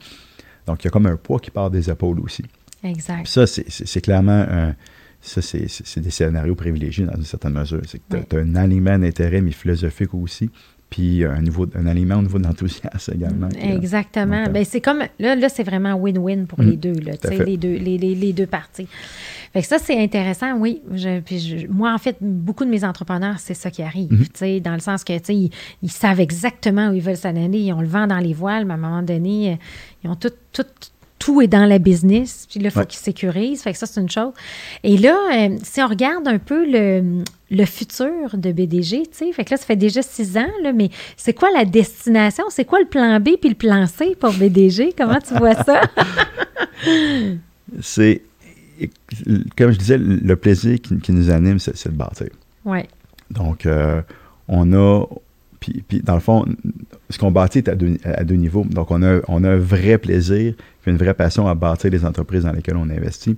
Donc, 0.66 0.82
il 0.82 0.86
y 0.86 0.88
a 0.88 0.90
comme 0.90 1.06
un 1.06 1.16
poids 1.16 1.40
qui 1.40 1.50
part 1.50 1.70
des 1.70 1.90
épaules 1.90 2.20
aussi. 2.20 2.44
Exact. 2.82 3.26
ça, 3.26 3.46
c'est 3.46 4.00
clairement 4.00 4.46
un, 4.48 4.74
ça, 5.20 5.42
c'est 5.42 6.00
des 6.00 6.10
scénarios 6.10 6.54
privilégiés 6.54 7.04
dans 7.04 7.16
une 7.16 7.24
certaine 7.24 7.52
mesure. 7.52 7.82
C'est 7.86 7.98
que 7.98 8.16
tu 8.28 8.36
as, 8.36 8.40
un 8.40 8.54
alignement 8.54 8.98
d'intérêt, 8.98 9.40
mais 9.40 9.52
philosophique 9.52 10.14
aussi 10.14 10.50
puis 10.90 11.24
un, 11.24 11.40
niveau, 11.40 11.66
un 11.74 11.86
aliment 11.86 12.16
au 12.16 12.22
niveau 12.22 12.38
de 12.38 12.44
l'enthousiasme 12.44 13.14
également. 13.14 13.48
Exactement. 13.48 14.46
Ben, 14.50 14.64
c'est 14.64 14.80
comme, 14.80 15.04
là, 15.20 15.36
là 15.36 15.48
c'est 15.48 15.62
vraiment 15.62 15.94
win-win 15.94 16.46
pour 16.46 16.60
les 16.60 16.76
mm. 16.76 16.80
deux, 16.80 16.92
là, 16.94 17.12
les, 17.46 17.56
deux 17.56 17.76
les, 17.76 17.96
les, 17.96 18.14
les, 18.14 18.32
deux 18.32 18.46
parties. 18.46 18.88
Fait 19.52 19.62
que 19.62 19.66
ça, 19.66 19.78
c'est 19.78 19.98
intéressant, 19.98 20.56
oui. 20.58 20.82
puis 21.24 21.66
moi, 21.70 21.94
en 21.94 21.98
fait, 21.98 22.16
beaucoup 22.20 22.64
de 22.64 22.70
mes 22.70 22.84
entrepreneurs, 22.84 23.38
c'est 23.38 23.54
ça 23.54 23.70
qui 23.70 23.82
arrive, 23.82 24.10
mm-hmm. 24.10 24.62
dans 24.62 24.74
le 24.74 24.80
sens 24.80 25.04
que, 25.04 25.12
ils, 25.32 25.50
ils 25.82 25.90
savent 25.90 26.20
exactement 26.20 26.90
où 26.90 26.94
ils 26.94 27.02
veulent 27.02 27.16
s'en 27.16 27.30
aller, 27.30 27.60
ils 27.60 27.72
ont 27.72 27.80
le 27.80 27.88
vent 27.88 28.06
dans 28.06 28.18
les 28.18 28.34
voiles, 28.34 28.64
mais 28.64 28.72
à 28.72 28.76
un 28.76 28.80
moment 28.80 29.02
donné, 29.02 29.52
euh, 29.52 29.56
ils 30.04 30.10
ont 30.10 30.16
tout, 30.16 30.32
tout 30.52 30.66
tout 31.30 31.40
est 31.42 31.46
dans 31.46 31.64
la 31.64 31.78
business, 31.78 32.46
puis 32.50 32.58
là, 32.58 32.70
il 32.70 32.72
faut 32.72 32.84
qu'ils 32.84 32.98
sécurisent. 32.98 33.62
Fait 33.62 33.70
que 33.70 33.78
ça, 33.78 33.86
c'est 33.86 34.00
une 34.00 34.10
chose. 34.10 34.32
Et 34.82 34.96
là, 34.96 35.16
euh, 35.32 35.56
si 35.62 35.80
on 35.80 35.86
regarde 35.86 36.26
un 36.26 36.38
peu 36.38 36.68
le, 36.68 37.22
le 37.52 37.64
futur 37.66 38.36
de 38.36 38.50
BDG, 38.50 39.02
tu 39.02 39.08
sais, 39.12 39.32
fait 39.32 39.44
que 39.44 39.52
là, 39.52 39.56
ça 39.56 39.64
fait 39.64 39.76
déjà 39.76 40.02
six 40.02 40.36
ans, 40.36 40.50
là, 40.64 40.72
mais 40.72 40.90
c'est 41.16 41.32
quoi 41.32 41.50
la 41.52 41.64
destination? 41.64 42.44
C'est 42.48 42.64
quoi 42.64 42.80
le 42.80 42.86
plan 42.86 43.20
B 43.20 43.36
puis 43.40 43.50
le 43.50 43.54
plan 43.54 43.86
C 43.86 44.16
pour 44.18 44.32
BDG? 44.32 44.92
Comment 44.98 45.20
tu 45.20 45.34
vois 45.34 45.54
ça? 45.54 45.82
c'est, 47.80 48.22
comme 49.56 49.70
je 49.70 49.78
disais, 49.78 49.98
le 49.98 50.34
plaisir 50.34 50.78
qui, 50.80 51.12
nous 51.12 51.30
anime, 51.30 51.60
c'est, 51.60 51.86
de 51.86 51.96
bâtir. 51.96 52.30
Oui. 52.64 52.80
Donc, 53.30 53.66
euh, 53.66 54.02
on 54.48 54.72
a, 54.72 55.04
puis, 55.60 55.84
puis, 55.86 56.00
dans 56.00 56.14
le 56.14 56.20
fond, 56.20 56.46
ce 57.10 57.18
qu'on 57.18 57.30
bâtit 57.30 57.58
est 57.58 57.68
à 57.68 57.74
deux, 57.74 57.98
à 58.02 58.24
deux, 58.24 58.36
niveaux. 58.36 58.64
Donc, 58.68 58.90
on 58.90 59.02
a, 59.02 59.20
on 59.28 59.44
a 59.44 59.50
un 59.50 59.58
vrai 59.58 59.98
plaisir, 59.98 60.54
puis 60.82 60.90
une 60.90 60.96
vraie 60.96 61.14
passion 61.14 61.46
à 61.46 61.54
bâtir 61.54 61.90
les 61.90 62.04
entreprises 62.04 62.44
dans 62.44 62.52
lesquelles 62.52 62.76
on 62.76 62.88
investit 62.90 63.36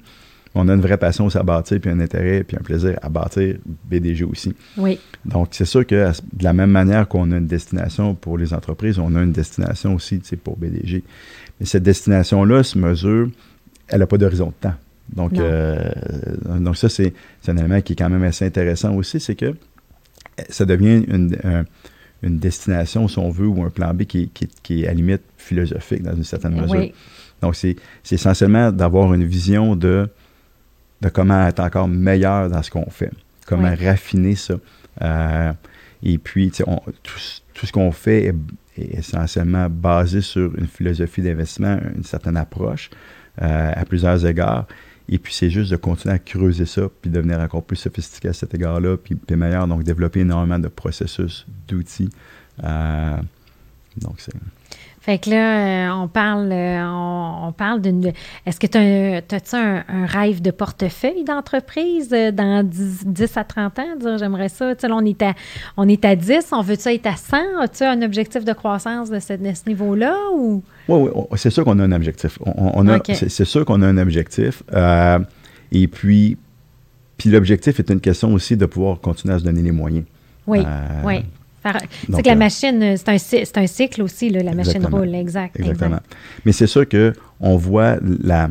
on 0.54 0.68
a 0.68 0.74
une 0.74 0.80
vraie 0.80 0.98
passion 0.98 1.26
aussi 1.26 1.38
à 1.38 1.42
bâtir, 1.42 1.80
puis 1.80 1.90
un 1.90 2.00
intérêt, 2.00 2.44
puis 2.44 2.56
un 2.56 2.62
plaisir 2.62 2.98
à 3.02 3.08
bâtir 3.08 3.56
BDG 3.84 4.24
aussi. 4.24 4.54
Oui. 4.76 4.98
Donc, 5.24 5.48
c'est 5.52 5.64
sûr 5.64 5.86
que 5.86 6.10
de 6.32 6.44
la 6.44 6.52
même 6.52 6.70
manière 6.70 7.08
qu'on 7.08 7.30
a 7.32 7.36
une 7.36 7.46
destination 7.46 8.14
pour 8.14 8.36
les 8.36 8.52
entreprises, 8.52 8.98
on 8.98 9.14
a 9.14 9.22
une 9.22 9.32
destination 9.32 9.94
aussi 9.94 10.20
pour 10.42 10.56
BDG. 10.56 11.04
Mais 11.58 11.66
cette 11.66 11.82
destination-là 11.82 12.62
se 12.62 12.78
mesure, 12.78 13.30
elle 13.88 14.00
n'a 14.00 14.06
pas 14.06 14.18
d'horizon 14.18 14.48
de 14.48 14.68
temps. 14.68 14.74
Donc, 15.14 15.38
euh, 15.38 15.90
donc 16.60 16.76
ça, 16.76 16.88
c'est 16.88 17.12
un 17.48 17.56
élément 17.56 17.80
qui 17.80 17.94
est 17.94 17.96
quand 17.96 18.10
même 18.10 18.22
assez 18.22 18.44
intéressant 18.44 18.94
aussi, 18.94 19.20
c'est 19.20 19.34
que 19.34 19.54
ça 20.48 20.64
devient 20.64 21.04
une, 21.08 21.36
une, 22.22 22.38
destination, 22.38 23.08
si 23.08 23.18
on 23.18 23.30
veut, 23.30 23.46
ou 23.46 23.62
un 23.64 23.70
plan 23.70 23.92
B 23.94 24.04
qui, 24.04 24.30
qui, 24.62 24.84
est 24.84 24.88
à 24.88 24.94
limite 24.94 25.22
philosophique 25.36 26.02
dans 26.02 26.14
une 26.14 26.24
certaine 26.24 26.54
mesure. 26.60 26.80
Oui. 26.80 26.92
Donc, 27.40 27.56
c'est 27.56 27.76
essentiellement 28.10 28.70
d'avoir 28.70 29.12
une 29.14 29.24
vision 29.24 29.74
de 29.76 30.08
de 31.02 31.08
comment 31.08 31.46
être 31.46 31.60
encore 31.60 31.88
meilleur 31.88 32.48
dans 32.48 32.62
ce 32.62 32.70
qu'on 32.70 32.88
fait, 32.88 33.10
comment 33.46 33.74
raffiner 33.74 34.36
ça. 34.36 34.54
Euh, 35.02 35.52
et 36.02 36.16
puis, 36.18 36.50
tout, 36.50 37.66
ce 37.66 37.72
qu'on 37.72 37.90
fait 37.92 38.26
est, 38.26 38.34
essentiellement 38.78 39.68
basé 39.68 40.22
sur 40.22 40.56
une 40.56 40.66
philosophie 40.66 41.20
d'investissement, 41.20 41.78
une 41.94 42.04
certaine 42.04 42.38
approche 42.38 42.88
euh, 43.42 43.72
à 43.74 43.84
plusieurs 43.84 44.24
égards. 44.24 44.66
Et 45.08 45.18
puis, 45.18 45.32
c'est 45.34 45.50
juste 45.50 45.70
de 45.70 45.76
continuer 45.76 46.14
à 46.14 46.18
creuser 46.18 46.66
ça, 46.66 46.88
puis 47.00 47.10
devenir 47.10 47.40
encore 47.40 47.64
plus 47.64 47.76
sophistiqué 47.76 48.28
à 48.28 48.32
cet 48.32 48.54
égard-là, 48.54 48.96
puis, 48.96 49.14
puis, 49.14 49.36
meilleur. 49.36 49.66
Donc, 49.66 49.82
développer 49.82 50.20
énormément 50.20 50.58
de 50.58 50.68
processus, 50.68 51.46
d'outils. 51.68 52.10
Euh, 52.62 53.16
donc, 53.98 54.14
c'est. 54.18 54.32
Fait 55.02 55.18
que 55.18 55.30
là, 55.30 55.88
euh, 55.88 56.02
on 56.04 56.06
parle, 56.06 56.50
euh, 56.52 56.80
on, 56.86 57.50
parle 57.50 57.80
d'une. 57.82 58.12
Est-ce 58.46 58.60
que 58.60 58.68
tu 58.68 58.78
as, 58.78 59.58
un, 59.58 59.82
un, 59.88 60.06
rêve 60.06 60.40
de 60.40 60.52
portefeuille 60.52 61.24
d'entreprise 61.24 62.10
euh, 62.12 62.30
dans 62.30 62.64
10, 62.64 63.06
10, 63.06 63.36
à 63.36 63.42
30 63.42 63.80
ans? 63.80 63.96
Dire 63.98 64.18
j'aimerais 64.18 64.48
ça. 64.48 64.72
Tu 64.76 64.82
sais, 64.82 64.88
là, 64.88 64.94
on 64.94 65.04
est, 65.04 65.20
à, 65.22 65.34
on 65.76 65.88
est 65.88 66.04
à 66.04 66.14
10, 66.14 66.50
on 66.52 66.62
veut 66.62 66.76
ça 66.76 66.94
être 66.94 67.08
à 67.08 67.16
100? 67.16 67.36
As-tu 67.62 67.82
un 67.82 68.00
objectif 68.02 68.44
de 68.44 68.52
croissance 68.52 69.10
de 69.10 69.18
ce, 69.18 69.34
ce 69.34 69.68
niveau-là? 69.68 70.16
Ou? 70.36 70.62
Oui, 70.86 71.10
oui, 71.12 71.24
c'est 71.34 71.50
sûr 71.50 71.64
qu'on 71.64 71.80
a 71.80 71.82
un 71.82 71.92
objectif. 71.92 72.38
On, 72.46 72.86
a, 72.86 73.00
c'est, 73.04 73.44
sûr 73.44 73.64
qu'on 73.64 73.82
a 73.82 73.88
un 73.88 73.98
objectif. 73.98 74.62
et 75.72 75.88
puis, 75.88 76.38
puis 77.16 77.28
l'objectif 77.28 77.80
est 77.80 77.90
une 77.90 78.00
question 78.00 78.32
aussi 78.34 78.56
de 78.56 78.66
pouvoir 78.66 79.00
continuer 79.00 79.34
à 79.34 79.40
se 79.40 79.44
donner 79.44 79.62
les 79.62 79.72
moyens. 79.72 80.04
Oui, 80.46 80.60
oui. 81.02 81.24
C'est 81.64 82.22
que 82.22 82.26
la 82.26 82.34
euh, 82.34 82.36
machine, 82.36 82.96
c'est 82.96 83.58
un, 83.58 83.66
cycle 83.66 84.02
aussi, 84.02 84.30
la 84.30 84.54
machine 84.54 84.84
roule, 84.86 85.14
exact. 85.14 85.58
Exactement. 85.58 86.00
Mais 86.44 86.52
c'est 86.52 86.66
sûr 86.66 86.86
qu'on 86.88 87.56
voit 87.56 87.96
la, 88.02 88.50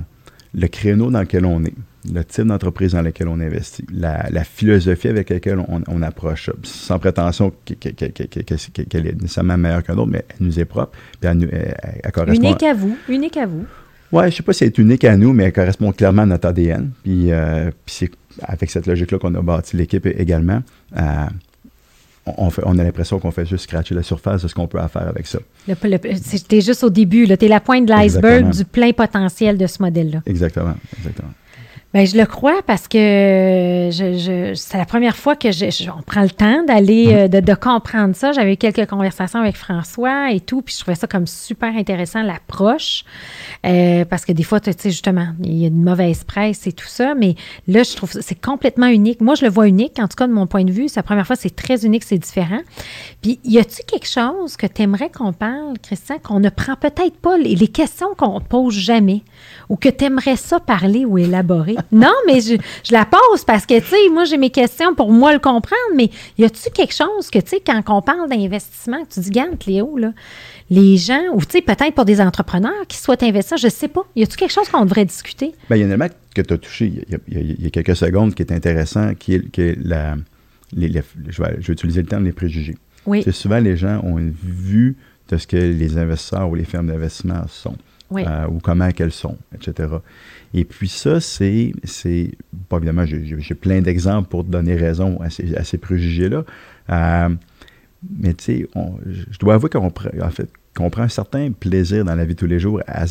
le 0.53 0.67
créneau 0.67 1.11
dans 1.11 1.21
lequel 1.21 1.45
on 1.45 1.63
est, 1.63 1.73
le 2.11 2.23
type 2.23 2.45
d'entreprise 2.45 2.93
dans 2.93 3.01
laquelle 3.01 3.27
on 3.27 3.39
investit, 3.39 3.85
la, 3.91 4.43
philosophie 4.43 5.07
avec 5.07 5.29
laquelle 5.29 5.59
on, 5.67 6.01
approche 6.01 6.49
sans 6.63 6.99
prétention 6.99 7.53
qu'elle 7.79 9.07
est 9.07 9.21
nécessairement 9.21 9.57
meilleure 9.57 9.83
qu'un 9.83 9.97
autre, 9.97 10.11
mais 10.11 10.25
elle 10.29 10.47
nous 10.47 10.59
est 10.59 10.65
propre. 10.65 10.97
Puis 11.19 11.29
elle, 11.29 12.11
correspond 12.11 12.43
unique 12.43 12.63
à 12.63 12.73
vous, 12.73 12.97
unique 13.07 13.37
à 13.37 13.45
vous. 13.45 13.65
Oui, 14.11 14.23
je 14.23 14.27
ne 14.27 14.31
sais 14.31 14.43
pas 14.43 14.53
si 14.53 14.63
elle 14.63 14.69
est 14.69 14.77
unique 14.77 15.03
à 15.05 15.15
nous, 15.15 15.31
mais 15.31 15.45
elle 15.45 15.53
correspond 15.53 15.91
clairement 15.91 16.23
à 16.23 16.25
notre 16.25 16.47
ADN. 16.47 16.91
Puis, 17.03 17.31
euh, 17.31 17.71
puis 17.85 17.95
c'est 17.95 18.11
avec 18.41 18.69
cette 18.69 18.87
logique-là 18.87 19.19
qu'on 19.19 19.33
a 19.35 19.41
bâti 19.41 19.77
l'équipe 19.77 20.05
également. 20.05 20.61
Euh, 20.97 21.25
on, 22.25 22.77
a 22.77 22.83
l'impression 22.83 23.19
qu'on 23.19 23.31
fait 23.31 23.45
juste 23.45 23.63
scratcher 23.63 23.95
la 23.95 24.03
surface 24.03 24.43
de 24.43 24.47
ce 24.47 24.53
qu'on 24.53 24.67
peut 24.67 24.79
faire 24.91 25.07
avec 25.07 25.27
ça. 25.27 25.39
C'était 26.21 26.61
juste 26.61 26.83
au 26.83 26.89
début, 26.89 27.27
tu 27.27 27.45
es 27.45 27.47
la 27.47 27.59
pointe 27.59 27.85
de 27.85 27.91
l'iceberg 27.91 28.49
du 28.51 28.65
plein 28.65 28.91
potentiel 28.91 29.57
de 29.57 29.67
ce 29.67 29.81
modèle-là. 29.81 30.21
Exactement, 30.25 30.75
exactement. 30.97 31.29
Bien, 31.93 32.05
je 32.05 32.15
le 32.15 32.25
crois 32.25 32.61
parce 32.65 32.87
que 32.87 33.89
je, 33.91 34.53
c'est 34.55 34.77
la 34.77 34.85
première 34.85 35.17
fois 35.17 35.35
que 35.35 35.51
je, 35.51 35.65
on 35.89 36.01
prend 36.01 36.21
le 36.21 36.29
temps 36.29 36.63
d'aller, 36.63 37.07
euh, 37.11 37.27
de, 37.27 37.53
comprendre 37.53 38.15
ça. 38.15 38.31
J'avais 38.31 38.53
eu 38.53 38.57
quelques 38.57 38.89
conversations 38.89 39.41
avec 39.41 39.57
François 39.57 40.31
et 40.31 40.39
tout, 40.39 40.61
puis 40.61 40.73
je 40.73 40.79
trouvais 40.79 40.95
ça 40.95 41.07
comme 41.07 41.27
super 41.27 41.75
intéressant, 41.75 42.23
l'approche. 42.23 43.03
Euh, 43.65 44.05
parce 44.05 44.23
que 44.23 44.31
des 44.31 44.43
fois, 44.43 44.61
tu 44.61 44.71
sais, 44.71 44.89
justement, 44.89 45.33
il 45.43 45.57
y 45.57 45.65
a 45.65 45.67
une 45.67 45.83
mauvaise 45.83 46.23
presse 46.23 46.65
et 46.65 46.71
tout 46.71 46.87
ça, 46.87 47.13
mais 47.13 47.35
là, 47.67 47.83
je 47.83 47.93
trouve 47.93 48.09
c'est 48.13 48.39
complètement 48.39 48.87
unique. 48.87 49.19
Moi, 49.19 49.35
je 49.35 49.43
le 49.43 49.51
vois 49.51 49.67
unique, 49.67 49.99
en 49.99 50.07
tout 50.07 50.15
cas, 50.15 50.27
de 50.27 50.33
mon 50.33 50.47
point 50.47 50.63
de 50.63 50.71
vue. 50.71 50.87
C'est 50.87 50.99
la 51.01 51.03
première 51.03 51.27
fois, 51.27 51.35
c'est 51.35 51.53
très 51.53 51.85
unique, 51.85 52.05
c'est 52.05 52.17
différent. 52.17 52.61
Puis, 53.21 53.41
y 53.43 53.59
a-tu 53.59 53.83
quelque 53.83 54.07
chose 54.07 54.55
que 54.55 54.65
tu 54.65 54.81
aimerais 54.83 55.09
qu'on 55.09 55.33
parle, 55.33 55.77
Christian, 55.83 56.19
qu'on 56.19 56.39
ne 56.39 56.49
prend 56.49 56.77
peut-être 56.77 57.17
pas, 57.17 57.37
les, 57.37 57.53
les 57.53 57.67
questions 57.67 58.15
qu'on 58.17 58.39
pose 58.39 58.75
jamais, 58.75 59.23
ou 59.67 59.75
que 59.75 59.89
tu 59.89 60.05
aimerais 60.05 60.37
ça 60.37 60.61
parler 60.61 61.03
ou 61.03 61.17
élaborer? 61.17 61.75
Non, 61.91 62.13
mais 62.27 62.41
je, 62.41 62.57
la 62.91 63.05
pose 63.05 63.43
parce 63.45 63.65
que, 63.65 63.79
tu 63.79 63.87
sais, 63.87 64.09
moi, 64.11 64.25
j'ai 64.25 64.37
mes 64.37 64.49
questions 64.49 64.93
pour 64.95 65.11
moi 65.11 65.33
le 65.33 65.39
comprendre, 65.39 65.77
mais 65.95 66.09
y 66.37 66.43
a-tu 66.43 66.69
quelque 66.71 66.93
chose 66.93 67.29
que, 67.29 67.39
tu 67.39 67.49
sais, 67.49 67.61
quand 67.65 67.81
on 67.87 68.01
parle 68.01 68.29
d'investissement, 68.29 69.03
tu 69.11 69.19
dis, 69.19 69.29
garde, 69.29 69.61
Léo, 69.65 69.97
là, 69.97 70.13
les 70.69 70.97
gens, 70.97 71.23
ou 71.33 71.41
tu 71.41 71.51
sais, 71.51 71.61
peut-être 71.61 71.93
pour 71.93 72.05
des 72.05 72.21
entrepreneurs 72.21 72.87
qui 72.87 72.97
souhaitent 72.97 73.23
investir, 73.23 73.57
je 73.57 73.67
ne 73.67 73.71
sais 73.71 73.87
pas. 73.87 74.05
Y 74.15 74.23
a-tu 74.23 74.37
quelque 74.37 74.53
chose 74.53 74.69
qu'on 74.69 74.85
devrait 74.85 75.05
discuter? 75.05 75.53
Bien, 75.69 75.77
il 75.77 75.79
y 75.79 75.83
a 75.83 75.85
un 75.85 75.89
élément 75.89 76.07
que 76.33 76.41
tu 76.41 76.53
as 76.53 76.57
touché 76.57 77.05
il 77.27 77.63
y, 77.63 77.67
a, 77.67 77.69
quelques 77.69 77.95
secondes 77.95 78.33
qui 78.33 78.41
est 78.41 78.51
intéressant, 78.51 79.13
qui 79.15 79.35
est, 79.35 79.77
la. 79.83 80.15
je, 80.75 81.43
vais, 81.43 81.57
utiliser 81.67 82.01
le 82.01 82.07
terme 82.07 82.23
des 82.23 82.31
préjugés. 82.31 82.77
Oui. 83.05 83.23
souvent, 83.31 83.59
les 83.59 83.75
gens 83.75 83.99
ont 84.03 84.17
une 84.17 84.31
vue 84.31 84.95
de 85.27 85.37
ce 85.37 85.47
que 85.47 85.57
les 85.57 85.97
investisseurs 85.97 86.49
ou 86.49 86.55
les 86.55 86.65
firmes 86.65 86.87
d'investissement 86.87 87.43
sont. 87.49 87.75
Euh, 88.17 88.47
ou 88.47 88.59
comment 88.59 88.91
qu'elles 88.91 89.11
sont, 89.11 89.37
etc. 89.55 89.89
Et 90.53 90.65
puis 90.65 90.89
ça, 90.89 91.21
c'est, 91.21 91.73
c'est 91.83 92.31
pas 92.67 92.77
évidemment, 92.77 93.05
j'ai, 93.05 93.55
plein 93.55 93.81
d'exemples 93.81 94.27
pour 94.27 94.43
donner 94.43 94.75
raison 94.75 95.19
à 95.21 95.29
ces, 95.29 95.77
préjugés-là. 95.77 96.43
Euh, 96.89 97.29
mais 98.19 98.33
tu 98.33 98.43
sais, 98.43 98.69
je 99.05 99.37
dois 99.39 99.53
avouer 99.53 99.69
qu'on 99.69 99.87
en 99.87 100.29
fait, 100.29 100.49
qu'on 100.75 100.89
prend 100.89 101.03
un 101.03 101.09
certain 101.09 101.51
plaisir 101.51 102.03
dans 102.03 102.15
la 102.15 102.25
vie 102.25 102.33
de 102.33 102.39
tous 102.39 102.47
les 102.47 102.59
jours 102.59 102.81
à, 102.87 103.05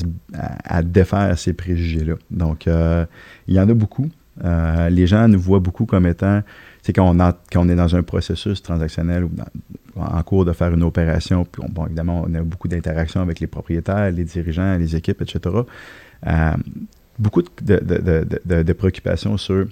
à, 0.64 0.82
défaire 0.82 1.38
ces 1.38 1.52
préjugés-là. 1.52 2.14
Donc, 2.30 2.66
euh, 2.66 3.06
il 3.46 3.54
y 3.54 3.60
en 3.60 3.68
a 3.68 3.74
beaucoup. 3.74 4.10
Les 4.42 5.06
gens 5.06 5.28
nous 5.28 5.40
voient 5.40 5.60
beaucoup 5.60 5.86
comme 5.86 6.06
étant, 6.06 6.42
c'est 6.82 6.92
quand, 6.92 7.16
quand 7.52 7.66
on, 7.66 7.68
est 7.68 7.74
dans 7.74 7.94
un 7.94 8.02
processus 8.02 8.62
transactionnel 8.62 9.24
ou 9.24 9.30
en 9.96 10.22
cours 10.22 10.44
de 10.44 10.52
faire 10.52 10.72
une 10.72 10.82
opération, 10.82 11.44
puis 11.44 11.62
bon, 11.68 11.86
évidemment, 11.86 12.24
on 12.26 12.34
a 12.34 12.40
beaucoup 12.42 12.68
d'interactions 12.68 13.20
avec 13.20 13.40
les 13.40 13.46
propriétaires, 13.46 14.10
les 14.10 14.24
dirigeants, 14.24 14.76
les 14.76 14.96
équipes, 14.96 15.22
etc 15.22 15.50
beaucoup 17.20 17.42
de, 17.62 18.72
préoccupations 18.72 19.36
sur 19.36 19.66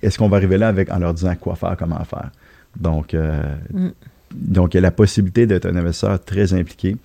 est-ce 0.00 0.18
qu'on 0.18 0.28
va 0.28 0.36
arriver 0.36 0.58
là 0.58 0.68
avec, 0.68 0.90
en 0.90 0.98
leur 0.98 1.12
disant 1.12 1.34
quoi 1.34 1.56
faire, 1.56 1.76
comment 1.76 2.02
faire. 2.04 2.30
Donc, 2.76 3.14
euh, 3.14 3.42
mm. 3.72 3.88
donc 4.34 4.74
il 4.74 4.76
y 4.76 4.78
a 4.78 4.82
la 4.82 4.90
possibilité 4.90 5.46
d'être 5.46 5.66
un 5.66 5.76
investisseur 5.76 6.22
très 6.22 6.52
impliqué, 6.54 6.96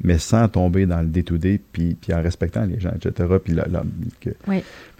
mais 0.00 0.18
sans 0.18 0.46
tomber 0.48 0.86
dans 0.86 1.00
le 1.00 1.08
day-to-day, 1.08 1.60
puis, 1.72 1.96
puis 2.00 2.14
en 2.14 2.22
respectant 2.22 2.64
les 2.64 2.78
gens, 2.78 2.92
etc. 2.94 3.28
Puis 3.42 3.52
là, 3.52 3.66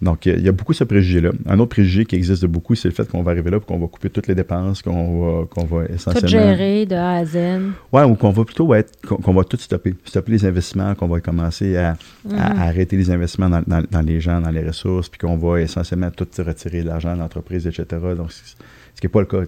Donc, 0.03 0.27
il 0.27 0.41
y 0.41 0.49
a 0.49 0.53
beaucoup 0.53 0.73
ce 0.73 0.83
préjugé-là. 0.83 1.31
Un 1.47 1.59
autre 1.61 1.71
préjugé 1.71 2.05
qui 2.05 2.17
existe 2.17 2.43
de 2.43 2.49
beaucoup, 2.49 2.75
c'est 2.75 2.89
le 2.89 2.95
fait 2.95 3.09
qu'on 3.09 3.23
va 3.23 3.31
arriver 3.31 3.51
là, 3.51 3.61
qu'on 3.61 3.79
va 3.79 3.87
couper 3.87 4.11
toutes 4.11 4.27
les 4.27 4.35
dépenses, 4.35 4.83
qu'on 4.83 5.21
va, 5.21 5.47
qu'on 5.47 5.65
va 5.67 5.85
essentiellement... 5.85 6.21
Tout 6.21 6.27
gérer 6.27 6.85
de 6.85 6.97
A 6.97 7.13
à 7.19 7.25
Z. 7.25 7.39
Oui, 7.93 8.03
ou 8.03 8.17
qu'on 8.17 8.31
va 8.31 8.45
plutôt 8.45 8.75
être, 8.75 9.01
qu'on, 9.07 9.33
va 9.33 9.45
tout 9.45 9.57
stopper. 9.57 9.95
Stopper 10.05 10.33
les 10.33 10.45
investissements, 10.45 10.95
qu'on 10.97 11.09
va 11.09 11.21
commencer 11.21 11.77
à, 11.77 11.97
mm-hmm. 12.27 12.37
arrêter 12.37 12.97
les 12.97 13.11
investissements 13.11 13.51
dans, 13.51 13.63
dans, 13.65 14.01
les 14.01 14.21
gens, 14.21 14.41
dans 14.41 14.51
les 14.51 14.67
ressources, 14.67 15.09
puis 15.09 15.21
qu'on 15.21 15.37
va 15.37 15.61
essentiellement 15.61 16.11
tout 16.11 16.27
retirer 16.39 16.83
de 16.83 16.89
l'argent 16.89 17.15
de 17.15 17.21
l'entreprise, 17.21 17.69
etc. 17.69 17.85
Donc, 18.17 18.33
ce 18.33 18.55
qui 19.01 19.07
n'est 19.07 19.11
pas 19.11 19.21
le 19.21 19.27
cas. 19.27 19.39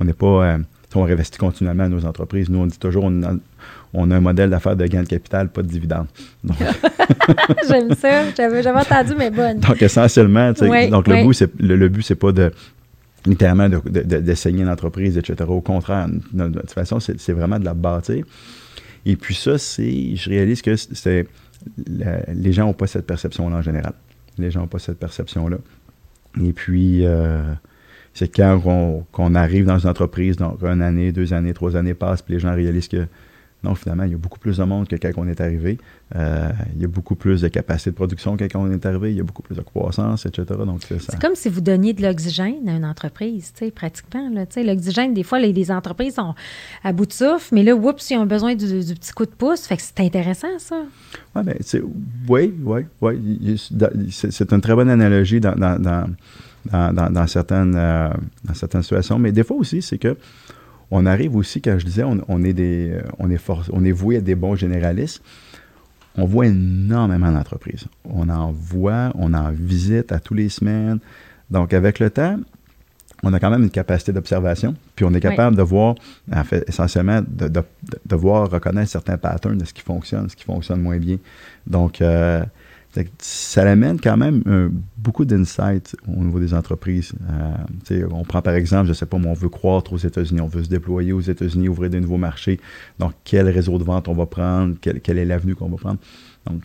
on 0.00 0.04
n'est 0.04 0.12
pas... 0.12 0.26
Euh, 0.26 0.58
on 0.96 1.04
réinvestit 1.04 1.38
continuellement 1.38 1.84
à 1.84 1.88
nos 1.88 2.04
entreprises. 2.04 2.48
Nous, 2.48 2.58
on 2.58 2.66
dit 2.66 2.78
toujours, 2.78 3.04
on 3.04 3.40
on 3.96 4.10
a 4.10 4.16
un 4.16 4.20
modèle 4.20 4.50
d'affaires 4.50 4.76
de 4.76 4.86
gain 4.86 5.02
de 5.02 5.08
capital, 5.08 5.48
pas 5.48 5.62
de 5.62 5.68
dividende. 5.68 6.06
J'aime 7.68 7.94
ça. 7.94 8.30
J'avais 8.36 8.66
entendu, 8.68 9.14
mais 9.16 9.30
bonne. 9.30 9.58
Donc, 9.58 9.80
essentiellement, 9.80 10.52
donc 10.52 11.08
le, 11.08 11.24
but, 11.24 11.32
c'est, 11.32 11.50
le, 11.60 11.88
but, 11.88 12.02
c'est 12.02 12.14
pas 12.14 12.32
de 12.32 12.52
littéralement 13.24 13.68
d'essayer 13.68 14.56
de, 14.56 14.62
une 14.62 14.68
entreprise, 14.68 15.16
etc. 15.16 15.48
Au 15.48 15.62
contraire, 15.62 16.08
de, 16.32 16.48
toute 16.48 16.72
façon, 16.72 17.00
c'est, 17.00 17.32
vraiment 17.32 17.58
de 17.58 17.64
la 17.64 17.74
bâtir. 17.74 18.24
Et 19.06 19.16
puis 19.16 19.34
ça, 19.34 19.56
c'est, 19.56 20.14
je 20.14 20.28
réalise 20.28 20.62
que 20.62 20.76
c'est, 20.76 21.26
les 21.86 22.52
gens 22.52 22.66
n'ont 22.66 22.74
pas 22.74 22.86
cette 22.86 23.06
perception-là 23.06 23.56
en 23.56 23.62
général. 23.62 23.94
Les 24.38 24.50
gens 24.50 24.60
n'ont 24.60 24.66
pas 24.66 24.78
cette 24.78 24.98
perception-là. 24.98 25.56
Et 26.44 26.52
puis, 26.52 27.06
euh, 27.06 27.42
c'est 28.12 28.28
quand 28.28 28.60
on, 29.18 29.34
arrive 29.34 29.64
dans 29.64 29.78
une 29.78 29.88
entreprise, 29.88 30.36
donc 30.36 30.62
une 30.62 30.82
année, 30.82 31.12
deux 31.12 31.32
années, 31.32 31.54
trois 31.54 31.76
années 31.76 31.94
passent, 31.94 32.22
puis 32.22 32.34
les 32.34 32.40
gens 32.40 32.54
réalisent 32.54 32.88
que 32.88 33.06
non, 33.66 33.74
finalement, 33.74 34.04
il 34.04 34.12
y 34.12 34.14
a 34.14 34.18
beaucoup 34.18 34.38
plus 34.38 34.58
de 34.58 34.64
monde 34.64 34.86
que 34.86 34.94
quand 34.94 35.10
on 35.16 35.26
est 35.26 35.40
arrivé. 35.40 35.78
Euh, 36.14 36.50
il 36.76 36.82
y 36.82 36.84
a 36.84 36.88
beaucoup 36.88 37.16
plus 37.16 37.40
de 37.40 37.48
capacité 37.48 37.90
de 37.90 37.96
production 37.96 38.36
que 38.36 38.44
quand 38.44 38.60
on 38.60 38.70
est 38.70 38.86
arrivé. 38.86 39.10
Il 39.10 39.16
y 39.16 39.20
a 39.20 39.24
beaucoup 39.24 39.42
plus 39.42 39.56
de 39.56 39.60
croissance, 39.60 40.24
etc. 40.24 40.44
Donc, 40.64 40.82
c'est 40.82 41.20
comme 41.20 41.34
si 41.34 41.48
vous 41.48 41.60
donniez 41.60 41.92
de 41.92 42.02
l'oxygène 42.02 42.68
à 42.68 42.76
une 42.76 42.84
entreprise, 42.84 43.52
pratiquement. 43.74 44.30
L'oxygène, 44.56 45.14
des 45.14 45.24
fois, 45.24 45.40
les, 45.40 45.70
entreprises 45.72 46.14
sont 46.14 46.34
à 46.84 46.92
bout 46.92 47.06
de 47.06 47.12
souffle, 47.12 47.52
mais 47.52 47.64
là, 47.64 47.74
oups, 47.74 48.08
ils 48.10 48.16
ont 48.16 48.26
besoin 48.26 48.54
du, 48.54 48.66
petit 48.66 49.12
coup 49.12 49.26
de 49.26 49.30
pouce. 49.30 49.66
Fait 49.66 49.76
que 49.76 49.82
c'est 49.82 49.98
intéressant, 49.98 50.58
ça. 50.58 50.76
Ouais, 51.34 51.42
ben, 51.42 51.56
oui, 52.28 52.54
oui, 52.62 52.82
oui. 53.00 53.60
C'est 54.10 54.52
une 54.52 54.60
très 54.60 54.74
bonne 54.76 54.90
analogie 54.90 55.40
dans, 55.40 55.56
dans 55.56 56.06
dans, 56.70 57.26
certaines, 57.26 57.74
euh, 57.76 58.08
dans 58.44 58.54
certaines 58.54 58.82
situations. 58.82 59.18
Mais 59.18 59.32
des 59.32 59.44
fois 59.44 59.56
aussi, 59.56 59.82
c'est 59.82 59.98
que 59.98 60.16
on 60.90 61.06
arrive 61.06 61.36
aussi, 61.36 61.60
quand 61.60 61.78
je 61.78 61.84
disais, 61.84 62.04
on, 62.04 62.44
est 62.44 62.52
des, 62.52 62.90
euh, 62.92 63.02
on 63.18 63.30
est 63.30 63.40
on 63.72 63.84
est 63.84 63.92
voué 63.92 64.18
à 64.18 64.20
des 64.20 64.34
bons 64.34 64.54
généralistes. 64.54 65.22
On 66.16 66.24
voit 66.24 66.46
énormément 66.46 67.30
d'entreprises. 67.30 67.86
On 68.04 68.28
en 68.28 68.52
voit, 68.52 69.12
on 69.16 69.34
en 69.34 69.50
visite 69.50 70.12
à 70.12 70.20
tous 70.20 70.34
les 70.34 70.48
semaines. 70.48 70.98
Donc, 71.50 71.74
avec 71.74 71.98
le 71.98 72.08
temps, 72.10 72.38
on 73.22 73.32
a 73.32 73.40
quand 73.40 73.50
même 73.50 73.62
une 73.62 73.70
capacité 73.70 74.12
d'observation, 74.12 74.74
puis 74.94 75.04
on 75.04 75.12
est 75.14 75.20
capable 75.20 75.56
de 75.56 75.62
voir, 75.62 75.94
en 76.32 76.44
fait, 76.44 76.64
essentiellement, 76.68 77.20
de, 77.26 77.48
de, 77.48 78.16
voir, 78.16 78.50
reconnaître 78.50 78.90
certains 78.90 79.16
patterns 79.16 79.58
de 79.58 79.64
ce 79.64 79.72
qui 79.72 79.82
fonctionne, 79.82 80.28
ce 80.28 80.36
qui 80.36 80.44
fonctionne 80.44 80.80
moins 80.80 80.98
bien. 80.98 81.16
Donc, 81.66 82.00
euh, 82.00 82.44
ça 83.18 83.68
amène 83.68 84.00
quand 84.00 84.16
même 84.16 84.42
euh, 84.46 84.68
beaucoup 84.96 85.24
d'insights 85.24 85.96
au 86.06 86.22
niveau 86.24 86.38
des 86.38 86.54
entreprises. 86.54 87.12
Euh, 87.90 88.06
on 88.10 88.24
prend 88.24 88.42
par 88.42 88.54
exemple, 88.54 88.84
je 88.84 88.90
ne 88.90 88.94
sais 88.94 89.06
pas, 89.06 89.16
on 89.16 89.32
veut 89.32 89.48
croître 89.48 89.92
aux 89.92 89.98
États-Unis, 89.98 90.40
on 90.40 90.46
veut 90.46 90.64
se 90.64 90.68
déployer 90.68 91.12
aux 91.12 91.20
États-Unis, 91.20 91.68
ouvrir 91.68 91.90
de 91.90 91.98
nouveaux 91.98 92.16
marchés. 92.16 92.60
Donc, 92.98 93.12
quel 93.24 93.48
réseau 93.48 93.78
de 93.78 93.84
vente 93.84 94.08
on 94.08 94.14
va 94.14 94.26
prendre, 94.26 94.76
quelle 94.80 95.18
est 95.18 95.24
l'avenue 95.24 95.54
qu'on 95.54 95.68
va 95.68 95.76
prendre? 95.76 95.98
Donc, 96.48 96.62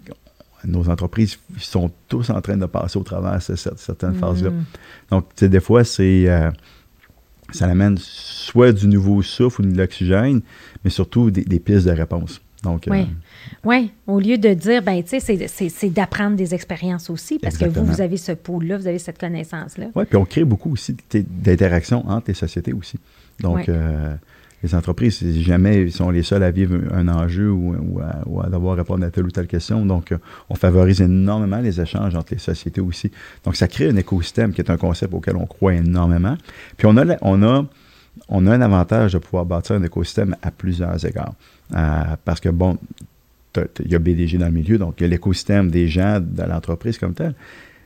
nos 0.65 0.89
entreprises 0.89 1.39
sont 1.57 1.91
tous 2.07 2.29
en 2.29 2.39
train 2.41 2.57
de 2.57 2.65
passer 2.65 2.97
au 2.99 3.03
travers 3.03 3.39
de 3.39 3.55
certaines 3.55 4.15
phases-là. 4.15 4.51
Mm. 4.51 4.63
Donc, 5.09 5.43
des 5.43 5.59
fois, 5.59 5.84
c'est 5.84 6.29
euh, 6.29 6.51
ça 7.51 7.65
amène 7.65 7.97
soit 7.97 8.71
du 8.71 8.88
nouveau 8.88 9.21
souffle 9.21 9.61
ou 9.61 9.65
de 9.65 9.77
l'oxygène, 9.77 10.41
mais 10.84 10.89
surtout 10.89 11.32
des, 11.32 11.43
des 11.43 11.59
pistes 11.59 11.88
de 11.88 11.91
réponse. 11.91 12.41
Donc, 12.63 12.88
oui. 12.89 13.07
Oui, 13.63 13.91
au 14.07 14.19
lieu 14.19 14.37
de 14.37 14.53
dire, 14.53 14.81
ben, 14.81 15.03
tu 15.03 15.19
sais, 15.19 15.47
c'est 15.47 15.89
d'apprendre 15.89 16.35
des 16.35 16.53
expériences 16.53 17.09
aussi, 17.09 17.39
parce 17.39 17.57
que 17.57 17.65
vous, 17.65 17.85
vous 17.85 18.01
avez 18.01 18.17
ce 18.17 18.31
pôle-là, 18.31 18.77
vous 18.77 18.87
avez 18.87 18.99
cette 18.99 19.19
connaissance-là. 19.19 19.87
Oui, 19.95 20.05
puis 20.05 20.17
on 20.17 20.25
crée 20.25 20.43
beaucoup 20.43 20.71
aussi 20.71 20.95
d'interactions 21.13 22.07
entre 22.07 22.25
les 22.29 22.33
sociétés 22.33 22.73
aussi. 22.73 22.97
Donc, 23.39 23.69
euh, 23.69 24.15
les 24.63 24.75
entreprises, 24.75 25.23
jamais 25.39 25.81
ils 25.81 25.91
sont 25.91 26.09
les 26.11 26.23
seuls 26.23 26.43
à 26.43 26.51
vivre 26.51 26.77
un 26.93 27.07
enjeu 27.07 27.51
ou, 27.51 27.99
à, 27.99 28.49
devoir 28.49 28.77
répondre 28.77 29.03
à 29.05 29.09
telle 29.09 29.25
ou 29.25 29.31
telle 29.31 29.47
question. 29.47 29.85
Donc, 29.85 30.13
on 30.49 30.55
favorise 30.55 31.01
énormément 31.01 31.59
les 31.59 31.81
échanges 31.81 32.15
entre 32.15 32.33
les 32.33 32.39
sociétés 32.39 32.81
aussi. 32.81 33.11
Donc, 33.43 33.55
ça 33.55 33.67
crée 33.67 33.89
un 33.89 33.95
écosystème 33.95 34.53
qui 34.53 34.61
est 34.61 34.69
un 34.69 34.77
concept 34.77 35.13
auquel 35.13 35.35
on 35.35 35.45
croit 35.45 35.73
énormément. 35.73 36.37
Puis, 36.77 36.87
on 36.87 36.95
a, 36.97 37.17
on 37.21 37.41
a, 37.41 37.65
on 38.29 38.47
a 38.47 38.53
un 38.53 38.61
avantage 38.61 39.13
de 39.13 39.17
pouvoir 39.17 39.45
bâtir 39.45 39.75
un 39.75 39.83
écosystème 39.83 40.35
à 40.43 40.51
plusieurs 40.51 41.03
égards. 41.05 41.33
Euh, 41.75 42.15
parce 42.23 42.39
que, 42.39 42.49
bon, 42.49 42.77
il 43.58 43.91
y 43.91 43.95
a 43.95 43.99
BDG 43.99 44.38
dans 44.38 44.47
le 44.47 44.52
milieu, 44.52 44.78
donc 44.78 44.95
il 44.99 45.04
y 45.04 45.06
a 45.06 45.10
l'écosystème 45.10 45.70
des 45.72 45.88
gens 45.88 46.20
de 46.20 46.43
l'entreprise 46.43 46.97
comme 46.97 47.14
tel. 47.14 47.36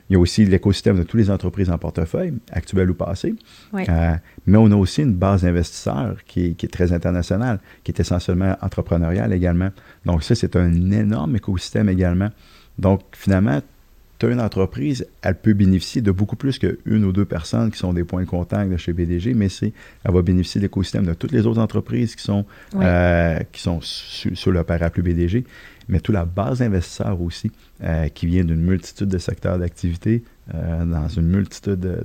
Il 0.10 0.14
y 0.14 0.16
a 0.16 0.20
aussi 0.20 0.46
l'écosystème 0.46 0.98
de 0.98 1.04
toutes 1.04 1.20
les 1.20 1.32
entreprises 1.32 1.72
en 1.72 1.80
portefeuille, 1.80 2.34
actuelles 2.52 2.92
ou 2.92 2.94
passées. 2.94 3.34
Euh, 3.74 4.14
mais 4.46 4.58
on 4.58 4.72
a 4.72 4.76
aussi 4.76 5.02
une 5.02 5.14
base 5.14 5.42
d'investisseurs 5.42 6.18
qui, 6.28 6.54
qui, 6.56 6.68
est 6.68 6.70
très 6.70 6.94
internationale, 6.94 7.60
qui 7.84 7.92
est 7.92 8.00
essentiellement 8.00 8.56
entrepreneuriale 8.62 9.34
également. 9.34 9.72
Donc 10.06 10.24
ça, 10.24 10.36
c'est 10.36 10.56
un 10.56 10.92
énorme 10.92 11.38
écosystème 11.38 11.90
également. 11.90 12.30
Donc 12.78 13.02
finalement, 13.14 13.62
tu 14.20 14.26
as 14.26 14.30
une 14.30 14.40
entreprise, 14.40 15.06
elle 15.22 15.36
peut 15.36 15.54
bénéficier 15.54 16.02
de 16.02 16.12
beaucoup 16.12 16.36
plus 16.36 16.60
qu'une 16.60 17.04
ou 17.06 17.12
deux 17.12 17.26
personnes 17.26 17.72
qui 17.72 17.78
sont 17.78 17.94
des 17.94 18.04
points 18.04 18.22
de 18.22 18.28
contact 18.28 18.72
de 18.72 18.78
chez 18.78 18.94
BDG, 18.94 19.34
mais 19.34 19.50
c'est, 19.50 19.74
elle 20.04 20.14
va 20.14 20.22
bénéficier 20.22 20.60
de 20.60 20.66
l'écosystème 20.66 21.06
de 21.06 21.14
toutes 21.14 21.32
les 21.32 21.46
autres 21.46 21.60
entreprises 21.60 22.16
qui 22.16 22.24
sont, 22.24 22.46
euh, 22.76 23.40
qui 23.52 23.62
sont 23.62 23.80
sur 23.82 24.52
le 24.52 24.64
parapluie 24.64 25.04
BDG, 25.04 25.44
mais 25.90 26.00
toute 26.00 26.16
la 26.16 26.26
base 26.26 26.60
d'investisseurs 26.60 27.22
aussi, 27.22 27.52
euh, 27.84 28.08
qui 28.10 28.26
vient 28.26 28.44
d'une 28.44 28.62
multitude 28.62 29.10
de 29.10 29.18
secteurs 29.18 29.60
d'activité, 29.60 30.24
euh, 30.54 30.86
dans 30.86 31.08
une 31.08 31.28
multitude 31.28 31.80
de, 31.80 32.04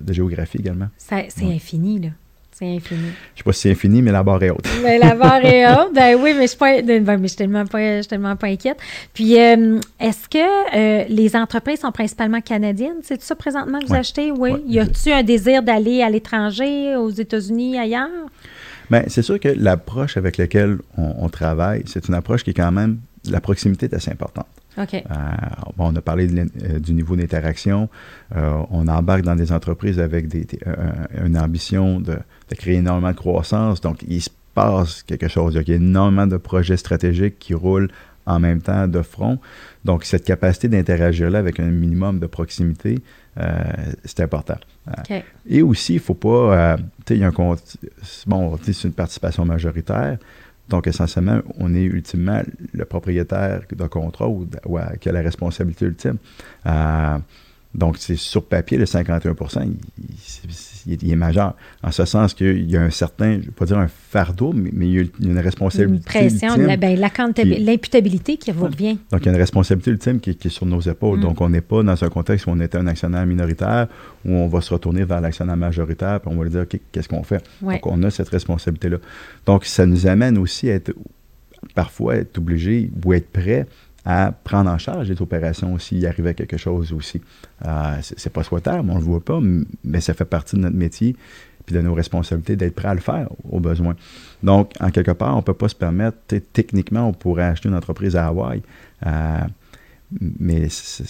de, 0.00 0.12
géographies 0.12 0.58
également. 0.58 0.88
c'est 1.28 1.44
infini, 1.44 2.00
là. 2.00 2.08
C'est 2.56 2.66
infini. 2.66 3.00
Je 3.00 3.06
ne 3.06 3.36
sais 3.36 3.42
pas 3.44 3.52
si 3.52 3.60
c'est 3.62 3.70
infini, 3.72 4.00
mais 4.00 4.12
la 4.12 4.22
barre 4.22 4.40
est 4.44 4.50
haute. 4.50 4.64
Ben, 4.80 5.00
la 5.00 5.16
barre 5.16 5.44
est 5.44 5.66
haute. 5.72 5.92
Ben 5.92 6.16
oui, 6.16 6.34
mais 6.38 6.46
je 6.46 6.82
ne 6.84 7.00
ben, 7.00 7.26
suis 7.26 7.36
tellement 7.36 7.66
pas, 7.66 8.00
tellement 8.04 8.36
pas 8.36 8.46
inquiète. 8.46 8.78
Puis, 9.12 9.40
euh, 9.40 9.80
est-ce 9.98 10.28
que 10.28 10.38
euh, 10.76 11.04
les 11.08 11.34
entreprises 11.34 11.80
sont 11.80 11.90
principalement 11.90 12.40
canadiennes? 12.40 12.98
C'est 13.02 13.20
ça 13.22 13.34
présentement 13.34 13.80
que 13.80 13.86
vous 13.86 13.94
achetez? 13.94 14.30
Oui. 14.30 14.52
Y 14.68 14.78
a-t-il 14.78 15.12
un 15.12 15.24
désir 15.24 15.64
d'aller 15.64 16.00
à 16.02 16.08
l'étranger, 16.08 16.94
aux 16.94 17.10
États-Unis, 17.10 17.76
ailleurs? 17.76 18.08
Bien, 18.88 19.02
c'est 19.08 19.22
sûr 19.22 19.40
que 19.40 19.48
l'approche 19.48 20.16
avec 20.16 20.36
laquelle 20.36 20.78
on 20.96 21.28
travaille, 21.28 21.82
c'est 21.86 22.06
une 22.06 22.14
approche 22.14 22.44
qui 22.44 22.50
est 22.50 22.54
quand 22.54 22.70
même, 22.70 22.98
la 23.28 23.40
proximité 23.40 23.86
est 23.86 23.94
assez 23.94 24.12
importante. 24.12 24.46
Euh, 24.78 25.04
on 25.78 25.94
a 25.94 26.00
parlé 26.00 26.28
euh, 26.28 26.78
du 26.78 26.94
niveau 26.94 27.16
d'interaction. 27.16 27.88
Euh, 28.34 28.62
on 28.70 28.88
embarque 28.88 29.22
dans 29.22 29.36
des 29.36 29.52
entreprises 29.52 30.00
avec 30.00 30.28
des, 30.28 30.46
une 31.24 31.38
ambition 31.38 32.00
de, 32.00 32.16
créer 32.56 32.76
énormément 32.76 33.10
de 33.10 33.16
croissance. 33.16 33.80
Donc, 33.80 34.04
il 34.06 34.22
se 34.22 34.30
passe 34.54 35.02
quelque 35.02 35.28
chose. 35.28 35.58
Il 35.60 35.68
y 35.68 35.72
a 35.72 35.76
énormément 35.76 36.26
de 36.26 36.36
projets 36.36 36.76
stratégiques 36.76 37.38
qui 37.38 37.54
roulent 37.54 37.90
en 38.26 38.40
même 38.40 38.62
temps 38.62 38.88
de 38.88 39.02
front. 39.02 39.38
Donc, 39.84 40.04
cette 40.04 40.24
capacité 40.24 40.68
d'interagir 40.68 41.30
là 41.30 41.38
avec 41.38 41.60
un 41.60 41.70
minimum 41.70 42.18
de 42.18 42.26
proximité, 42.26 42.98
c'est 44.04 44.20
important. 44.20 44.58
Et 45.46 45.62
aussi, 45.62 45.94
il 45.94 45.96
ne 45.96 46.00
faut 46.00 46.14
pas. 46.14 46.76
il 47.10 47.18
y 47.18 47.24
a 47.24 47.26
un 47.26 47.32
compte. 47.32 47.76
Bon, 48.26 48.56
c'est 48.62 48.84
une 48.84 48.92
participation 48.92 49.44
majoritaire. 49.44 50.18
Donc, 50.68 50.86
essentiellement, 50.86 51.40
on 51.58 51.74
est 51.74 51.82
ultimement 51.82 52.42
le 52.72 52.84
propriétaire 52.84 53.62
de 53.70 53.86
contrat 53.86 54.28
ou, 54.28 54.46
qui 55.00 55.08
a 55.08 55.12
la 55.12 55.20
responsabilité 55.20 55.86
ultime. 55.86 56.18
Donc, 57.74 57.96
c'est 57.98 58.16
sur 58.16 58.44
papier, 58.44 58.78
le 58.78 58.84
51% 58.84 59.72
il, 60.86 61.10
est 61.10 61.16
majeur. 61.16 61.56
En 61.82 61.90
ce 61.90 62.04
sens 62.04 62.34
qu'il 62.34 62.70
y 62.70 62.76
a 62.76 62.82
un 62.82 62.90
certain, 62.90 63.32
je 63.32 63.38
ne 63.38 63.42
vais 63.42 63.50
pas 63.50 63.64
dire 63.64 63.78
un 63.78 63.88
fardeau, 63.88 64.52
mais, 64.52 64.70
il 64.86 64.94
y 64.94 65.00
a 65.00 65.30
une 65.30 65.38
responsabilité. 65.38 65.96
Une 65.96 66.28
pression, 66.28 66.56
ben, 66.56 66.98
l'imputabilité 66.98 68.36
qui, 68.36 68.52
revient. 68.52 68.98
Donc, 69.10 69.22
il 69.22 69.26
y 69.26 69.28
a 69.28 69.32
une 69.32 69.38
responsabilité 69.38 69.90
ultime 69.90 70.20
qui, 70.20 70.30
est 70.30 70.48
sur 70.48 70.66
nos 70.66 70.80
épaules. 70.80 71.18
Mm. 71.18 71.22
Donc, 71.22 71.40
on 71.40 71.48
n'est 71.48 71.60
pas 71.60 71.82
dans 71.82 72.04
un 72.04 72.08
contexte 72.08 72.46
où 72.46 72.50
on 72.50 72.60
est 72.60 72.74
un 72.74 72.86
actionnaire 72.86 73.26
minoritaire, 73.26 73.88
où 74.24 74.32
on 74.32 74.46
va 74.46 74.60
se 74.60 74.72
retourner 74.72 75.04
vers 75.04 75.20
l'actionnaire 75.20 75.56
majoritaire, 75.56 76.20
puis 76.20 76.30
on 76.32 76.36
va 76.36 76.44
lui 76.44 76.50
dire, 76.50 76.66
qu'est-ce 76.92 77.08
qu'on 77.08 77.22
fait? 77.22 77.42
Donc, 77.60 77.86
on 77.86 78.02
a 78.02 78.10
cette 78.10 78.28
responsabilité-là. 78.28 78.98
Donc, 79.46 79.64
ça 79.64 79.86
nous 79.86 80.06
amène 80.06 80.38
aussi 80.38 80.70
à 80.70 80.74
être, 80.74 80.92
parfois, 81.74 82.16
être 82.16 82.38
obligé 82.38 82.90
ou 83.04 83.14
être 83.14 83.30
prêt 83.30 83.66
à 84.04 84.32
prendre 84.32 84.70
en 84.70 84.78
charge 84.78 85.08
les 85.08 85.20
opérations 85.22 85.78
s'il 85.78 85.98
y 85.98 86.06
arrivait 86.06 86.34
quelque 86.34 86.56
chose 86.56 86.92
aussi. 86.92 87.20
Euh, 87.64 87.96
c'est 88.02 88.32
pas 88.32 88.42
souhaitable, 88.42 88.88
on 88.90 88.94
ne 88.94 88.98
le 88.98 89.04
voit 89.04 89.24
pas, 89.24 89.40
mais 89.82 90.00
ça 90.00 90.14
fait 90.14 90.24
partie 90.24 90.56
de 90.56 90.60
notre 90.60 90.76
métier. 90.76 91.16
puis 91.64 91.74
de 91.74 91.80
nos 91.80 91.94
responsabilités 91.94 92.56
d'être 92.56 92.74
prêt 92.74 92.88
à 92.88 92.94
le 92.94 93.00
faire 93.00 93.28
au 93.50 93.58
besoin. 93.58 93.96
Donc, 94.42 94.72
en 94.80 94.90
quelque 94.90 95.12
part, 95.12 95.32
on 95.32 95.38
ne 95.38 95.42
peut 95.42 95.54
pas 95.54 95.68
se 95.68 95.74
permettre, 95.74 96.18
techniquement, 96.52 97.08
on 97.08 97.12
pourrait 97.14 97.44
acheter 97.44 97.70
une 97.70 97.74
entreprise 97.74 98.16
à 98.16 98.26
Hawaï. 98.26 98.60
Euh, 99.06 99.40
mais 100.20 100.68
ça 100.68 101.02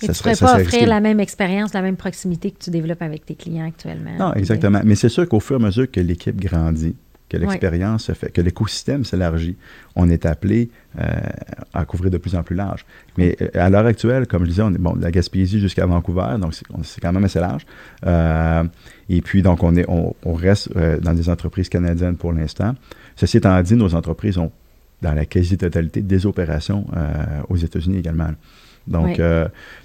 tu 0.00 0.08
ne 0.08 0.12
pourrais 0.12 0.36
pas 0.36 0.60
offrir 0.60 0.88
la 0.88 1.00
même 1.00 1.20
expérience, 1.20 1.72
la 1.72 1.82
même 1.82 1.96
proximité 1.96 2.50
que 2.50 2.58
tu 2.58 2.70
développes 2.70 3.02
avec 3.02 3.24
tes 3.24 3.34
clients 3.34 3.66
actuellement. 3.66 4.16
Non, 4.18 4.34
exactement. 4.34 4.80
Mais 4.84 4.96
c'est 4.96 5.08
sûr 5.08 5.28
qu'au 5.28 5.40
fur 5.40 5.60
et 5.60 5.62
à 5.62 5.66
mesure 5.66 5.90
que 5.90 6.00
l'équipe 6.00 6.38
grandit, 6.38 6.94
que 7.30 7.36
l'expérience 7.36 8.04
se 8.04 8.12
fait, 8.12 8.30
que 8.30 8.40
l'écosystème 8.40 9.04
s'élargit, 9.04 9.56
on 9.94 10.10
est 10.10 10.26
appelé 10.26 10.68
euh, 10.98 11.04
à 11.72 11.84
couvrir 11.84 12.10
de 12.10 12.18
plus 12.18 12.34
en 12.34 12.42
plus 12.42 12.56
large. 12.56 12.84
Mais 13.16 13.36
euh, 13.40 13.48
à 13.54 13.70
l'heure 13.70 13.86
actuelle, 13.86 14.26
comme 14.26 14.44
je 14.44 14.50
disais, 14.50 14.62
on 14.62 14.74
est 14.74 14.78
bon, 14.78 14.94
de 14.94 15.02
la 15.02 15.12
Gaspésie 15.12 15.60
jusqu'à 15.60 15.86
Vancouver, 15.86 16.36
donc 16.40 16.54
c'est 16.54 17.00
quand 17.00 17.12
même 17.12 17.24
assez 17.24 17.38
large. 17.38 17.64
Euh, 18.04 18.64
et 19.08 19.22
puis, 19.22 19.42
donc, 19.42 19.62
on, 19.62 19.76
est, 19.76 19.86
on, 19.88 20.34
reste 20.34 20.76
dans 20.76 21.14
des 21.14 21.28
entreprises 21.28 21.68
canadiennes 21.68 22.16
pour 22.16 22.32
l'instant. 22.32 22.74
Ceci 23.16 23.38
étant 23.38 23.60
dit, 23.62 23.76
nos 23.76 23.94
entreprises 23.94 24.36
ont, 24.36 24.50
dans 25.00 25.14
la 25.14 25.24
quasi-totalité, 25.24 26.02
des 26.02 26.26
opérations 26.26 26.86
aux 27.48 27.56
États-Unis 27.56 27.98
également. 27.98 28.30
Donc, 28.86 29.20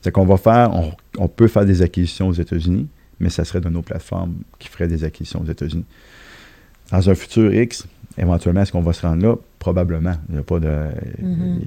c'est 0.01 0.11
qu'on 0.11 0.25
va 0.25 0.37
faire, 0.37 0.71
on, 0.73 0.91
on 1.17 1.27
peut 1.27 1.47
faire 1.47 1.65
des 1.65 1.81
acquisitions 1.81 2.27
aux 2.27 2.33
États-Unis, 2.33 2.87
mais 3.19 3.29
ça 3.29 3.45
serait 3.45 3.61
de 3.61 3.69
nos 3.69 3.81
plateformes 3.81 4.35
qui 4.59 4.67
feraient 4.67 4.87
des 4.87 5.03
acquisitions 5.03 5.41
aux 5.41 5.49
États-Unis. 5.49 5.85
Dans 6.91 7.09
un 7.09 7.15
futur 7.15 7.53
X, 7.53 7.88
éventuellement, 8.17 8.61
est-ce 8.61 8.71
qu'on 8.71 8.81
va 8.81 8.93
se 8.93 9.05
rendre 9.05 9.23
là? 9.23 9.36
Probablement. 9.59 10.13
Il 10.29 10.36
n'y 10.36 10.41
a 10.41 10.43
pas 10.43 10.59
de. 10.59 10.67
Mm-hmm. 11.21 11.59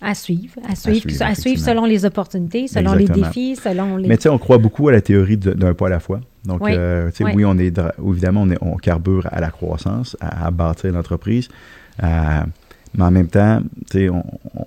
à 0.00 0.14
suivre, 0.14 0.54
à 0.68 0.74
suivre, 0.76 1.22
à 1.22 1.34
suivre, 1.34 1.60
selon 1.60 1.84
les 1.84 2.04
opportunités, 2.04 2.68
selon 2.68 2.94
les 2.94 3.06
défis, 3.06 3.56
selon 3.56 3.96
les. 3.96 4.08
Mais 4.08 4.16
tu 4.16 4.24
sais, 4.24 4.28
on 4.28 4.38
croit 4.38 4.58
beaucoup 4.58 4.88
à 4.88 4.92
la 4.92 5.00
théorie 5.00 5.36
d'un 5.36 5.74
pas 5.74 5.86
à 5.86 5.90
la 5.90 6.00
fois. 6.00 6.20
Donc, 6.44 6.62
oui, 6.62 6.72
euh, 6.74 7.10
sais, 7.12 7.24
oui. 7.24 7.44
on 7.44 7.58
est, 7.58 7.76
évidemment, 8.06 8.42
on, 8.42 8.50
est, 8.50 8.58
on 8.60 8.76
carbure 8.76 9.28
à 9.30 9.40
la 9.40 9.50
croissance, 9.50 10.16
à, 10.20 10.50
bâtir 10.50 10.92
l'entreprise. 10.92 11.48
Mais 12.94 13.04
en 13.04 13.10
même 13.10 13.28
temps, 13.28 13.60
on, 13.94 14.22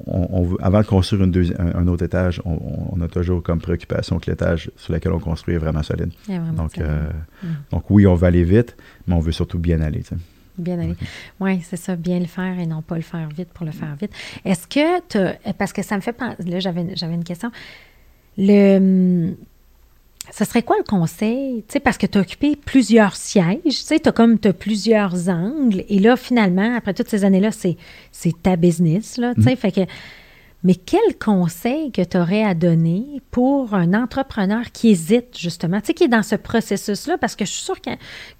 on, 0.05 0.43
veut, 0.43 0.57
avant 0.61 0.81
de 0.81 0.85
construire 0.85 1.23
une 1.23 1.53
un, 1.57 1.87
autre 1.87 2.03
étage, 2.03 2.41
on, 2.45 2.99
a 3.01 3.07
toujours 3.07 3.41
comme 3.41 3.59
préoccupation 3.59 4.19
que 4.19 4.29
l'étage 4.29 4.71
sur 4.75 4.93
lequel 4.93 5.11
on 5.11 5.19
construit 5.19 5.55
est 5.55 5.59
vraiment 5.59 5.83
solide. 5.83 6.11
donc, 6.55 6.77
euh, 6.77 7.09
mm. 7.43 7.47
donc, 7.71 7.89
oui, 7.89 8.05
on 8.05 8.15
veut 8.15 8.27
aller 8.27 8.43
vite, 8.43 8.75
mais 9.07 9.15
on 9.15 9.19
veut 9.19 9.31
surtout 9.31 9.59
bien 9.59 9.81
aller. 9.81 10.03
Bien 10.57 10.79
aller. 10.79 10.95
Oui, 11.39 11.61
c'est 11.61 11.77
ça, 11.77 11.95
bien 11.95 12.19
le 12.19 12.25
faire 12.25 12.59
et 12.59 12.65
non 12.65 12.81
pas 12.81 12.95
le 12.95 13.01
faire 13.01 13.29
vite 13.29 13.49
pour 13.53 13.65
le 13.65 13.71
faire 13.71 13.95
vite. 13.99 14.11
Est-ce 14.45 14.67
que 14.67 14.99
tu 15.07 15.53
parce 15.57 15.73
que 15.73 15.81
ça 15.81 15.95
me 15.95 16.01
fait 16.01 16.13
penser, 16.13 16.43
là, 16.43 16.59
j'avais 16.59 17.13
une 17.13 17.23
question. 17.23 17.51
Le, 18.37 19.35
ce 20.29 20.45
serait 20.45 20.63
quoi 20.63 20.77
le 20.77 20.83
conseil? 20.83 21.63
sais, 21.67 21.79
parce 21.79 21.97
que 21.97 22.05
tu 22.05 22.17
as 22.17 22.21
occupé 22.21 22.55
plusieurs 22.55 23.15
sièges, 23.15 23.85
tu 23.85 23.95
as 24.05 24.11
comme 24.11 24.37
as 24.45 24.53
plusieurs 24.53 25.29
angles, 25.29 25.83
et 25.89 25.99
là, 25.99 26.15
finalement, 26.15 26.75
après 26.75 26.93
toutes 26.93 27.09
ces 27.09 27.25
années-là, 27.25 27.49
c'est, 27.51 27.77
ta 28.43 28.55
business. 28.55 29.17
Là, 29.17 29.33
mm-hmm. 29.33 29.55
fait 29.55 29.71
que, 29.71 29.81
mais 30.63 30.75
quel 30.75 31.17
conseil 31.19 31.91
que 31.91 32.03
tu 32.03 32.17
aurais 32.17 32.43
à 32.43 32.53
donner 32.53 33.21
pour 33.31 33.73
un 33.73 33.95
entrepreneur 33.95 34.71
qui 34.71 34.89
hésite, 34.89 35.35
justement, 35.37 35.81
qui 35.81 36.03
est 36.03 36.07
dans 36.07 36.21
ce 36.21 36.35
processus-là? 36.35 37.17
Parce 37.17 37.35
que 37.35 37.45
je 37.45 37.51
suis 37.51 37.63
sûre 37.63 37.81
qu'il 37.81 37.97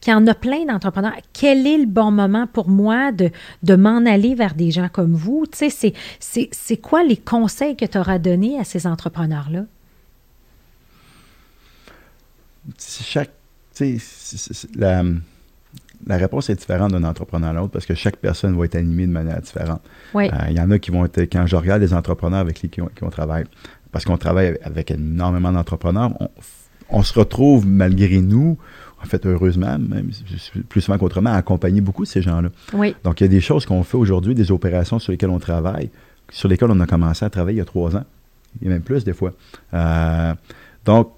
y 0.08 0.14
en 0.14 0.28
a 0.28 0.36
plein 0.36 0.66
d'entrepreneurs. 0.66 1.14
Quel 1.34 1.66
est 1.66 1.80
le 1.80 1.88
bon 1.88 2.12
moment 2.12 2.46
pour 2.46 2.70
moi 2.70 3.12
de, 3.12 3.32
de 3.64 3.76
m'en 3.76 4.06
aller 4.06 4.36
vers 4.36 4.54
des 4.54 4.70
gens 4.70 4.88
comme 4.88 5.16
vous? 5.16 5.46
C'est 5.52 6.78
quoi 6.78 7.04
les 7.04 7.18
conseils 7.18 7.76
que 7.76 7.86
tu 7.86 7.98
auras 7.98 8.20
donnés 8.20 8.60
à 8.60 8.66
ces 8.66 8.86
entrepreneurs-là? 8.86 9.66
Chaque. 12.80 13.32
La, 14.76 15.04
la 16.08 16.18
réponse 16.18 16.50
est 16.50 16.56
différente 16.56 16.92
d'un 16.92 17.04
entrepreneur 17.04 17.50
à 17.50 17.54
l'autre 17.54 17.72
parce 17.72 17.86
que 17.86 17.94
chaque 17.94 18.18
personne 18.18 18.58
va 18.58 18.66
être 18.66 18.76
animée 18.76 19.08
de 19.08 19.12
manière 19.12 19.40
différente. 19.42 19.82
Euh, 20.16 20.28
il 20.50 20.58
y 20.58 20.60
en 20.60 20.72
a 20.72 20.80
qui 20.80 20.92
vont 20.92 21.06
être, 21.06 21.20
quand 21.22 21.46
je 21.46 21.56
regarde 21.56 21.82
les 21.82 21.94
entrepreneurs 21.94 22.40
avec 22.40 22.62
lesquels 22.62 22.86
on, 23.02 23.10
travaille, 23.10 23.46
parce 23.92 24.06
qu'on 24.06 24.18
travaille 24.18 24.58
avec 24.64 24.92
énormément 24.92 25.52
d'entrepreneurs, 25.52 26.12
on, 26.90 27.04
se 27.04 27.18
retrouve 27.18 27.68
malgré 27.68 28.22
nous, 28.22 28.58
en 29.02 29.06
fait, 29.06 29.26
heureusement, 29.26 29.78
même 29.78 30.12
plus 30.70 30.82
souvent 30.82 30.98
qu'autrement, 30.98 31.32
à 31.32 31.38
accompagner 31.38 31.82
beaucoup 31.82 32.04
de 32.04 32.10
ces 32.10 32.22
gens-là. 32.22 32.50
Donc, 33.04 33.22
il 33.22 33.24
y 33.24 33.26
a 33.26 33.30
des 33.30 33.42
choses 33.42 33.66
qu'on 33.66 33.84
fait 33.84 33.98
aujourd'hui, 33.98 34.36
des 34.36 34.52
opérations 34.52 35.00
sur 35.00 35.12
lesquelles 35.12 35.30
on 35.30 35.40
travaille, 35.40 35.90
sur 36.30 36.50
lesquelles 36.50 36.72
on 36.72 36.80
a 36.80 36.88
commencé 36.88 37.26
à 37.26 37.30
travailler 37.30 37.58
il 37.58 37.60
y 37.60 37.64
a 37.64 37.66
trois 37.66 37.96
ans, 37.96 38.06
et 38.62 38.70
même 38.70 38.82
plus 38.82 39.04
des 39.04 39.14
fois. 39.14 39.34
Euh, 39.74 40.34
donc, 40.86 41.14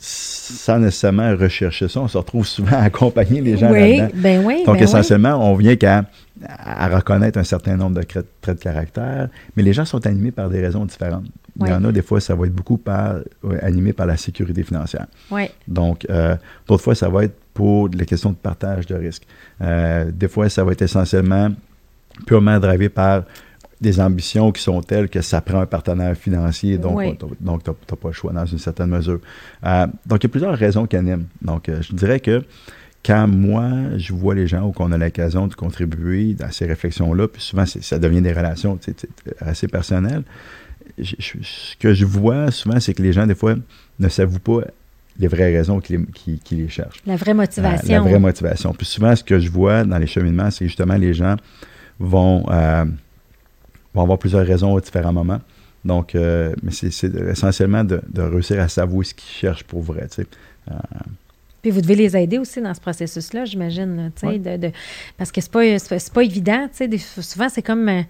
sans 0.00 0.78
nécessairement 0.78 1.36
rechercher 1.36 1.88
ça, 1.88 2.00
on 2.00 2.08
se 2.08 2.18
retrouve 2.18 2.46
souvent 2.46 2.76
à 2.76 2.84
accompagner 2.84 3.40
les 3.40 3.56
gens 3.56 3.70
oui, 3.70 4.00
Ben 4.14 4.44
oui, 4.44 4.64
Donc, 4.64 4.76
ben 4.76 4.84
essentiellement, 4.84 5.50
on 5.50 5.54
vient 5.54 5.76
qu'à 5.76 6.04
à 6.46 6.88
reconnaître 6.88 7.38
un 7.38 7.44
certain 7.44 7.76
nombre 7.76 8.00
de 8.00 8.02
traits 8.02 8.58
de 8.58 8.62
caractère, 8.62 9.28
mais 9.56 9.62
les 9.62 9.72
gens 9.72 9.84
sont 9.84 10.06
animés 10.06 10.30
par 10.30 10.48
des 10.48 10.60
raisons 10.60 10.84
différentes. 10.86 11.26
Il 11.60 11.68
y 11.68 11.72
en 11.72 11.84
a 11.84 11.92
des 11.92 12.00
fois, 12.00 12.20
ça 12.20 12.34
va 12.34 12.46
être 12.46 12.54
beaucoup 12.54 12.78
par, 12.78 13.16
animé 13.60 13.92
par 13.92 14.06
la 14.06 14.16
sécurité 14.16 14.62
financière. 14.62 15.06
Oui. 15.30 15.50
Donc, 15.68 16.06
euh, 16.08 16.36
d'autres 16.66 16.82
fois, 16.82 16.94
ça 16.94 17.08
va 17.10 17.24
être 17.24 17.36
pour 17.52 17.88
les 17.88 18.06
questions 18.06 18.30
de 18.30 18.36
partage 18.36 18.86
de 18.86 18.94
risques. 18.94 19.26
Euh, 19.60 20.10
des 20.10 20.28
fois, 20.28 20.48
ça 20.48 20.64
va 20.64 20.72
être 20.72 20.82
essentiellement 20.82 21.50
purement 22.26 22.58
drivé 22.58 22.88
par 22.88 23.24
des 23.80 24.00
ambitions 24.00 24.52
qui 24.52 24.62
sont 24.62 24.82
telles 24.82 25.08
que 25.08 25.22
ça 25.22 25.40
prend 25.40 25.60
un 25.60 25.66
partenaire 25.66 26.16
financier, 26.16 26.76
donc, 26.76 27.00
donc 27.40 27.64
tu 27.64 27.70
n'as 27.70 27.96
pas 27.96 28.08
le 28.08 28.12
choix 28.12 28.32
dans 28.32 28.44
une 28.44 28.58
certaine 28.58 28.88
mesure. 28.88 29.20
Euh, 29.64 29.86
donc, 30.06 30.22
il 30.22 30.24
y 30.24 30.26
a 30.26 30.28
plusieurs 30.28 30.56
raisons 30.56 30.86
qui 30.86 30.96
animent. 30.96 31.26
Donc, 31.40 31.68
euh, 31.68 31.80
je 31.80 31.94
dirais 31.94 32.20
que 32.20 32.44
quand 33.04 33.26
moi, 33.26 33.70
je 33.96 34.12
vois 34.12 34.34
les 34.34 34.46
gens 34.46 34.66
ou 34.66 34.72
qu'on 34.72 34.92
a 34.92 34.98
l'occasion 34.98 35.46
de 35.46 35.54
contribuer 35.54 36.36
à 36.40 36.50
ces 36.50 36.66
réflexions-là, 36.66 37.28
puis 37.28 37.40
souvent, 37.40 37.64
ça 37.64 37.98
devient 37.98 38.20
des 38.20 38.32
relations 38.32 38.78
assez 39.40 39.68
personnelles, 39.68 40.24
ce 41.02 41.76
que 41.78 41.94
je 41.94 42.04
vois 42.04 42.50
souvent, 42.50 42.78
c'est 42.80 42.92
que 42.92 43.02
les 43.02 43.14
gens, 43.14 43.26
des 43.26 43.34
fois, 43.34 43.54
ne 43.98 44.08
s'avouent 44.08 44.38
pas 44.40 44.62
les 45.18 45.28
vraies 45.28 45.56
raisons 45.56 45.80
qui 45.80 45.98
les, 46.50 46.68
cherchent. 46.68 47.02
La 47.06 47.16
vraie 47.16 47.34
motivation. 47.34 47.94
la 47.94 48.00
vraie 48.00 48.18
motivation. 48.18 48.74
Puis 48.74 48.86
souvent, 48.86 49.14
ce 49.16 49.24
que 49.24 49.38
je 49.38 49.50
vois 49.50 49.84
dans 49.84 49.98
les 49.98 50.06
cheminements, 50.06 50.50
c'est 50.50 50.66
justement 50.66 50.96
les 50.96 51.14
gens 51.14 51.36
vont... 51.98 52.44
Euh, 52.50 52.84
vont 53.94 54.02
avoir 54.02 54.18
plusieurs 54.18 54.46
raisons 54.46 54.76
à 54.76 54.80
différents 54.80 55.12
moments. 55.12 55.40
Donc, 55.84 56.14
euh, 56.14 56.54
mais 56.62 56.72
c'est 56.72 57.04
essentiellement 57.04 57.84
de, 57.84 58.00
réussir 58.16 58.60
à 58.60 58.68
savoir 58.68 59.04
ce 59.04 59.14
qu'ils 59.14 59.30
cherchent 59.30 59.64
pour 59.64 59.82
vrai. 59.82 60.06
Tu 60.08 60.22
sais. 60.22 60.26
Euh, 60.70 60.74
puis 61.62 61.70
vous 61.70 61.80
devez 61.80 61.94
les 61.94 62.16
aider 62.16 62.38
aussi 62.38 62.60
dans 62.60 62.72
ce 62.72 62.80
processus-là, 62.80 63.44
j'imagine. 63.44 64.12
Tu 64.16 64.26
sais, 64.26 64.38
de, 64.38 64.70
parce 65.18 65.30
que 65.30 65.40
c'est 65.40 65.50
pas, 65.50 65.62
pas 66.14 66.22
évident. 66.22 66.68
Sais, 66.72 66.88
souvent, 66.98 67.48
c'est 67.48 67.62
comme. 67.62 67.88
Euh, 67.88 68.02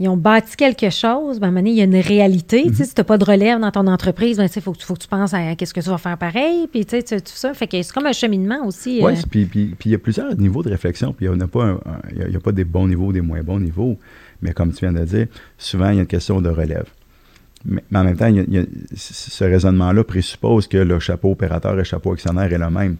ils 0.00 0.08
ont 0.08 0.16
bâti 0.16 0.56
quelque 0.56 0.90
chose, 0.90 1.38
ben, 1.38 1.46
à 1.46 1.48
un 1.48 1.52
moment 1.52 1.60
donné, 1.60 1.70
il 1.72 1.76
y 1.76 1.80
a 1.80 1.84
une 1.84 1.94
réalité. 1.94 2.64
mm-hmm. 2.64 2.84
Si 2.84 2.94
tu 2.94 3.00
n'as 3.00 3.04
pas 3.04 3.18
de 3.18 3.24
relève 3.24 3.60
dans 3.60 3.70
ton 3.70 3.86
entreprise, 3.86 4.38
ben, 4.38 4.48
il 4.52 4.62
faut, 4.62 4.74
faut, 4.76 4.94
que 4.94 4.98
tu 4.98 5.06
penses 5.06 5.32
à 5.32 5.54
qu'est-ce 5.54 5.74
que 5.74 5.80
tu 5.80 5.90
vas 5.90 5.98
faire 5.98 6.18
pareil, 6.18 6.66
puis 6.66 6.84
tout 6.86 6.96
ça. 7.26 7.54
Fait 7.54 7.68
que 7.68 7.80
c'est 7.80 7.92
comme 7.92 8.06
un 8.06 8.12
cheminement 8.12 8.66
aussi. 8.66 9.00
Oui, 9.02 9.12
puis 9.30 9.76
il 9.84 9.90
y 9.90 9.94
a 9.94 9.98
plusieurs 9.98 10.34
niveaux 10.34 10.62
de 10.62 10.70
réflexion, 10.70 11.12
puis 11.12 11.26
il 11.26 11.32
n'y 11.32 11.42
a, 11.42 11.46
pas 11.46 11.68
a 11.68 12.40
pas 12.42 12.52
des 12.52 12.64
bons 12.64 12.88
niveaux, 12.88 13.12
des 13.12 13.20
moins 13.20 13.42
bons 13.42 13.60
niveaux. 13.60 13.96
Mais 14.42 14.52
comme 14.52 14.72
tu 14.72 14.80
viens 14.80 14.92
de 14.92 15.04
dire, 15.04 15.26
souvent, 15.56 15.90
il 15.90 15.96
y 15.96 15.98
a 15.98 16.02
une 16.02 16.06
question 16.06 16.40
de 16.40 16.50
relève. 16.50 16.86
Mais, 17.64 17.82
en 17.94 18.04
même 18.04 18.16
temps, 18.16 18.30
ce 18.96 19.44
raisonnement-là 19.44 20.04
présuppose 20.04 20.66
que 20.66 20.78
le 20.78 20.98
chapeau 20.98 21.30
opérateur 21.30 21.74
et 21.74 21.76
le 21.76 21.84
chapeau 21.84 22.12
actionnaire 22.12 22.52
est 22.52 22.58
le 22.58 22.70
même. 22.70 22.96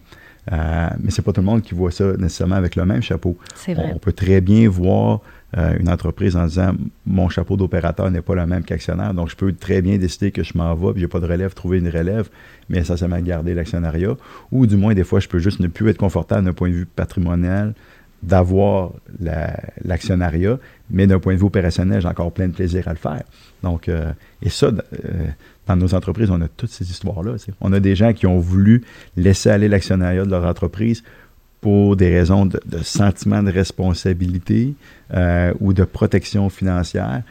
Euh, 0.51 0.89
mais 0.99 1.09
c'est 1.11 1.21
pas 1.21 1.31
tout 1.31 1.41
le 1.41 1.45
monde 1.45 1.61
qui 1.61 1.73
voit 1.73 1.91
ça 1.91 2.17
nécessairement 2.17 2.55
avec 2.55 2.75
le 2.75 2.85
même 2.85 3.01
chapeau. 3.01 3.37
Vrai. 3.65 3.91
On, 3.93 3.97
peut 3.97 4.11
très 4.11 4.41
bien 4.41 4.67
voir 4.67 5.21
euh, 5.57 5.73
une 5.79 5.87
entreprise 5.89 6.35
en 6.35 6.45
disant 6.45 6.73
mon 7.05 7.29
chapeau 7.29 7.55
d'opérateur 7.55 8.11
n'est 8.11 8.21
pas 8.21 8.35
le 8.35 8.45
même 8.45 8.63
qu'actionnaire, 8.63 9.13
donc 9.13 9.29
je 9.29 9.37
peux 9.37 9.53
très 9.53 9.81
bien 9.81 9.97
décider 9.97 10.31
que 10.31 10.43
je 10.43 10.57
m'en 10.57 10.75
vais, 10.75 10.91
puis 10.91 11.01
j'ai 11.01 11.07
pas 11.07 11.21
de 11.21 11.27
relève, 11.27 11.53
trouver 11.53 11.77
une 11.77 11.87
relève, 11.87 12.29
mais 12.69 12.79
essentiellement 12.79 13.19
garder 13.21 13.53
l'actionnariat. 13.53 14.17
Ou 14.51 14.67
du 14.67 14.75
moins, 14.75 14.93
des 14.93 15.05
fois, 15.05 15.21
je 15.21 15.29
peux 15.29 15.39
juste 15.39 15.61
ne 15.61 15.67
plus 15.67 15.89
être 15.89 15.97
confortable 15.97 16.45
d'un 16.45 16.53
point 16.53 16.69
de 16.69 16.73
vue 16.73 16.85
patrimonial, 16.85 17.73
d'avoir 18.23 18.91
l'actionnariat, 19.83 20.57
mais 20.89 21.07
d'un 21.07 21.19
point 21.19 21.33
de 21.33 21.39
vue 21.39 21.45
opérationnel, 21.45 22.01
j'ai 22.01 22.07
encore 22.07 22.31
plein 22.31 22.47
de 22.47 22.53
plaisir 22.53 22.87
à 22.87 22.91
le 22.91 22.97
faire. 22.97 23.23
Donc, 23.63 23.89
euh, 23.89 24.11
et 24.41 24.49
ça, 24.49 24.67
euh, 24.67 25.27
dans 25.67 25.75
nos 25.75 25.93
entreprises, 25.93 26.29
on 26.31 26.41
a 26.41 26.47
toutes 26.47 26.71
ces 26.71 26.89
histoires-là. 26.89 27.35
On 27.59 27.73
a 27.73 27.79
des 27.79 27.95
gens 27.95 28.13
qui 28.13 28.25
ont 28.25 28.39
voulu 28.39 28.83
laisser 29.17 29.49
aller 29.49 29.67
l'actionnariat 29.67 30.25
de 30.25 30.31
leur 30.31 30.45
entreprise 30.45 31.03
pour 31.59 31.95
des 31.95 32.13
raisons 32.13 32.45
de, 32.45 32.59
sentiment 32.81 33.43
de 33.43 33.51
responsabilité 33.51 34.73
euh, 35.13 35.53
ou 35.59 35.73
de 35.73 35.83
protection 35.83 36.49
financière 36.49 37.23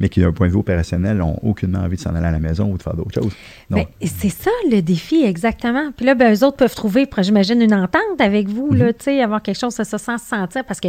mais 0.00 0.08
qui, 0.08 0.20
d'un 0.20 0.32
point 0.32 0.48
de 0.48 0.52
vue 0.52 0.58
opérationnel, 0.58 1.18
n'ont 1.18 1.38
aucunement 1.42 1.80
envie 1.80 1.96
de 1.96 2.00
s'en 2.00 2.14
aller 2.14 2.26
à 2.26 2.32
la 2.32 2.38
maison 2.38 2.70
ou 2.72 2.76
de 2.76 2.82
faire 2.82 2.94
d'autres 2.94 3.14
choses. 3.14 3.32
Ben, 3.70 3.84
c'est 4.00 4.28
ça 4.28 4.50
le 4.70 4.80
défi, 4.80 5.24
exactement. 5.24 5.92
Puis 5.96 6.04
là, 6.04 6.14
ben, 6.14 6.34
eux 6.34 6.44
autres 6.44 6.56
peuvent 6.56 6.74
trouver, 6.74 7.08
j'imagine, 7.18 7.62
une 7.62 7.74
entente 7.74 8.20
avec 8.20 8.48
vous, 8.48 8.72
là, 8.72 8.86
mhm. 8.86 9.20
avoir 9.20 9.42
quelque 9.42 9.58
chose 9.58 9.76
de 9.76 9.84
se 9.84 9.98
sentir, 9.98 10.64
parce 10.64 10.80
que 10.80 10.88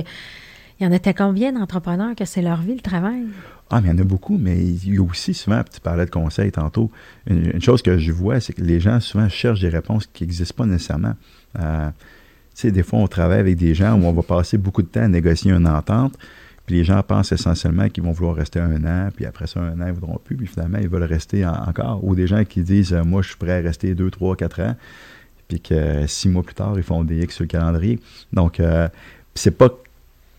il 0.79 0.83
y 0.83 0.87
en 0.87 0.91
a 0.91 1.13
combien 1.13 1.53
d'entrepreneurs 1.53 2.15
que 2.15 2.25
c'est 2.25 2.41
leur 2.41 2.61
vie, 2.61 2.75
le 2.75 2.81
travail? 2.81 3.23
Ah, 3.69 3.79
mais 3.79 3.89
il 3.89 3.91
y 3.91 3.95
en 3.95 4.01
a 4.01 4.03
beaucoup, 4.03 4.37
mais 4.37 4.57
il 4.57 4.93
y 4.93 4.97
a 4.97 5.01
aussi 5.01 5.33
souvent, 5.33 5.61
tu 5.63 5.79
parlais 5.79 6.05
de 6.05 6.11
conseils 6.11 6.51
tantôt, 6.51 6.91
une, 7.27 7.61
chose 7.61 7.81
que 7.81 7.97
je 7.97 8.11
vois, 8.11 8.39
c'est 8.39 8.53
que 8.53 8.61
les 8.61 8.79
gens 8.79 8.99
souvent 8.99 9.29
cherchent 9.29 9.61
des 9.61 9.69
réponses 9.69 10.05
qui 10.05 10.23
n'existent 10.23 10.55
pas 10.55 10.65
nécessairement. 10.65 11.13
Euh, 11.59 11.89
tu 12.53 12.61
sais, 12.61 12.71
des 12.71 12.83
fois, 12.83 12.99
on 12.99 13.07
travaille 13.07 13.39
avec 13.39 13.55
des 13.55 13.73
gens 13.73 13.99
où 13.99 14.05
on 14.05 14.11
va 14.11 14.21
passer 14.21 14.57
beaucoup 14.57 14.81
de 14.81 14.87
temps 14.87 15.01
à 15.01 15.07
négocier 15.07 15.51
une 15.51 15.67
entente, 15.67 16.17
puis 16.65 16.77
les 16.77 16.83
gens 16.83 17.01
pensent 17.03 17.31
essentiellement 17.31 17.89
qu'ils 17.89 18.03
vont 18.03 18.11
vouloir 18.11 18.35
rester 18.35 18.59
un 18.59 18.83
an, 18.85 19.09
puis 19.15 19.25
après 19.25 19.47
ça, 19.47 19.59
un 19.59 19.79
an, 19.81 19.85
ils 19.85 19.89
ne 19.89 19.91
voudront 19.93 20.19
plus, 20.23 20.35
puis 20.35 20.47
finalement, 20.47 20.79
ils 20.79 20.89
veulent 20.89 21.03
rester 21.03 21.45
encore. 21.45 22.03
Ou 22.03 22.15
des 22.15 22.27
gens 22.27 22.43
qui 22.43 22.61
disent, 22.61 22.93
euh, 22.93 23.03
moi, 23.03 23.21
je 23.21 23.29
suis 23.29 23.37
prêt 23.37 23.59
à 23.59 23.61
rester 23.61 23.93
deux, 23.93 24.09
trois, 24.09 24.35
quatre 24.35 24.61
ans, 24.61 24.75
puis 25.47 25.59
que 25.59 26.07
six 26.07 26.27
mois 26.27 26.43
plus 26.43 26.55
tard, 26.55 26.73
ils 26.77 26.83
font 26.83 27.03
des 27.03 27.21
X 27.23 27.35
sur 27.35 27.43
le 27.43 27.47
calendrier. 27.49 27.99
Donc, 28.33 28.59
euh, 28.59 28.89
c'est 29.35 29.57
pas 29.57 29.69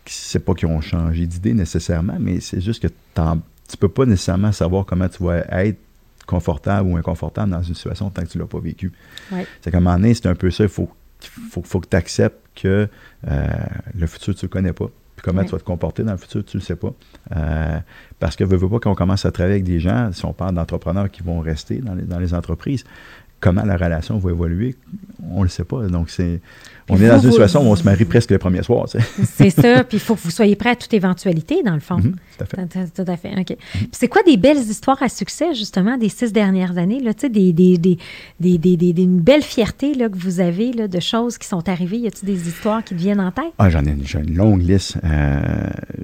c'est 0.09 0.39
pas 0.39 0.53
qu'ils 0.53 0.69
ont 0.69 0.79
changé 0.79 1.27
d'idée 1.27 1.53
nécessairement, 1.53 2.15
mais 2.17 2.39
c'est 2.39 2.61
juste 2.61 2.81
que 2.81 2.87
tu 2.87 3.77
peux 3.77 3.89
pas 3.89 4.05
nécessairement 4.05 4.53
savoir 4.53 4.85
comment 4.85 5.09
tu 5.09 5.21
vas 5.21 5.39
être 5.49 5.79
confortable 6.25 6.89
ou 6.89 6.97
inconfortable 6.97 7.51
dans 7.51 7.61
une 7.61 7.75
situation 7.75 8.09
tant 8.09 8.23
que 8.23 8.29
tu 8.29 8.37
l'as 8.37 8.45
pas 8.45 8.59
vécu. 8.59 8.91
C'est 9.61 9.71
comme 9.71 9.87
un 9.87 9.91
moment 9.91 9.99
donné, 9.99 10.13
c'est 10.13 10.27
un 10.27 10.35
peu 10.35 10.51
ça, 10.51 10.63
il 10.63 10.69
faut, 10.69 10.89
faut, 11.51 11.61
faut 11.63 11.79
que 11.79 11.89
tu 11.89 11.97
acceptes 11.97 12.39
que 12.55 12.87
euh, 13.27 13.47
le 13.95 14.07
futur, 14.07 14.35
tu 14.35 14.45
le 14.45 14.49
connais 14.49 14.73
pas. 14.73 14.89
Puis 15.17 15.23
comment 15.23 15.43
tu 15.43 15.49
vas 15.49 15.57
te 15.57 15.63
comporter 15.63 16.03
dans 16.03 16.11
le 16.11 16.17
futur, 16.17 16.45
tu 16.45 16.57
ne 16.57 16.61
le 16.61 16.65
sais 16.65 16.75
pas. 16.75 16.93
Euh, 17.35 17.79
parce 18.19 18.35
que, 18.35 18.43
veux, 18.43 18.55
veux 18.55 18.69
pas, 18.69 18.79
qu'on 18.79 18.93
commence 18.93 19.25
à 19.25 19.31
travailler 19.31 19.55
avec 19.55 19.63
des 19.63 19.79
gens, 19.79 20.11
si 20.13 20.23
on 20.25 20.31
parle 20.31 20.53
d'entrepreneurs 20.53 21.09
qui 21.09 21.23
vont 21.23 21.39
rester 21.39 21.79
dans 21.79 21.95
les, 21.95 22.03
dans 22.03 22.19
les 22.19 22.35
entreprises, 22.35 22.83
comment 23.39 23.63
la 23.63 23.77
relation 23.77 24.19
va 24.19 24.29
évoluer, 24.29 24.75
on 25.27 25.39
ne 25.39 25.43
le 25.43 25.49
sait 25.49 25.63
pas. 25.63 25.87
Donc, 25.87 26.11
c'est 26.11 26.39
on 26.89 27.01
est 27.01 27.07
dans 27.07 27.19
une 27.19 27.31
situation 27.31 27.67
où 27.67 27.71
on 27.71 27.75
se 27.75 27.83
marie 27.83 28.05
presque 28.05 28.31
le 28.31 28.37
premier 28.37 28.63
soir. 28.63 28.87
C'est 28.87 29.49
ça. 29.49 29.83
Puis 29.83 29.97
il 29.97 29.99
faut 29.99 30.15
que 30.15 30.21
vous 30.21 30.31
soyez 30.31 30.55
prêts 30.55 30.71
à 30.71 30.75
toute 30.75 30.93
éventualité, 30.93 31.61
dans 31.63 31.73
le 31.73 31.79
fond. 31.79 31.97
Mm-hmm, 31.97 32.11
tout 32.11 32.43
à 32.43 32.45
fait. 32.45 32.93
Tout, 32.95 33.11
à 33.11 33.17
fait. 33.17 33.31
OK. 33.37 33.49
Mm-hmm. 33.49 33.87
c'est 33.91 34.07
quoi 34.07 34.23
des 34.23 34.37
belles 34.37 34.57
histoires 34.57 35.01
à 35.03 35.09
succès, 35.09 35.53
justement, 35.53 35.97
des 35.97 36.09
six 36.09 36.31
dernières 36.31 36.77
années? 36.77 37.01
Là, 37.01 37.11
des, 37.13 37.51
des, 37.53 37.77
des, 37.77 37.97
des, 38.39 38.57
des, 38.57 39.03
une 39.03 39.19
belle 39.19 39.41
fierté 39.41 39.93
là, 39.93 40.07
que 40.09 40.17
vous 40.17 40.39
avez 40.39 40.71
là, 40.71 40.87
de 40.87 40.99
choses 40.99 41.37
qui 41.37 41.47
sont 41.47 41.67
arrivées? 41.67 41.97
Y 41.97 42.07
a-t-il 42.07 42.25
des 42.25 42.47
histoires 42.47 42.83
qui 42.83 42.95
te 42.95 42.99
viennent 42.99 43.19
en 43.19 43.31
tête? 43.31 43.51
Ah, 43.57 43.69
j'en 43.69 43.83
ai, 43.83 43.89
une 43.91 44.35
longue 44.35 44.61
liste. 44.61 44.97
Euh, 45.03 45.39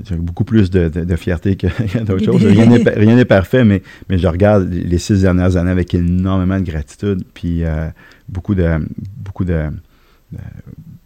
j'ai 0.05 0.15
beaucoup 0.15 0.43
plus 0.43 0.69
de, 0.69 0.89
de, 0.89 1.15
fierté 1.15 1.55
que 1.57 1.67
d'autres 1.99 2.25
choses. 2.25 2.43
Rien 2.43 3.15
n'est 3.15 3.25
parfait, 3.25 3.63
mais, 3.63 3.81
mais 4.09 4.17
je 4.17 4.27
regarde 4.27 4.69
les 4.69 4.97
six 4.97 5.21
dernières 5.21 5.55
années 5.55 5.71
avec 5.71 5.93
énormément 5.93 6.59
de 6.59 6.65
gratitude. 6.65 7.23
Puis 7.33 7.63
euh, 7.63 7.87
beaucoup 8.27 8.55
de. 8.55 8.79
Beaucoup 9.17 9.45
de 9.45 9.69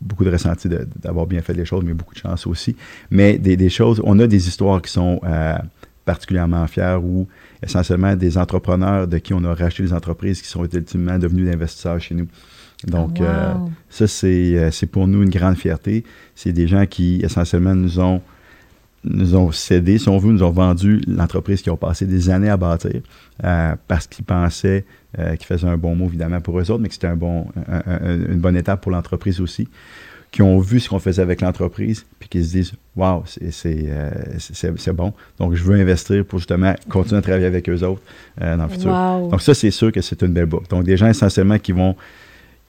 beaucoup 0.01 0.23
de 0.23 0.32
ressenti 0.32 0.69
d'avoir 0.95 1.28
bien 1.28 1.41
fait 1.41 1.53
les 1.53 1.65
choses, 1.65 1.84
mais 1.84 1.93
beaucoup 1.93 2.13
de 2.13 2.19
chance 2.19 2.47
aussi. 2.47 2.75
Mais 3.11 3.38
des, 3.38 3.69
choses, 3.69 4.01
on 4.03 4.17
a 4.19 4.28
des 4.28 4.47
histoires 4.47 4.82
qui 4.82 4.91
sont 4.91 5.19
euh, 5.23 5.57
particulièrement 6.05 6.65
fières 6.67 7.03
où 7.03 7.28
essentiellement 7.61 8.15
des 8.15 8.38
entrepreneurs 8.38 9.07
de 9.07 9.17
qui 9.17 9.34
on 9.34 9.43
a 9.43 9.53
racheté 9.53 9.84
des 9.84 9.93
entreprises 9.93 10.41
qui 10.41 10.47
sont 10.47 10.63
ultimement 10.65 11.19
devenus 11.19 11.53
investisseurs 11.53 11.99
chez 11.99 12.15
nous. 12.15 12.28
Donc, 12.86 13.19
euh, 13.21 13.53
ça, 13.89 14.05
euh, 14.25 14.69
c'est 14.71 14.86
pour 14.86 15.07
nous 15.07 15.23
une 15.23 15.30
grande 15.30 15.57
fierté. 15.57 16.03
C'est 16.36 16.53
des 16.53 16.67
gens 16.67 16.86
qui 16.86 17.19
essentiellement 17.23 17.75
nous 17.75 17.99
ont 17.99 18.21
nous 19.09 19.35
ont 19.35 19.51
cédé, 19.51 19.97
si 19.97 20.09
on 20.09 20.17
veut, 20.17 20.31
nous 20.31 20.43
ont 20.43 20.51
vendu 20.51 21.01
l'entreprise 21.07 21.61
qui 21.61 21.69
ont 21.69 21.77
passé 21.77 22.05
des 22.05 22.29
années 22.29 22.49
à 22.49 22.57
bâtir 22.57 23.01
parce 23.87 24.07
qu'ils 24.07 24.25
pensaient 24.25 24.85
euh, 25.19 25.35
qui 25.35 25.47
faisait 25.47 25.67
un 25.67 25.77
bon 25.77 25.95
mot 25.95 26.05
évidemment 26.05 26.41
pour 26.41 26.59
eux 26.59 26.69
autres, 26.69 26.81
mais 26.81 26.89
que 26.89 26.93
c'était 26.93 27.07
un 27.07 27.15
bon, 27.15 27.47
une 28.03 28.39
bonne 28.39 28.55
étape 28.55 28.81
pour 28.81 28.91
l'entreprise 28.91 29.41
aussi, 29.41 29.67
qui 30.31 30.43
ont 30.43 30.59
vu 30.59 30.79
ce 30.79 30.89
qu'on 30.89 30.99
faisait 30.99 31.23
avec 31.23 31.41
l'entreprise, 31.41 32.05
puis 32.19 32.29
qui 32.29 32.43
se 32.43 32.51
disent 32.51 32.73
Waouh, 32.95 33.23
euh, 33.41 34.11
c'est 34.37 34.93
bon. 34.93 35.13
Donc, 35.39 35.55
je 35.55 35.63
veux 35.63 35.79
investir 35.79 36.23
pour 36.23 36.37
justement 36.37 36.75
continuer 36.89 37.17
à 37.17 37.21
travailler 37.21 37.47
avec 37.47 37.67
eux 37.67 37.83
autres 37.83 38.01
euh, 38.41 38.57
dans 38.57 38.65
le 38.65 38.69
futur. 38.69 38.91
Donc, 39.31 39.41
ça, 39.41 39.55
c'est 39.55 39.71
sûr 39.71 39.91
que 39.91 40.01
c'est 40.01 40.21
une 40.21 40.33
belle 40.33 40.45
boucle. 40.45 40.67
Donc, 40.67 40.83
des 40.83 40.97
gens 40.97 41.07
essentiellement 41.07 41.57
qui 41.57 41.71
vont 41.71 41.95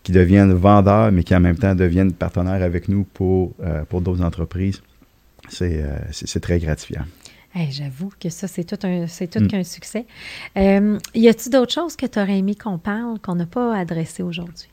qui 0.05 0.13
deviennent 0.13 0.55
vendeurs, 0.55 1.13
mais 1.13 1.25
qui 1.25 1.35
en 1.35 1.41
même 1.41 1.59
temps 1.59 1.75
deviennent 1.75 2.13
partenaires 2.13 2.63
avec 2.63 2.89
nous 2.89 3.05
pour, 3.13 3.53
pour 3.91 4.01
d'autres 4.01 4.23
entreprises. 4.23 4.81
C'est 5.49 6.41
très 6.41 6.59
gratifiant. 6.59 7.05
J'avoue 7.71 8.13
que 8.21 8.29
ça, 8.29 8.47
c'est 8.47 8.65
tout 8.65 8.87
un 8.87 9.07
c'est 9.07 9.27
tout 9.27 9.41
mm. 9.41 9.49
qu'un 9.49 9.65
succès. 9.65 10.07
Euh, 10.57 10.99
y 11.15 11.29
a-t-il 11.29 11.51
d'autres 11.51 11.73
choses 11.73 11.97
que 11.97 12.07
tu 12.07 12.19
aurais 12.19 12.39
aimé 12.39 12.55
qu'on 12.55 12.79
parle, 12.79 13.19
qu'on 13.19 13.35
n'a 13.35 13.47
pas 13.47 13.77
adressées 13.77 14.23
aujourd'hui? 14.23 14.69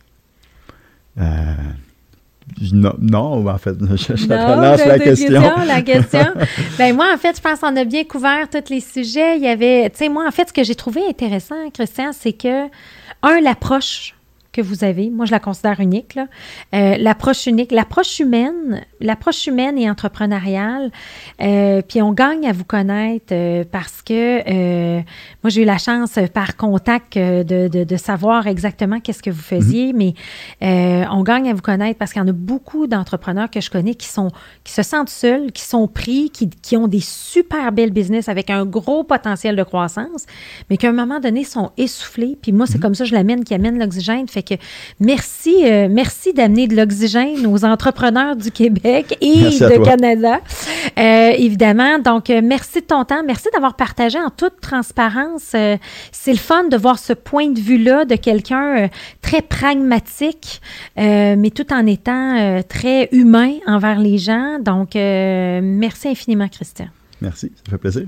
Euh, 1.17 1.55
non, 2.71 3.47
en 3.47 3.57
fait, 3.57 3.75
je, 3.79 4.27
relance 4.27 4.85
la 4.85 4.99
question. 4.99 5.41
la 5.65 5.81
question. 5.81 6.33
ben 6.77 6.95
moi, 6.95 7.07
en 7.13 7.17
fait, 7.17 7.35
je 7.37 7.41
pense 7.41 7.59
qu'on 7.59 7.75
a 7.75 7.85
bien 7.85 8.03
couvert 8.03 8.49
tous 8.49 8.69
les 8.69 8.81
sujets. 8.81 9.37
Il 9.37 9.43
y 9.43 9.47
avait, 9.47 9.89
tu 9.89 9.97
sais, 9.97 10.09
moi, 10.09 10.27
en 10.27 10.31
fait, 10.31 10.49
ce 10.49 10.53
que 10.53 10.63
j'ai 10.63 10.75
trouvé 10.75 11.01
intéressant, 11.07 11.69
Christian, 11.73 12.11
c'est 12.13 12.33
que, 12.33 12.67
un, 13.23 13.41
l'approche 13.41 14.15
que 14.55 14.61
vous 14.61 14.85
avez. 14.85 15.09
Moi, 15.09 15.25
je 15.25 15.31
la 15.31 15.39
considère 15.39 15.81
unique. 15.81 16.17
Euh, 16.73 16.95
l'approche 16.97 17.45
unique, 17.45 17.73
l'approche 17.73 18.19
humaine, 18.19 18.85
l'approche 19.01 19.47
humaine 19.47 19.77
et 19.77 19.89
entrepreneuriale. 19.89 20.91
Euh, 21.41 21.81
puis 21.81 22.01
on 22.01 22.13
gagne 22.13 22.47
à 22.47 22.53
vous 22.53 22.63
connaître 22.63 23.33
euh, 23.33 23.65
parce 23.69 24.01
que 24.01 24.95
moi, 25.43 25.49
j'ai 25.49 25.63
eu 25.63 25.65
la 25.65 25.77
chance 25.77 26.17
par 26.33 26.55
contact 26.55 27.17
de, 27.17 27.67
de, 27.67 27.97
savoir 27.97 28.47
exactement 28.47 28.99
qu'est-ce 28.99 29.23
que 29.23 29.29
vous 29.29 29.41
faisiez, 29.41 29.91
mhm. 29.93 30.13
mais 30.61 31.05
on 31.11 31.23
gagne 31.23 31.49
à 31.49 31.53
vous 31.53 31.61
connaître 31.61 31.97
parce 31.97 32.13
qu'il 32.13 32.21
y 32.21 32.25
en 32.25 32.27
a 32.27 32.33
beaucoup 32.33 32.87
d'entrepreneurs 32.87 33.49
que 33.49 33.59
je 33.61 33.69
connais 33.69 33.95
qui 33.95 34.07
sont 34.07 34.29
qui 34.63 34.73
se 34.73 34.83
sentent 34.83 35.09
seuls, 35.09 35.51
qui 35.51 35.63
sont 35.63 35.87
pris, 35.87 36.29
qui, 36.29 36.49
qui 36.49 36.77
ont 36.77 36.87
des 36.87 36.99
super 37.01 37.71
belles 37.71 37.91
business 37.91 38.29
avec 38.29 38.49
un 38.49 38.65
gros 38.65 39.03
potentiel 39.03 39.55
de 39.55 39.63
croissance, 39.63 40.25
mais 40.69 40.77
qu'à 40.77 40.89
un 40.89 40.93
moment 40.93 41.19
donné 41.19 41.43
sont 41.43 41.71
essoufflés. 41.77 42.37
Puis 42.41 42.51
moi, 42.51 42.65
c'est 42.67 42.75
mhm. 42.75 42.81
comme 42.81 42.95
ça 42.95 43.05
je 43.05 43.13
l'amène, 43.13 43.43
qui 43.43 43.53
amène 43.53 43.77
l'oxygène. 43.77 44.27
Fait 44.27 44.44
que 44.45 44.55
merci, 44.99 45.65
euh, 45.65 45.87
merci 45.89 46.33
d'amener 46.33 46.67
de 46.67 46.75
l'oxygène 46.75 47.45
aux 47.47 47.65
entrepreneurs 47.65 48.35
du 48.35 48.51
Québec 48.51 49.17
et 49.21 49.35
de 49.35 49.83
Canada, 49.83 50.39
euh, 50.97 51.31
évidemment. 51.37 51.99
Donc, 51.99 52.29
euh, 52.29 52.41
merci 52.43 52.81
de 52.81 52.85
ton 52.85 53.03
temps. 53.03 53.23
Merci 53.25 53.47
d'avoir 53.53 53.75
partagé 53.75 54.19
en 54.19 54.29
toute 54.29 54.61
transparence. 54.61 55.55
c'est 56.11 56.31
le 56.31 56.37
fun 56.37 56.65
de 56.65 56.77
voir 56.77 56.99
ce 56.99 57.13
point 57.13 57.49
de 57.49 57.59
vue-là 57.59 58.05
de 58.05 58.15
quelqu'un 58.15 58.89
très 59.21 59.41
pragmatique, 59.41 60.61
mais 60.97 61.51
tout 61.53 61.73
en 61.73 61.85
étant 61.85 62.61
très 62.67 63.09
humain 63.11 63.53
envers 63.67 63.99
les 63.99 64.17
gens. 64.17 64.59
Donc, 64.59 64.91
merci 64.95 66.07
infiniment, 66.09 66.47
Christian. 66.47 66.87
Merci, 67.21 67.51
ça 67.63 67.71
fait 67.71 67.77
plaisir. 67.77 68.07